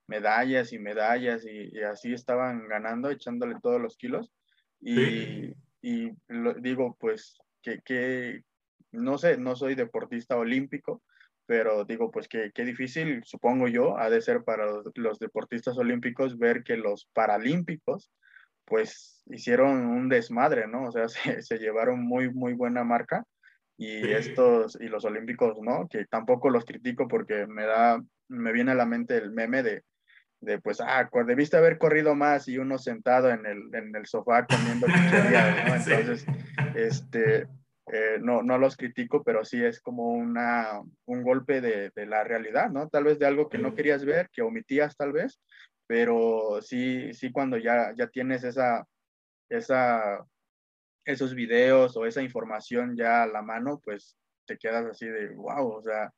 medallas 0.09 0.73
y 0.73 0.79
medallas 0.79 1.45
y, 1.45 1.79
así 1.83 2.13
estaban 2.13 2.67
ganando, 2.67 3.09
echándole 3.11 3.55
todos 3.61 3.79
los 3.79 3.95
kilos. 3.95 4.31
Y, 4.81 5.53
y 5.81 6.11
digo, 6.61 6.97
pues, 6.99 7.37
que, 7.61 7.79
que, 7.85 8.41
no 8.91 9.17
sé, 9.17 9.37
no 9.37 9.55
soy 9.55 9.75
deportista 9.75 10.35
olímpico, 10.35 11.03
pero 11.45 11.85
digo, 11.85 12.11
pues 12.11 12.27
que 12.27 12.51
qué 12.53 12.65
difícil, 12.65 13.23
supongo 13.23 13.67
yo, 13.67 13.97
ha 13.97 14.09
de 14.09 14.21
ser 14.21 14.43
para 14.43 14.65
los, 14.95 15.19
deportistas 15.19 15.77
olímpicos 15.77 16.37
ver 16.37 16.63
que 16.63 16.77
los 16.77 17.09
paralímpicos, 17.13 18.11
pues 18.65 19.23
hicieron 19.27 19.85
un 19.87 20.09
desmadre, 20.09 20.67
¿no? 20.67 20.85
O 20.85 20.91
sea, 20.91 21.07
se, 21.41 21.57
llevaron 21.57 22.01
muy, 22.03 22.31
muy 22.33 22.53
buena 22.53 22.83
marca 22.83 23.23
y 23.77 24.11
estos, 24.11 24.77
y 24.79 24.89
los 24.89 25.05
olímpicos, 25.05 25.57
¿no? 25.61 25.87
Que 25.89 26.05
tampoco 26.05 26.49
los 26.49 26.65
critico 26.65 27.07
porque 27.07 27.47
me 27.47 27.65
da, 27.65 27.99
me 28.27 28.51
viene 28.51 28.71
a 28.71 28.75
la 28.75 28.85
mente 28.85 29.17
el 29.17 29.31
meme 29.31 29.63
de, 29.63 29.83
de 30.41 30.59
pues, 30.59 30.79
ah, 30.81 31.09
debiste 31.25 31.57
haber 31.57 31.77
corrido 31.77 32.15
más 32.15 32.47
y 32.47 32.57
uno 32.57 32.77
sentado 32.77 33.29
en 33.29 33.45
el, 33.45 33.73
en 33.73 33.95
el 33.95 34.05
sofá 34.05 34.45
comiendo 34.45 34.87
chucherías, 34.87 35.67
¿no? 35.67 35.75
Entonces, 35.93 36.25
este, 36.75 37.47
eh, 37.91 38.17
no, 38.21 38.43
no 38.43 38.57
los 38.57 38.77
critico, 38.77 39.23
pero 39.23 39.43
sí 39.43 39.63
es 39.63 39.81
como 39.81 40.11
una, 40.13 40.81
un 41.05 41.23
golpe 41.23 41.59
de, 41.59 41.91
de, 41.95 42.05
la 42.05 42.23
realidad, 42.23 42.69
¿no? 42.69 42.87
Tal 42.87 43.03
vez 43.03 43.19
de 43.19 43.25
algo 43.25 43.49
que 43.49 43.57
no 43.57 43.73
querías 43.73 44.05
ver, 44.05 44.29
que 44.31 44.41
omitías 44.41 44.95
tal 44.95 45.11
vez, 45.11 45.41
pero 45.87 46.59
sí, 46.61 47.13
sí 47.13 47.31
cuando 47.31 47.57
ya, 47.57 47.93
ya 47.97 48.07
tienes 48.07 48.43
esa, 48.43 48.85
esa, 49.49 50.23
esos 51.03 51.33
videos 51.33 51.97
o 51.97 52.05
esa 52.05 52.21
información 52.21 52.95
ya 52.95 53.23
a 53.23 53.27
la 53.27 53.41
mano, 53.41 53.81
pues 53.83 54.15
te 54.45 54.57
quedas 54.57 54.85
así 54.85 55.07
de, 55.07 55.29
wow, 55.29 55.67
o 55.67 55.81
sea, 55.81 56.11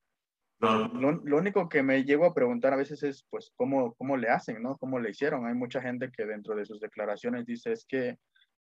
lo, 0.61 1.11
lo, 1.11 1.37
único 1.37 1.67
que 1.69 1.81
me 1.81 2.03
llego 2.03 2.25
a 2.25 2.33
preguntar 2.33 2.73
a 2.73 2.77
veces 2.77 3.01
es, 3.03 3.25
pues, 3.29 3.51
¿cómo, 3.55 3.95
cómo 3.95 4.15
le 4.15 4.29
hacen, 4.29 4.61
no? 4.61 4.77
¿Cómo 4.77 4.99
le 4.99 5.09
hicieron? 5.09 5.45
Hay 5.47 5.55
mucha 5.55 5.81
gente 5.81 6.11
que 6.15 6.25
dentro 6.25 6.55
de 6.55 6.65
sus 6.65 6.79
declaraciones 6.79 7.45
dice, 7.45 7.71
es 7.71 7.85
que 7.85 8.17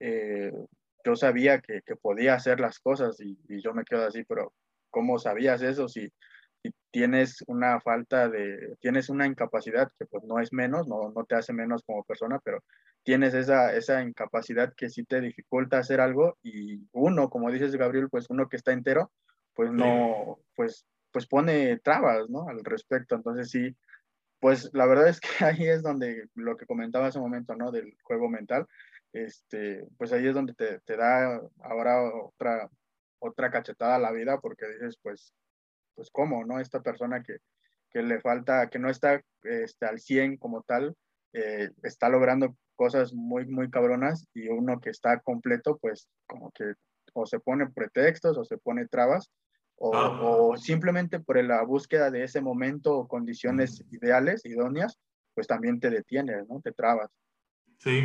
eh, 0.00 0.52
yo 1.04 1.16
sabía 1.16 1.60
que, 1.60 1.82
que, 1.82 1.96
podía 1.96 2.34
hacer 2.34 2.60
las 2.60 2.78
cosas 2.78 3.20
y, 3.20 3.38
y, 3.48 3.62
yo 3.62 3.74
me 3.74 3.84
quedo 3.84 4.06
así, 4.06 4.24
pero 4.24 4.54
¿cómo 4.90 5.18
sabías 5.18 5.60
eso 5.62 5.88
si, 5.88 6.08
si, 6.62 6.70
tienes 6.90 7.44
una 7.46 7.80
falta 7.80 8.28
de, 8.28 8.76
tienes 8.80 9.10
una 9.10 9.26
incapacidad 9.26 9.90
que 9.98 10.06
pues 10.06 10.24
no 10.24 10.40
es 10.40 10.52
menos, 10.52 10.88
no, 10.88 11.12
no 11.14 11.24
te 11.24 11.34
hace 11.34 11.52
menos 11.52 11.82
como 11.84 12.04
persona, 12.04 12.40
pero 12.42 12.62
tienes 13.02 13.34
esa, 13.34 13.74
esa 13.74 14.02
incapacidad 14.02 14.72
que 14.76 14.88
sí 14.88 15.04
te 15.04 15.20
dificulta 15.20 15.78
hacer 15.78 16.00
algo 16.00 16.38
y 16.42 16.86
uno, 16.92 17.28
como 17.28 17.50
dices 17.50 17.74
Gabriel, 17.76 18.08
pues 18.10 18.30
uno 18.30 18.48
que 18.48 18.56
está 18.56 18.72
entero, 18.72 19.10
pues 19.54 19.70
no, 19.70 20.38
pues, 20.54 20.86
pues 21.12 21.26
pone 21.26 21.78
trabas, 21.78 22.28
¿no? 22.30 22.48
Al 22.48 22.64
respecto. 22.64 23.14
Entonces 23.14 23.50
sí, 23.50 23.76
pues 24.40 24.70
la 24.72 24.86
verdad 24.86 25.08
es 25.08 25.20
que 25.20 25.28
ahí 25.44 25.68
es 25.68 25.82
donde 25.82 26.28
lo 26.34 26.56
que 26.56 26.66
comentaba 26.66 27.06
hace 27.06 27.18
un 27.18 27.24
momento, 27.24 27.54
¿no? 27.54 27.70
Del 27.70 27.94
juego 28.02 28.28
mental, 28.28 28.66
este, 29.12 29.86
pues 29.98 30.12
ahí 30.12 30.26
es 30.26 30.34
donde 30.34 30.54
te, 30.54 30.80
te, 30.80 30.96
da 30.96 31.40
ahora 31.62 32.02
otra, 32.02 32.68
otra 33.20 33.50
cachetada 33.50 33.96
a 33.96 34.00
la 34.00 34.12
vida 34.12 34.40
porque 34.40 34.66
dices, 34.68 34.98
pues, 35.02 35.32
pues 35.94 36.10
cómo, 36.10 36.44
¿no? 36.44 36.58
Esta 36.60 36.82
persona 36.82 37.22
que, 37.22 37.36
que 37.90 38.02
le 38.02 38.20
falta, 38.20 38.68
que 38.68 38.78
no 38.78 38.90
está 38.90 39.22
este, 39.44 39.86
al 39.86 40.00
100 40.00 40.38
como 40.38 40.62
tal, 40.62 40.96
eh, 41.34 41.70
está 41.82 42.08
logrando 42.08 42.56
cosas 42.74 43.12
muy, 43.12 43.46
muy 43.46 43.70
cabronas 43.70 44.26
y 44.34 44.48
uno 44.48 44.80
que 44.80 44.90
está 44.90 45.20
completo, 45.20 45.78
pues 45.78 46.08
como 46.26 46.50
que 46.52 46.74
o 47.14 47.26
se 47.26 47.40
pone 47.40 47.68
pretextos 47.70 48.38
o 48.38 48.44
se 48.44 48.58
pone 48.58 48.88
trabas 48.88 49.30
o, 49.90 50.50
o 50.52 50.56
simplemente 50.56 51.20
por 51.20 51.42
la 51.42 51.62
búsqueda 51.64 52.10
de 52.10 52.24
ese 52.24 52.40
momento 52.40 52.96
o 52.96 53.08
condiciones 53.08 53.84
ideales, 53.90 54.44
idóneas, 54.44 54.98
pues 55.34 55.46
también 55.46 55.80
te 55.80 55.90
detienes, 55.90 56.48
¿no? 56.48 56.60
Te 56.60 56.72
trabas. 56.72 57.10
Sí, 57.78 58.00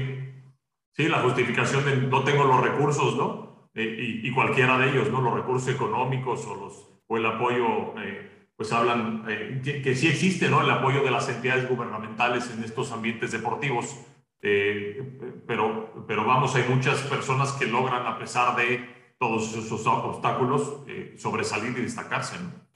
Sí, 0.97 1.07
la 1.07 1.19
justificación 1.19 1.85
de 1.85 1.95
no 1.95 2.23
tengo 2.23 2.43
los 2.43 2.59
recursos, 2.59 3.15
¿no? 3.15 3.69
Eh, 3.75 4.19
y, 4.23 4.31
cualquiera 4.31 4.79
de 4.79 4.89
ellos, 4.89 5.11
¿no? 5.11 5.21
Los 5.21 5.35
recursos 5.35 5.71
económicos 5.71 6.43
o, 6.47 6.55
los, 6.55 6.89
o 7.05 7.17
el 7.17 7.25
apoyo, 7.27 7.93
eh, 8.01 8.47
pues 8.55 8.73
hablan 8.73 9.23
eh, 9.29 9.61
que, 9.83 9.95
sí 9.95 10.07
existe, 10.07 10.49
¿no? 10.49 10.61
El 10.61 10.71
apoyo 10.71 11.03
de 11.03 11.11
las 11.11 11.29
entidades 11.29 11.69
gubernamentales 11.69 12.49
en 12.49 12.63
estos 12.63 12.91
ambientes 12.91 13.31
deportivos. 13.31 13.95
pero, 14.41 16.05
pero 16.07 16.25
vamos, 16.25 16.55
hay 16.55 16.63
muchas 16.67 16.99
personas 17.01 17.51
que 17.51 17.67
logran, 17.67 18.07
a 18.07 18.17
pesar 18.17 18.55
de 18.55 18.96
todos 19.17 19.53
esos 19.55 19.85
obstáculos, 19.87 20.83
sobresalir 21.17 21.77
y 21.77 21.81
destacarse, 21.81 22.39
¿no? 22.39 22.67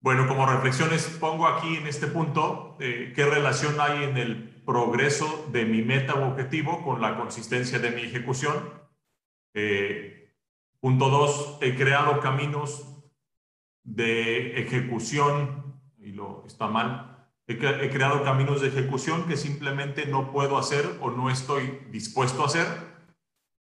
Bueno, 0.00 0.26
como 0.26 0.46
reflexiones 0.46 1.06
pongo 1.20 1.46
aquí 1.46 1.76
en 1.76 1.86
este 1.86 2.08
punto 2.08 2.76
qué 2.78 3.24
relación 3.24 3.80
hay 3.80 4.02
en 4.02 4.16
el 4.16 4.62
progreso 4.64 5.48
de 5.52 5.64
mi 5.64 5.82
meta 5.82 6.16
u 6.16 6.24
objetivo 6.24 6.82
con 6.82 7.00
la 7.00 7.16
consistencia 7.16 7.78
de 7.78 7.90
mi 7.92 8.02
ejecución. 8.02 8.82
Eh, 9.54 10.34
punto 10.80 11.08
dos, 11.08 11.58
he 11.60 11.76
creado 11.76 12.18
caminos 12.20 13.00
de 13.84 14.60
ejecución, 14.60 15.80
y 15.98 16.12
lo 16.12 16.44
está 16.46 16.66
mal, 16.66 17.11
he, 17.52 17.90
creado 17.90 18.22
caminos 18.22 18.60
de 18.60 18.68
ejecución 18.68 19.26
que 19.26 19.36
simplemente 19.36 20.06
no 20.06 20.32
puedo 20.32 20.58
hacer 20.58 20.98
o 21.00 21.10
no 21.10 21.30
estoy 21.30 21.80
dispuesto 21.90 22.42
a 22.42 22.46
hacer. 22.46 22.66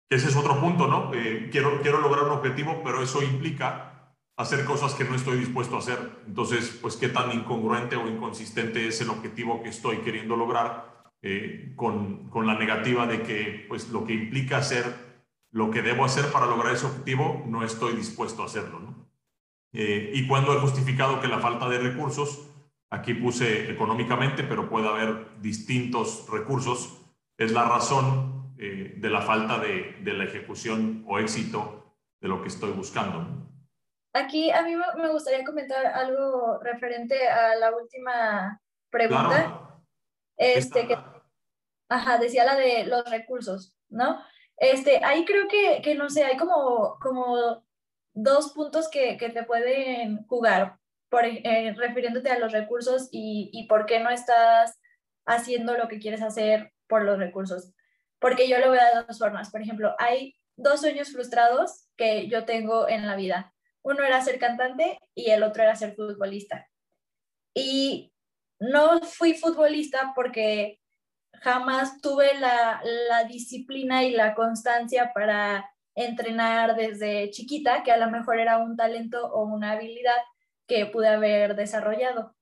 Ese 0.10 0.28
es 0.28 0.36
otro 0.36 0.60
punto, 0.60 0.88
¿no? 0.88 1.14
Eh, 1.14 1.50
quiero, 1.52 1.82
quiero 1.82 2.02
lograr 2.02 2.26
un 2.26 2.32
objetivo, 2.32 2.82
pero 2.84 3.02
eso 3.02 3.24
implica 3.24 4.16
hacer 4.38 4.66
cosas 4.66 4.94
que 4.94 5.04
no 5.04 5.16
estoy 5.16 5.38
dispuesto 5.38 5.76
a 5.76 5.80
hacer. 5.80 5.98
Entonces, 6.28 6.78
pues, 6.82 6.98
¿qué 6.98 7.10
tan 7.10 7.32
incongruente 7.32 7.96
o 7.96 8.08
inconsistente 8.08 8.88
es 8.88 9.00
el 9.02 9.10
objetivo 9.10 9.64
que 9.64 9.70
estoy 9.70 9.98
queriendo 9.98 10.36
lograr 10.36 11.04
eh, 11.22 11.74
con, 11.76 12.30
con, 12.30 12.48
la 12.48 12.58
negativa 12.58 13.06
de 13.08 13.22
que, 13.22 13.66
pues, 13.70 13.90
lo 13.90 14.06
que 14.06 14.14
implica 14.14 14.58
hacer 14.58 15.12
lo 15.52 15.70
que 15.70 15.82
debo 15.82 16.06
hacer 16.06 16.32
para 16.32 16.46
lograr 16.46 16.74
ese 16.74 16.86
objetivo, 16.86 17.44
no 17.48 17.64
estoy 17.64 17.94
dispuesto 17.94 18.42
a 18.42 18.46
hacerlo, 18.46 18.80
¿no? 18.80 19.02
Eh, 19.74 20.12
y 20.14 20.28
cuando 20.28 20.54
he 20.54 20.60
justificado 20.60 21.22
que 21.22 21.28
la 21.28 21.40
falta 21.40 21.70
de 21.70 21.80
recursos, 21.80 22.48
aquí 22.92 23.14
puse 23.16 23.72
económicamente, 23.72 24.44
pero 24.44 24.70
puede 24.70 24.88
haber 24.88 25.42
distintos 25.42 26.30
recursos, 26.30 27.02
es 27.38 27.52
la 27.52 27.64
razón 27.64 28.54
eh, 28.60 28.94
de 28.98 29.10
la 29.10 29.22
falta 29.22 29.58
de, 29.58 29.96
de, 30.02 30.14
la 30.14 30.26
ejecución 30.26 31.04
o 31.08 31.18
éxito 31.18 31.96
de 32.20 32.28
lo 32.28 32.42
que 32.42 32.50
estoy 32.50 32.72
buscando. 32.72 33.26
Aquí 34.14 34.52
a 34.52 34.62
mí 34.62 34.76
me 34.98 35.10
gustaría 35.10 35.46
comentar 35.46 35.86
algo 35.86 36.60
referente 36.62 37.28
a 37.30 37.56
la 37.56 37.76
última 37.76 38.62
pregunta. 38.90 39.80
Este, 40.38 40.88
que, 40.88 40.98
ajá, 41.90 42.18
decía 42.18 42.44
la 42.44 42.56
de 42.56 42.86
los 42.86 43.10
recursos, 43.10 43.78
¿no? 43.90 44.20
Este, 44.58 45.04
ahí 45.04 45.24
creo 45.24 45.48
que, 45.48 45.82
que 45.82 45.96
no 45.96 46.10
sé, 46.10 46.26
hay 46.26 46.36
como, 46.36 47.00
como 47.00 47.64
dos 48.14 48.52
puntos 48.52 48.90
que, 48.90 49.18
que 49.18 49.30
te 49.30 49.44
pueden 49.44 50.26
jugar, 50.28 50.81
eh, 51.12 51.74
refiriéndote 51.76 52.30
a 52.30 52.40
los 52.40 52.52
recursos 52.52 53.10
y, 53.12 53.50
y 53.54 53.68
por 53.68 53.86
qué 53.86 54.00
no 54.00 54.10
estás 54.10 54.80
haciendo 55.26 55.78
lo 55.78 55.88
que 55.88 56.00
quieres 56.00 56.22
hacer 56.22 56.72
por 56.88 57.04
los 57.04 57.20
recursos. 57.20 57.74
Porque 58.20 58.48
yo 58.48 58.60
lo 58.60 58.72
veo 58.72 58.82
de 58.82 59.04
dos 59.08 59.20
formas. 59.20 59.52
Por 59.52 59.62
ejemplo, 59.62 59.96
hay 60.00 60.36
dos 60.56 60.82
sueños 60.82 61.12
frustrados 61.12 61.88
que 61.98 62.28
yo 62.28 62.46
tengo 62.46 62.88
en 62.88 63.08
la 63.08 63.16
vida. 63.16 63.54
Uno 63.84 64.04
era 64.04 64.22
ser 64.22 64.40
cantante 64.40 65.00
y 65.16 65.32
el 65.32 65.44
otro 65.44 65.64
era 65.64 65.76
ser 65.76 65.96
futbolista. 65.96 66.68
Y 67.54 68.14
no 68.60 69.02
fui 69.02 69.34
futbolista 69.34 70.14
porque 70.16 70.80
jamás 71.34 72.00
tuve 72.02 72.36
la, 72.40 72.82
disciplina 73.28 74.04
y 74.04 74.12
la 74.12 74.36
constancia 74.36 75.12
para 75.14 75.70
entrenar 75.96 76.76
desde 76.76 77.32
chiquita, 77.32 77.84
que 77.84 77.92
a 77.92 77.98
lo 77.98 78.10
mejor 78.10 78.40
era 78.40 78.60
un 78.60 78.76
talento 78.78 79.26
o 79.32 79.44
una 79.44 79.72
habilidad 79.72 80.18
que 80.72 80.86
pude 80.86 81.10
haber 81.10 81.56
desarrollado. 81.56 82.34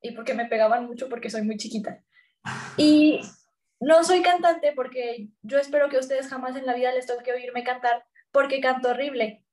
Y 0.00 0.12
porque 0.12 0.32
me 0.32 0.46
pegaban 0.46 0.86
mucho 0.86 1.10
porque 1.10 1.28
soy 1.28 1.42
muy 1.42 1.58
chiquita. 1.58 2.02
Y 2.78 3.20
no 3.78 4.04
soy 4.04 4.22
cantante 4.22 4.72
porque 4.74 5.28
yo 5.42 5.58
espero 5.58 5.90
que 5.90 5.96
a 5.96 6.00
ustedes 6.00 6.28
jamás 6.28 6.56
en 6.56 6.64
la 6.64 6.74
vida 6.74 6.92
les 6.92 7.06
toque 7.06 7.32
oírme 7.32 7.62
cantar 7.62 8.06
porque 8.32 8.60
canto 8.60 8.90
horrible. 8.90 9.44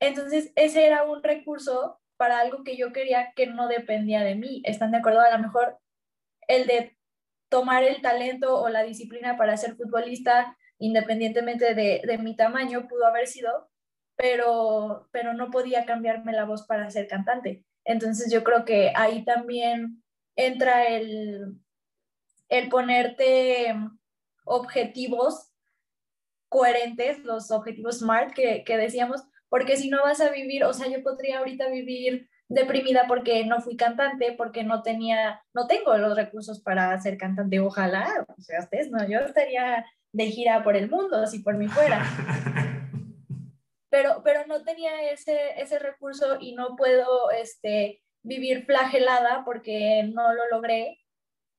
Entonces, 0.00 0.52
ese 0.54 0.86
era 0.86 1.02
un 1.02 1.22
recurso 1.22 2.00
para 2.16 2.38
algo 2.38 2.62
que 2.62 2.76
yo 2.76 2.92
quería 2.92 3.32
que 3.34 3.46
no 3.46 3.66
dependía 3.66 4.22
de 4.22 4.36
mí. 4.36 4.62
¿Están 4.64 4.92
de 4.92 4.98
acuerdo? 4.98 5.20
A 5.20 5.36
lo 5.36 5.42
mejor 5.42 5.78
el 6.46 6.66
de 6.66 6.96
tomar 7.48 7.82
el 7.82 8.00
talento 8.00 8.60
o 8.60 8.68
la 8.68 8.84
disciplina 8.84 9.36
para 9.36 9.56
ser 9.56 9.74
futbolista, 9.74 10.56
independientemente 10.78 11.74
de, 11.74 12.02
de 12.06 12.18
mi 12.18 12.36
tamaño, 12.36 12.86
pudo 12.88 13.06
haber 13.06 13.26
sido, 13.26 13.68
pero, 14.16 15.08
pero 15.10 15.34
no 15.34 15.50
podía 15.50 15.84
cambiarme 15.84 16.32
la 16.32 16.44
voz 16.44 16.66
para 16.66 16.88
ser 16.90 17.08
cantante. 17.08 17.64
Entonces 17.90 18.32
yo 18.32 18.44
creo 18.44 18.64
que 18.64 18.92
ahí 18.94 19.24
también 19.24 20.02
entra 20.36 20.86
el, 20.86 21.56
el 22.48 22.68
ponerte 22.68 23.74
objetivos 24.44 25.52
coherentes, 26.48 27.18
los 27.24 27.50
objetivos 27.50 27.98
SMART 27.98 28.32
que, 28.32 28.62
que 28.64 28.76
decíamos, 28.76 29.22
porque 29.48 29.76
si 29.76 29.90
no 29.90 30.02
vas 30.02 30.20
a 30.20 30.30
vivir, 30.30 30.62
o 30.64 30.72
sea, 30.72 30.88
yo 30.88 31.02
podría 31.02 31.38
ahorita 31.38 31.68
vivir 31.68 32.28
deprimida 32.48 33.06
porque 33.08 33.44
no 33.44 33.60
fui 33.60 33.76
cantante, 33.76 34.34
porque 34.38 34.62
no 34.62 34.82
tenía, 34.82 35.42
no 35.52 35.66
tengo 35.66 35.96
los 35.96 36.16
recursos 36.16 36.60
para 36.60 37.00
ser 37.00 37.18
cantante, 37.18 37.58
ojalá, 37.58 38.24
o 38.36 38.40
sea, 38.40 38.68
no, 38.90 39.08
yo 39.08 39.18
estaría 39.18 39.84
de 40.12 40.26
gira 40.26 40.62
por 40.62 40.76
el 40.76 40.88
mundo 40.88 41.26
si 41.26 41.40
por 41.40 41.56
mí 41.56 41.66
fuera. 41.66 42.04
Pero, 43.90 44.22
pero 44.24 44.46
no 44.46 44.62
tenía 44.62 45.10
ese, 45.10 45.60
ese 45.60 45.78
recurso 45.78 46.38
y 46.40 46.54
no 46.54 46.76
puedo 46.76 47.30
este, 47.30 48.02
vivir 48.22 48.64
flagelada 48.64 49.42
porque 49.44 50.04
no 50.04 50.32
lo 50.32 50.48
logré. 50.48 50.98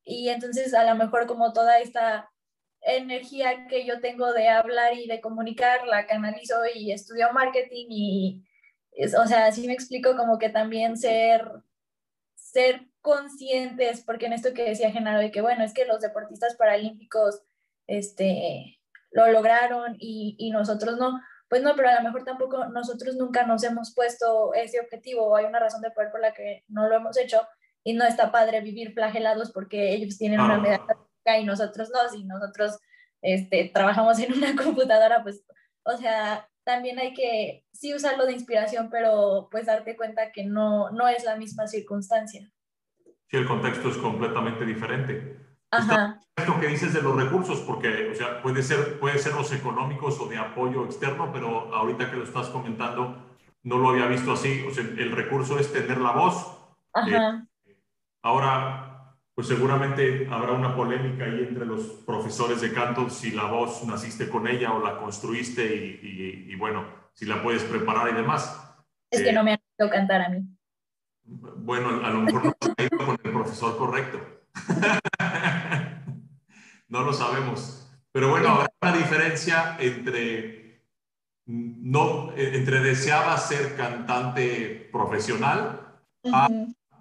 Y 0.04 0.30
entonces 0.30 0.74
a 0.74 0.84
lo 0.84 0.96
mejor 0.96 1.28
como 1.28 1.54
toda 1.54 1.80
esta 1.80 2.32
energía 2.82 3.68
que 3.68 3.86
yo 3.86 4.02
tengo 4.02 4.34
de 4.34 4.50
hablar 4.50 4.96
y 4.96 5.08
de 5.08 5.22
comunicar, 5.22 5.86
la 5.88 6.08
canalizo 6.08 6.56
y 6.74 6.92
estudio 6.92 7.32
marketing 7.32 7.88
y, 7.90 8.44
o 9.18 9.28
sea, 9.28 9.52
sí 9.52 9.68
me 9.68 9.74
explico 9.74 10.16
como 10.18 10.40
que 10.40 10.50
también 10.50 10.98
ser, 10.98 11.48
ser 12.36 12.88
conscientes, 13.02 14.04
porque 14.04 14.26
en 14.26 14.34
esto 14.34 14.54
que 14.54 14.64
decía 14.64 14.92
Genaro, 14.92 15.20
de 15.20 15.32
que 15.32 15.42
bueno, 15.42 15.64
es 15.64 15.74
que 15.74 15.86
los 15.86 16.02
deportistas 16.02 16.56
paralímpicos 16.56 17.44
este, 17.88 18.80
lo 19.12 19.32
lograron 19.32 19.96
y, 20.00 20.36
y 20.40 20.52
nosotros 20.52 20.98
no, 20.98 21.20
pues 21.52 21.64
no, 21.64 21.76
pero 21.76 21.90
a 21.90 21.96
lo 21.96 22.04
mejor 22.04 22.24
tampoco 22.24 22.68
nosotros 22.68 23.18
nunca 23.18 23.46
nos 23.46 23.62
hemos 23.66 23.94
puesto 23.94 24.54
ese 24.54 24.80
objetivo 24.80 25.26
o 25.26 25.36
hay 25.36 25.44
una 25.44 25.60
razón 25.60 25.82
de 25.82 25.92
poder 25.92 26.10
por 26.10 26.22
la 26.22 26.32
que 26.32 26.64
no 26.70 26.88
lo 26.88 26.96
hemos 26.96 27.18
hecho 27.18 27.42
y 27.84 27.92
no 27.92 28.06
está 28.06 28.32
padre 28.32 28.62
vivir 28.62 28.94
flagelados 28.94 29.52
porque 29.52 29.94
ellos 29.94 30.18
tienen 30.18 30.40
una 30.40 30.60
medalla 30.60 30.88
y 31.38 31.44
nosotros 31.44 31.92
no, 31.94 32.08
si 32.10 32.24
nosotros 32.24 32.80
este, 33.22 33.70
trabajamos 33.74 34.18
en 34.20 34.32
una 34.32 34.56
computadora, 34.64 35.24
pues, 35.24 35.46
o 35.84 35.98
sea, 35.98 36.48
también 36.64 37.00
hay 37.00 37.14
que 37.14 37.66
sí 37.74 37.94
usarlo 37.94 38.26
de 38.26 38.32
inspiración, 38.32 38.90
pero 38.90 39.50
pues 39.52 39.66
darte 39.66 39.98
cuenta 39.98 40.32
que 40.32 40.46
no, 40.46 40.90
no 40.92 41.10
es 41.10 41.26
la 41.26 41.36
misma 41.36 41.68
circunstancia. 41.68 42.50
Sí, 43.28 43.36
el 43.36 43.46
contexto 43.46 43.90
es 43.90 43.98
completamente 43.98 44.66
diferente. 44.66 45.38
Ajá. 45.70 46.22
Esto 46.42 46.60
que 46.60 46.68
dices 46.68 46.92
de 46.94 47.04
los 47.04 47.16
recursos, 47.16 47.60
porque, 47.60 48.10
o 48.12 48.16
sea, 48.16 48.42
puede 48.42 48.64
ser, 48.64 49.00
puede 49.00 49.20
ser 49.20 49.36
los 49.36 49.54
económicos 49.54 50.20
o 50.20 50.28
de 50.28 50.40
apoyo 50.40 50.86
externo, 50.86 51.30
pero 51.32 51.74
ahorita 51.74 52.10
que 52.10 52.18
lo 52.18 52.24
estás 52.24 52.48
comentando, 52.50 53.16
no 53.62 53.78
lo 53.78 53.90
había 53.90 54.08
visto 54.08 54.34
así. 54.34 54.66
O 54.68 54.74
sea, 54.74 54.84
el 54.84 55.12
recurso 55.12 55.60
es 55.60 55.72
tener 55.72 56.00
la 56.00 56.14
voz. 56.14 56.58
Ajá. 56.94 57.46
Eh, 57.66 57.78
ahora, 58.24 59.16
pues 59.36 59.48
seguramente 59.48 60.28
habrá 60.32 60.54
una 60.54 60.76
polémica 60.76 61.26
ahí 61.26 61.46
entre 61.48 61.66
los 61.66 61.82
profesores 62.08 62.60
de 62.62 62.74
canto 62.74 63.08
si 63.12 63.32
la 63.32 63.46
voz 63.46 63.84
naciste 63.86 64.28
con 64.28 64.48
ella 64.48 64.74
o 64.74 64.84
la 64.84 64.98
construiste 64.98 65.64
y, 65.64 66.48
y, 66.52 66.56
bueno, 66.56 66.86
si 67.14 67.26
la 67.26 67.44
puedes 67.44 67.64
preparar 67.64 68.10
y 68.10 68.16
demás. 68.16 68.76
Es 69.12 69.22
que 69.22 69.30
eh, 69.30 69.34
no 69.34 69.44
me 69.44 69.52
ha 69.52 69.56
hecho 69.56 69.92
cantar 69.92 70.22
a 70.24 70.30
mí. 70.30 70.44
Bueno, 71.24 72.04
a 72.04 72.10
lo 72.10 72.22
mejor 72.22 72.46
no 72.46 72.52
ido 72.84 72.98
con 72.98 73.20
el 73.24 73.32
profesor 73.32 73.78
correcto. 73.78 74.20
no 76.92 77.04
lo 77.04 77.14
sabemos. 77.14 77.90
Pero 78.12 78.30
bueno, 78.30 78.50
habrá 78.50 78.70
una 78.82 78.92
diferencia 78.92 79.78
entre, 79.80 80.84
no, 81.46 82.32
entre 82.36 82.82
deseaba 82.82 83.38
ser 83.38 83.76
cantante 83.76 84.90
profesional 84.92 86.02
a, 86.32 86.48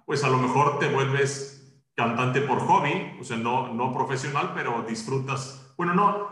pues 0.05 0.23
a 0.23 0.29
lo 0.29 0.37
mejor 0.37 0.79
te 0.79 0.87
vuelves 0.87 1.83
cantante 1.93 2.41
por 2.41 2.59
hobby, 2.59 3.17
o 3.19 3.23
sea, 3.23 3.37
no, 3.37 3.73
no 3.73 3.93
profesional, 3.93 4.53
pero 4.55 4.83
disfrutas, 4.87 5.73
bueno, 5.77 5.93
no, 5.93 6.29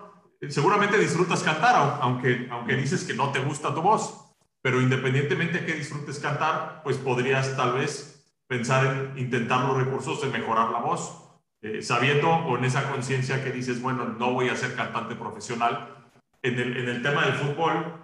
seguramente 0.47 0.97
disfrutas 0.97 1.43
cantar, 1.43 1.99
aunque, 2.01 2.47
aunque 2.49 2.75
dices 2.75 3.03
que 3.03 3.13
no 3.13 3.31
te 3.31 3.39
gusta 3.39 3.75
tu 3.75 3.81
voz, 3.81 4.35
pero 4.61 4.81
independientemente 4.81 5.59
de 5.59 5.65
que 5.65 5.73
disfrutes 5.73 6.19
cantar, 6.19 6.81
pues 6.83 6.97
podrías 6.97 7.55
tal 7.57 7.73
vez 7.73 8.25
pensar 8.47 8.85
en 8.85 9.19
intentar 9.19 9.65
los 9.65 9.77
recursos 9.77 10.21
de 10.21 10.29
mejorar 10.29 10.71
la 10.71 10.79
voz, 10.79 11.28
eh, 11.61 11.81
sabiendo 11.81 12.55
en 12.57 12.65
esa 12.65 12.89
conciencia 12.89 13.43
que 13.43 13.51
dices, 13.51 13.81
bueno, 13.81 14.05
no 14.05 14.33
voy 14.33 14.49
a 14.49 14.55
ser 14.55 14.75
cantante 14.75 15.15
profesional. 15.15 15.95
En 16.41 16.57
el, 16.57 16.77
en 16.77 16.87
el 16.87 17.01
tema 17.01 17.25
del 17.25 17.33
fútbol, 17.33 17.99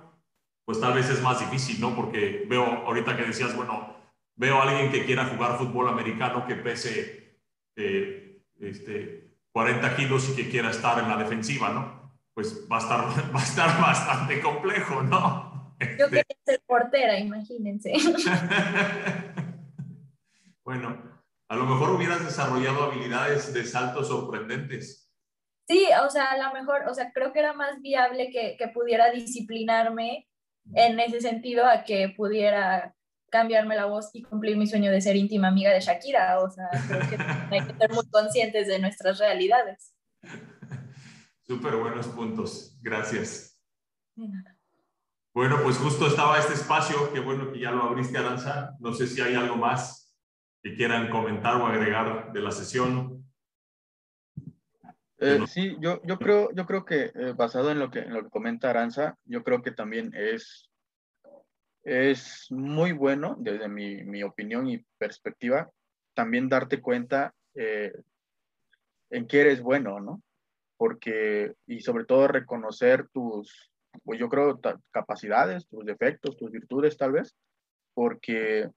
pues 0.66 0.82
tal 0.82 0.94
vez 0.94 1.10
es 1.10 1.22
más 1.22 1.40
difícil, 1.40 1.80
¿no? 1.80 1.96
Porque 1.96 2.46
veo 2.50 2.64
ahorita 2.64 3.16
que 3.16 3.24
decías, 3.24 3.56
bueno, 3.56 3.96
veo 4.36 4.58
a 4.58 4.64
alguien 4.64 4.92
que 4.92 5.06
quiera 5.06 5.26
jugar 5.26 5.58
fútbol 5.58 5.88
americano 5.88 6.46
que 6.46 6.56
pese 6.56 7.40
eh, 7.78 8.42
este, 8.60 9.38
40 9.52 9.96
kilos 9.96 10.30
y 10.30 10.36
que 10.36 10.50
quiera 10.50 10.72
estar 10.72 11.00
en 11.00 11.08
la 11.08 11.18
defensiva, 11.18 11.70
¿no? 11.70 12.12
Pues 12.34 12.68
va 12.70 12.78
a 12.78 12.80
estar, 12.80 13.00
va 13.36 13.40
a 13.40 13.44
estar 13.44 13.82
bastante 13.82 14.42
complejo, 14.42 15.02
¿no? 15.04 15.76
Yo 15.98 16.08
quería 16.10 16.26
ser 16.46 16.62
portera, 16.66 17.18
imagínense. 17.20 17.94
Bueno, 20.66 20.98
a 21.56 21.58
lo 21.58 21.66
mejor 21.66 21.92
hubieras 21.92 22.24
desarrollado 22.24 22.84
habilidades 22.84 23.54
de 23.54 23.66
saltos 23.66 24.10
sorprendentes. 24.10 25.10
Sí, 25.66 25.88
o 26.06 26.10
sea, 26.10 26.32
a 26.32 26.38
lo 26.38 26.54
mejor, 26.54 26.84
o 26.90 26.94
sea, 26.94 27.12
creo 27.14 27.32
que 27.32 27.40
era 27.40 27.54
más 27.54 27.82
viable 27.82 28.30
que, 28.30 28.58
que 28.58 28.68
pudiera 28.68 29.10
disciplinarme 29.10 30.28
en 30.74 31.00
ese 31.00 31.22
sentido 31.22 31.66
a 31.66 31.86
que 31.86 32.10
pudiera 32.10 32.94
cambiarme 33.32 33.76
la 33.76 33.86
voz 33.86 34.10
y 34.14 34.22
cumplir 34.22 34.58
mi 34.58 34.68
sueño 34.68 34.92
de 34.92 35.00
ser 35.00 35.16
íntima 35.16 35.48
amiga 35.48 35.72
de 35.72 35.80
Shakira. 35.80 36.42
O 36.42 36.50
sea, 36.50 36.68
creo 36.88 37.10
que 37.10 37.56
hay 37.56 37.66
que 37.66 37.78
ser 37.78 37.94
muy 37.94 38.06
conscientes 38.10 38.68
de 38.68 38.80
nuestras 38.80 39.18
realidades. 39.18 39.96
Súper 41.48 41.78
buenos 41.78 42.08
puntos. 42.10 42.78
Gracias. 42.82 43.58
Bueno, 45.34 45.60
pues 45.64 45.78
justo 45.78 46.08
estaba 46.08 46.38
este 46.38 46.54
espacio. 46.54 47.14
Qué 47.14 47.22
bueno 47.22 47.52
que 47.54 47.60
ya 47.60 47.72
lo 47.72 47.84
abriste, 47.84 48.18
Aranza. 48.18 48.76
No 48.80 48.94
sé 48.94 49.08
si 49.08 49.22
hay 49.22 49.36
algo 49.36 49.56
más 49.56 50.05
que 50.66 50.76
quieran 50.76 51.12
comentar 51.12 51.62
o 51.62 51.68
agregar 51.68 52.34
de 52.34 52.42
la 52.42 52.50
sesión. 52.50 53.24
Eh, 55.20 55.40
sí, 55.46 55.78
yo, 55.80 56.02
yo, 56.04 56.18
creo, 56.18 56.52
yo 56.56 56.66
creo 56.66 56.84
que 56.84 57.12
eh, 57.14 57.34
basado 57.38 57.70
en 57.70 57.78
lo 57.78 57.92
que, 57.92 58.00
en 58.00 58.16
lo 58.16 58.24
que 58.24 58.32
comenta 58.32 58.72
Aranza, 58.72 59.16
yo 59.26 59.44
creo 59.44 59.62
que 59.62 59.70
también 59.70 60.12
es, 60.16 60.72
es 61.84 62.48
muy 62.50 62.94
bueno, 62.94 63.36
desde 63.38 63.68
mi, 63.68 64.04
mi 64.06 64.24
opinión 64.24 64.68
y 64.68 64.84
perspectiva, 64.98 65.70
también 66.16 66.50
darte 66.50 66.82
cuenta 66.82 67.36
eh, 67.54 67.94
en 69.12 69.28
qué 69.28 69.42
eres 69.42 69.62
bueno, 69.62 70.00
¿no? 70.00 70.24
Porque, 70.78 71.54
y 71.68 71.82
sobre 71.82 72.06
todo 72.06 72.28
reconocer 72.28 73.08
tus, 73.10 73.72
pues 74.04 74.20
yo 74.20 74.30
creo, 74.30 74.60
capacidades, 74.90 75.68
tus 75.68 75.86
defectos, 75.86 76.36
tus 76.38 76.50
virtudes 76.50 76.98
tal 76.98 77.12
vez, 77.12 77.36
porque 77.94 78.72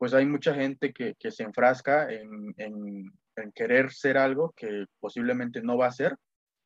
pues 0.00 0.14
hay 0.14 0.24
mucha 0.24 0.54
gente 0.54 0.94
que, 0.94 1.14
que 1.18 1.30
se 1.30 1.42
enfrasca 1.42 2.10
en, 2.10 2.54
en, 2.56 3.12
querer 3.54 3.92
ser 3.92 4.16
algo 4.16 4.54
que 4.56 4.86
posiblemente 4.98 5.60
no 5.60 5.76
va 5.76 5.88
a 5.88 5.92
ser 5.92 6.16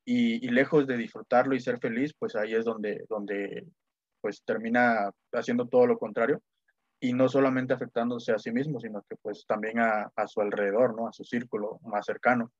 y, 0.04 0.46
y, 0.46 0.50
lejos 0.50 0.86
de 0.86 0.96
disfrutarlo 0.96 1.56
y 1.56 1.60
ser 1.60 1.80
feliz, 1.80 2.14
pues 2.16 2.36
ahí 2.36 2.54
es 2.54 2.64
donde, 2.64 3.04
donde 3.08 3.66
pues 4.20 4.44
termina 4.44 5.10
haciendo 5.32 5.66
todo 5.66 5.84
lo 5.88 5.98
contrario 5.98 6.40
y 7.00 7.12
no 7.12 7.28
solamente 7.28 7.74
afectándose 7.74 8.30
a 8.30 8.38
sí 8.38 8.52
mismo, 8.52 8.78
sino 8.78 9.02
que 9.02 9.16
pues 9.16 9.44
también 9.48 9.80
a, 9.80 10.12
a 10.14 10.28
su 10.28 10.40
alrededor, 10.40 10.94
¿no? 10.94 11.08
A 11.08 11.12
su 11.12 11.24
círculo 11.24 11.80
más 11.82 12.06
cercano. 12.06 12.52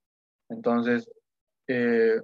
Entonces, 0.49 1.09
eh, 1.69 2.21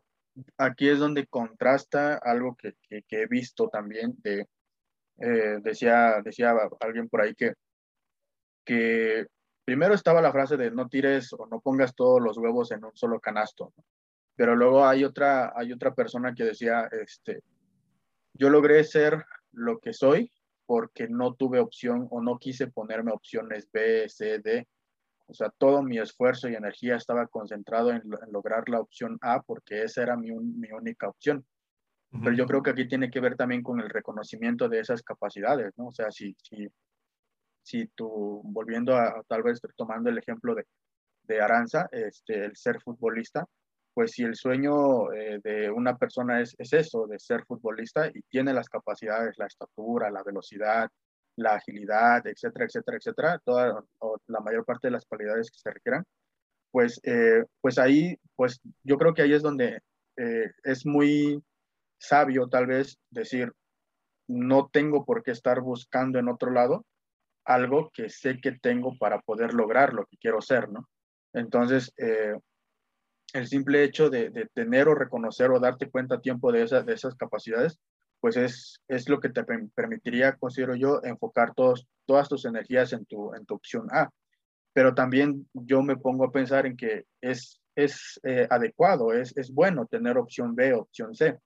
aquí 0.59 0.89
es 0.89 0.99
donde 0.99 1.29
contrasta 1.29 2.17
algo 2.17 2.57
que, 2.57 2.75
que, 2.89 3.05
he 3.23 3.27
visto 3.27 3.69
también 3.69 4.17
de, 4.25 4.49
eh, 5.21 5.59
decía, 5.63 6.21
decía 6.25 6.53
alguien 6.81 7.09
por 7.09 7.21
ahí 7.21 7.35
que 7.37 7.55
que 8.71 9.27
primero 9.65 9.95
estaba 9.95 10.23
la 10.23 10.31
frase 10.31 10.57
de 10.57 10.71
no 10.71 10.89
tires 10.89 11.33
o 11.33 11.45
no 11.47 11.59
pongas 11.59 11.93
todos 11.93 12.23
los 12.23 12.39
huevos 12.39 12.71
en 12.71 12.85
un 12.85 12.95
solo 12.95 13.19
canasto, 13.19 13.75
pero 14.37 14.55
luego 14.55 14.87
hay 14.87 15.03
otra, 15.03 15.53
hay 15.57 15.73
otra 15.73 15.93
persona 15.93 16.37
que 16.37 16.45
decía, 16.45 16.89
este, 16.93 17.43
yo 18.33 18.49
logré 18.49 18.85
ser 18.85 19.25
lo 19.51 19.81
que 19.81 19.93
soy 19.93 20.31
porque 20.67 21.09
no 21.09 21.35
tuve 21.35 21.59
opción 21.59 22.07
o 22.13 22.23
no 22.23 22.39
quise 22.39 22.69
ponerme 22.69 23.11
opciones 23.11 23.69
B, 23.73 24.09
C, 24.09 24.39
D. 24.39 24.69
O 25.27 25.35
sea, 25.35 25.51
todo 25.59 25.83
mi 25.83 25.99
esfuerzo 25.99 26.49
y 26.49 26.55
energía 26.55 26.95
estaba 26.95 27.27
concentrado 27.27 27.91
en, 27.91 28.03
lograr 28.31 28.69
la 28.69 28.79
opción 28.79 29.19
A 29.21 29.43
porque 29.43 29.83
esa 29.83 30.05
era 30.05 30.17
mi, 30.17 30.31
mi 30.31 30.71
única 30.71 31.09
opción. 31.09 31.45
Pero 32.13 32.37
yo 32.37 32.47
creo 32.47 32.63
que 32.63 32.71
aquí 32.71 32.87
tiene 32.87 33.11
que 33.11 33.19
ver 33.19 33.37
también 33.37 33.65
con 33.65 33.81
el 33.81 33.91
reconocimiento 33.91 34.69
de 34.69 34.79
esas 34.79 35.03
capacidades, 35.03 35.73
¿no? 35.77 35.89
O 35.89 35.93
sea, 35.93 36.13
si, 36.13 36.37
si, 36.41 36.69
si 37.63 37.87
tú, 37.89 38.41
volviendo 38.45 38.97
a 38.97 39.23
tal 39.29 39.43
vez 39.43 39.61
tomando 39.77 40.11
el 40.11 40.19
ejemplo 40.19 40.55
de, 40.55 40.65
de 41.25 41.41
Aranza, 41.41 41.89
este, 41.93 42.45
el 42.45 42.57
ser 42.57 42.81
futbolista, 42.81 43.47
pues 43.95 44.13
si 44.13 44.23
el 44.23 44.37
sueño 44.37 45.13
eh, 45.13 45.41
de 45.43 45.71
una 45.71 45.97
persona 45.97 46.41
es, 46.41 46.55
es, 46.59 46.73
eso, 46.73 47.07
de 47.07 47.19
ser 47.19 47.45
futbolista 47.45 48.09
y 48.09 48.23
tiene 48.31 48.55
las 48.55 48.69
capacidades, 48.69 49.37
la 49.39 49.47
estatura, 49.47 50.11
la 50.11 50.23
velocidad, 50.23 50.89
la 51.37 51.55
agilidad, 51.55 52.27
etcétera, 52.27 52.67
etcétera, 52.67 52.97
etcétera, 52.99 53.39
toda 53.45 53.83
o 53.99 54.19
la 54.27 54.41
mayor 54.41 54.65
parte 54.65 54.89
de 54.89 54.93
las 54.93 55.07
cualidades 55.07 55.51
que 55.51 55.59
se 55.59 55.71
requieran, 55.71 56.05
pues, 56.71 57.01
eh, 57.05 57.45
pues 57.61 57.79
ahí, 57.79 58.17
pues 58.37 58.61
yo 58.85 58.97
creo 58.99 59.15
que 59.15 59.23
ahí 59.23 59.33
es 59.33 59.43
donde 59.43 59.81
eh, 60.17 60.53
es 60.65 60.87
muy 60.87 61.43
sabio 61.99 62.49
tal 62.49 62.67
vez 62.67 62.99
decir, 63.11 63.53
no 64.29 64.69
tengo 64.73 65.05
por 65.05 65.23
qué 65.23 65.33
estar 65.33 65.61
buscando 65.61 66.19
en 66.19 66.29
otro 66.29 66.53
lado 66.53 66.85
algo 67.55 67.91
que 67.93 68.09
sé 68.09 68.41
que 68.41 68.53
tengo 68.53 68.97
para 68.97 69.21
poder 69.21 69.55
lograr 69.55 69.93
lo 69.93 70.07
que 70.07 70.17
quiero 70.19 70.41
ser, 70.41 70.69
¿no? 70.71 70.89
Entonces, 71.33 71.93
eh, 71.97 72.35
el 73.33 73.47
simple 73.47 73.83
hecho 73.85 74.09
de, 74.09 74.49
tener 74.55 74.89
o 74.89 74.95
reconocer 74.95 75.51
o 75.51 75.61
darte 75.61 75.91
cuenta 75.91 76.17
a 76.17 76.21
tiempo 76.21 76.53
de, 76.53 76.65
de 76.65 76.93
esas 76.93 77.15
capacidades, 77.17 77.79
pues 78.21 78.37
es, 78.37 78.81
es 78.87 79.09
lo 79.09 79.19
que 79.19 79.31
te 79.31 79.45
permitiría, 79.75 80.37
considero 80.37 80.75
yo, 80.77 81.01
enfocar 81.03 81.55
todos, 81.55 81.87
todas 82.07 82.29
tus 82.29 82.45
energías 82.45 82.93
en 82.93 83.05
tu, 83.07 83.35
en 83.35 83.45
tu 83.47 83.55
opción 83.55 83.89
A. 83.93 84.11
Pero 84.73 84.95
también 84.95 85.49
yo 85.53 85.83
me 85.83 85.97
pongo 85.97 86.25
a 86.25 86.33
pensar 86.33 86.67
en 86.67 86.77
que 86.77 87.05
es, 87.21 87.61
es 87.75 88.21
eh, 88.23 88.47
adecuado, 88.49 89.13
es, 89.13 89.37
es 89.37 89.53
bueno 89.53 89.87
tener 89.87 90.19
opción 90.19 90.55
B, 90.55 90.75
opción 90.75 91.15
C. 91.15 91.39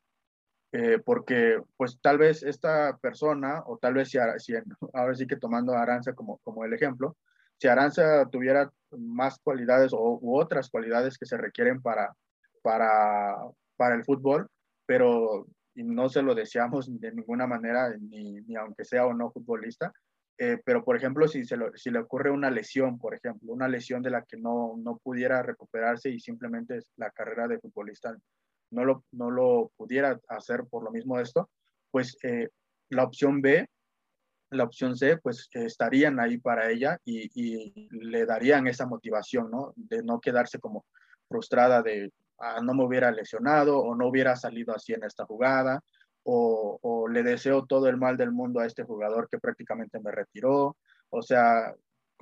Eh, 0.77 0.99
porque 0.99 1.63
pues 1.77 2.01
tal 2.03 2.19
vez 2.19 2.43
esta 2.43 2.97
persona, 2.97 3.63
o 3.67 3.79
tal 3.79 3.95
vez 3.95 4.11
si, 4.11 4.19
si, 4.39 4.55
ahora 4.93 5.15
sí 5.15 5.25
que 5.25 5.37
tomando 5.37 5.73
a 5.73 5.83
Aranza 5.83 6.15
como, 6.15 6.39
como 6.39 6.65
el 6.65 6.73
ejemplo, 6.73 7.17
si 7.61 7.69
Aranza 7.69 8.29
tuviera 8.29 8.73
más 8.91 9.39
cualidades 9.39 9.93
o, 9.93 10.19
u 10.21 10.37
otras 10.37 10.69
cualidades 10.71 11.17
que 11.17 11.27
se 11.27 11.37
requieren 11.37 11.81
para, 11.81 12.17
para, 12.61 13.37
para 13.77 13.95
el 13.95 14.05
fútbol, 14.05 14.49
pero 14.85 15.47
no 15.77 16.09
se 16.09 16.23
lo 16.23 16.35
deseamos 16.35 16.89
de 17.01 17.13
ninguna 17.13 17.47
manera, 17.47 17.97
ni, 17.97 18.41
ni 18.41 18.57
aunque 18.57 18.85
sea 18.85 19.07
o 19.07 19.15
no 19.15 19.31
futbolista, 19.31 19.93
eh, 20.39 20.59
pero 20.65 20.85
por 20.85 20.97
ejemplo, 20.97 21.29
si, 21.29 21.45
se 21.45 21.57
si 21.77 21.93
le 21.93 22.01
ocurre 22.01 22.33
una 22.33 22.51
lesión, 22.51 22.99
por 22.99 23.15
ejemplo, 23.15 23.53
una 23.53 23.69
lesión 23.69 24.03
de 24.03 24.11
la 24.11 24.23
que 24.23 24.37
no, 24.37 24.75
no 24.77 24.97
pudiera 24.97 25.41
recuperarse 25.41 26.11
y 26.11 26.19
simplemente 26.19 26.81
la 26.97 27.13
carrera 27.13 27.47
de 27.47 27.61
futbolista 27.61 28.17
no 28.75 28.85
lo, 28.85 29.05
no 29.13 29.31
lo 29.31 29.73
pudiera 29.77 30.21
hacer 30.29 30.65
por 30.69 30.85
lo 30.85 30.91
mismo 30.91 31.17
de 31.17 31.23
esto, 31.23 31.51
pues 31.91 32.17
eh, 32.23 32.49
la 32.91 33.05
opción 33.05 33.41
B 33.41 33.69
la 34.55 34.65
opción 34.65 34.97
C, 34.97 35.19
pues 35.19 35.49
estarían 35.53 36.21
ahí 36.21 36.39
para 36.39 36.71
ella 36.71 36.99
y, 37.05 37.89
le 37.91 38.27
darían 38.27 38.67
esa 38.67 38.87
motivación, 38.87 39.51
¿no? 39.51 39.73
De 39.77 40.03
no 40.03 40.21
quedarse 40.21 40.59
como 40.59 40.85
frustrada 41.29 41.83
de, 41.83 42.13
ah, 42.39 42.61
no 42.63 42.75
me 42.75 42.85
hubiera 42.85 43.11
lesionado 43.11 43.79
o 43.79 43.95
no 43.95 44.09
hubiera 44.09 44.37
salido 44.37 44.75
así 44.75 44.93
en 44.93 45.05
esta 45.05 45.25
jugada 45.27 45.81
o, 46.23 46.79
o, 46.81 47.09
le 47.09 47.23
deseo 47.23 47.67
todo 47.67 47.89
el 47.89 47.97
mal 47.97 48.17
del 48.17 48.33
mundo 48.33 48.61
a 48.61 48.67
este 48.67 48.85
jugador 48.85 49.29
que 49.29 49.39
prácticamente 49.39 50.01
me 50.01 50.11
retiró. 50.11 50.77
O 51.11 51.23
sea, 51.23 51.75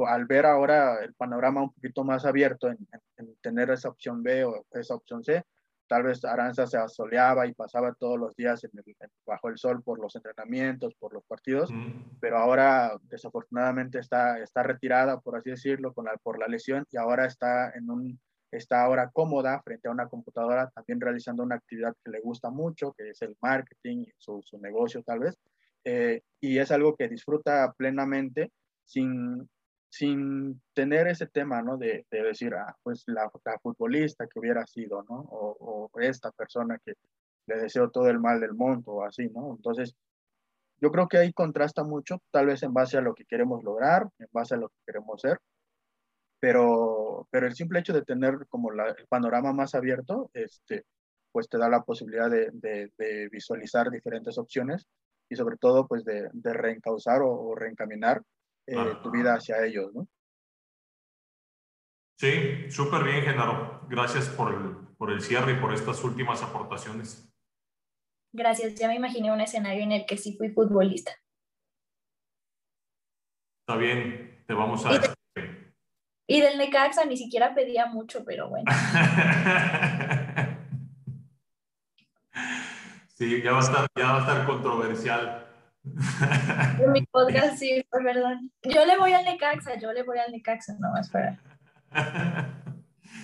al 0.06 0.26
ver 0.26 0.46
ahora 0.46 1.04
el 1.04 1.14
panorama 1.14 1.62
un 1.62 1.72
poquito 1.72 2.02
más 2.04 2.24
abierto 2.24 2.68
en 2.68 3.36
tener 3.40 3.70
esa 3.70 3.88
opción 3.88 4.22
B 4.22 4.44
o 4.44 4.66
esa 4.72 4.94
opción 4.94 5.22
C, 5.22 5.44
Tal 5.86 6.04
vez 6.04 6.24
Aranza 6.24 6.66
se 6.66 6.78
asoleaba 6.78 7.46
y 7.46 7.54
pasaba 7.54 7.92
todos 7.94 8.18
los 8.18 8.34
días 8.34 8.66
bajo 9.26 9.48
el 9.48 9.58
sol 9.58 9.82
por 9.82 10.00
los 10.00 10.16
entrenamientos, 10.16 10.94
por 10.94 11.12
los 11.12 11.24
partidos, 11.24 11.70
pero 12.20 12.38
ahora 12.38 12.96
desafortunadamente 13.02 13.98
está, 13.98 14.38
está 14.38 14.62
retirada, 14.62 15.20
por 15.20 15.36
así 15.36 15.50
decirlo, 15.50 15.92
con 15.92 16.06
la, 16.06 16.16
por 16.22 16.38
la 16.38 16.46
lesión 16.46 16.86
y 16.90 16.96
ahora 16.96 17.26
está 17.26 17.70
en 17.70 17.90
un 17.90 18.20
está 18.50 18.84
ahora 18.84 19.10
cómoda 19.10 19.62
frente 19.62 19.88
a 19.88 19.90
una 19.92 20.08
computadora, 20.08 20.70
también 20.74 21.00
realizando 21.00 21.42
una 21.42 21.56
actividad 21.56 21.96
que 22.04 22.10
le 22.10 22.20
gusta 22.20 22.50
mucho, 22.50 22.92
que 22.92 23.08
es 23.08 23.22
el 23.22 23.34
marketing, 23.40 24.04
su, 24.18 24.42
su 24.44 24.58
negocio 24.58 25.02
tal 25.02 25.20
vez, 25.20 25.38
eh, 25.84 26.20
y 26.40 26.58
es 26.58 26.70
algo 26.70 26.94
que 26.94 27.08
disfruta 27.08 27.72
plenamente 27.72 28.52
sin, 28.84 29.48
sin 29.92 30.62
tener 30.72 31.06
ese 31.06 31.26
tema, 31.26 31.60
¿no? 31.60 31.76
De, 31.76 32.06
decir, 32.10 32.54
ah, 32.54 32.74
pues 32.82 33.04
la, 33.06 33.30
futbolista 33.62 34.26
que 34.26 34.38
hubiera 34.38 34.66
sido, 34.66 35.02
¿no? 35.02 35.16
O, 35.30 35.90
esta 36.00 36.30
persona 36.32 36.78
que 36.82 36.94
le 37.46 37.56
deseo 37.58 37.90
todo 37.90 38.08
el 38.08 38.18
mal 38.18 38.40
del 38.40 38.54
mundo, 38.54 38.92
o 38.92 39.04
así, 39.04 39.28
¿no? 39.28 39.54
Entonces, 39.54 39.94
yo 40.80 40.90
creo 40.90 41.08
que 41.08 41.18
ahí 41.18 41.32
contrasta 41.34 41.84
mucho, 41.84 42.22
tal 42.30 42.46
vez 42.46 42.62
en 42.62 42.72
base 42.72 42.96
a 42.96 43.02
lo 43.02 43.14
que 43.14 43.26
queremos 43.26 43.62
lograr, 43.64 44.08
en 44.18 44.28
base 44.32 44.54
a 44.54 44.58
lo 44.58 44.70
que 44.70 44.76
queremos 44.86 45.20
ser, 45.20 45.38
pero, 46.40 47.28
pero 47.30 47.46
el 47.46 47.54
simple 47.54 47.80
hecho 47.80 47.92
de 47.92 48.02
tener 48.02 48.46
como 48.48 48.72
el 48.72 49.06
panorama 49.10 49.52
más 49.52 49.74
abierto, 49.74 50.30
este, 50.32 50.86
pues 51.32 51.50
te 51.50 51.58
da 51.58 51.68
la 51.68 51.82
posibilidad 51.82 52.30
de, 52.30 52.50
de, 52.54 53.28
visualizar 53.30 53.90
diferentes 53.90 54.38
opciones 54.38 54.86
y 55.28 55.36
sobre 55.36 55.58
todo, 55.58 55.86
pues 55.86 56.02
de, 56.04 56.30
reencauzar 56.42 57.20
o, 57.20 57.30
o 57.30 57.54
reencaminar 57.54 58.22
eh, 58.66 58.96
tu 59.02 59.10
vida 59.10 59.34
hacia 59.34 59.64
ellos, 59.64 59.92
¿no? 59.94 60.08
Sí, 62.18 62.70
súper 62.70 63.02
bien, 63.02 63.22
Genaro. 63.22 63.84
Gracias 63.88 64.28
por 64.28 64.54
el, 64.54 64.76
por 64.96 65.10
el 65.10 65.20
cierre 65.20 65.52
y 65.52 65.56
por 65.56 65.74
estas 65.74 66.04
últimas 66.04 66.42
aportaciones. 66.42 67.28
Gracias, 68.32 68.76
ya 68.76 68.86
me 68.88 68.94
imaginé 68.94 69.32
un 69.32 69.40
escenario 69.40 69.82
en 69.82 69.92
el 69.92 70.06
que 70.06 70.16
sí 70.16 70.36
fui 70.38 70.50
futbolista. 70.50 71.12
Está 73.60 73.76
bien, 73.76 74.44
te 74.46 74.54
vamos 74.54 74.86
a... 74.86 74.92
Y, 76.28 76.40
del 76.40 76.56
Necaxa 76.58 77.04
ni 77.04 77.16
siquiera 77.16 77.54
pedía 77.54 77.86
mucho, 77.86 78.24
pero 78.24 78.48
bueno. 78.48 78.70
sí, 83.08 83.42
ya 83.42 83.52
va 83.52 83.58
a 83.58 83.62
estar, 83.62 83.86
ya 83.96 84.12
va 84.12 84.16
a 84.16 84.20
estar 84.20 84.46
controversial. 84.46 85.51
En 85.84 86.92
mi 86.92 87.02
podcast, 87.10 87.58
sí, 87.58 87.84
perdón. 87.90 88.50
Yo 88.62 88.84
le 88.84 88.96
voy 88.98 89.12
al 89.12 89.24
Necaxa, 89.24 89.78
yo 89.78 89.92
le 89.92 90.02
voy 90.02 90.18
al 90.18 90.32
Necaxa, 90.32 90.76
no 90.78 90.90
más 90.92 91.10
para. 91.10 91.38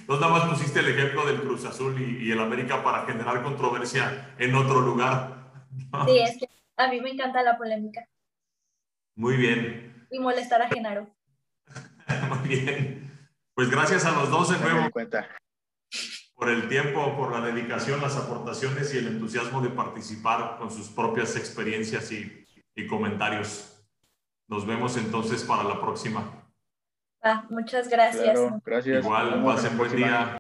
Entonces 0.00 0.20
nada 0.20 0.32
más 0.32 0.48
pusiste 0.48 0.80
el 0.80 0.88
ejemplo 0.88 1.26
del 1.26 1.40
Cruz 1.40 1.64
Azul 1.64 2.00
y, 2.00 2.30
el 2.30 2.40
América 2.40 2.82
para 2.82 3.06
generar 3.06 3.42
controversia 3.42 4.34
en 4.38 4.54
otro 4.54 4.80
lugar. 4.80 5.36
Sí, 6.06 6.18
es 6.18 6.38
que 6.38 6.48
a 6.76 6.88
mí 6.88 7.00
me 7.00 7.10
encanta 7.10 7.42
la 7.42 7.56
polémica. 7.56 8.04
Muy 9.14 9.36
bien. 9.36 10.06
Y 10.10 10.18
molestar 10.18 10.60
a 10.60 10.68
Genaro. 10.68 11.08
Muy 12.28 12.48
bien. 12.48 13.10
Pues 13.54 13.70
gracias 13.70 14.04
a 14.04 14.10
los 14.10 14.28
dos 14.28 14.50
de 14.50 14.58
nuevo 14.58 14.90
por 16.38 16.48
el 16.50 16.68
tiempo, 16.68 17.16
por 17.16 17.32
la 17.32 17.44
dedicación, 17.44 18.00
las 18.00 18.16
aportaciones 18.16 18.94
y 18.94 18.98
el 18.98 19.08
entusiasmo 19.08 19.60
de 19.60 19.70
participar 19.70 20.56
con 20.56 20.70
sus 20.70 20.88
propias 20.88 21.34
experiencias 21.34 22.12
y, 22.12 22.37
y 22.78 22.86
comentarios. 22.86 23.74
Nos 24.46 24.64
vemos 24.64 24.96
entonces 24.96 25.42
para 25.42 25.64
la 25.64 25.80
próxima. 25.80 26.22
Ah, 27.20 27.44
muchas 27.50 27.88
gracias. 27.88 28.38
gracias. 28.64 29.04
Igual, 29.04 29.44
pasen 29.44 29.76
buen 29.76 29.96
día. 29.96 30.36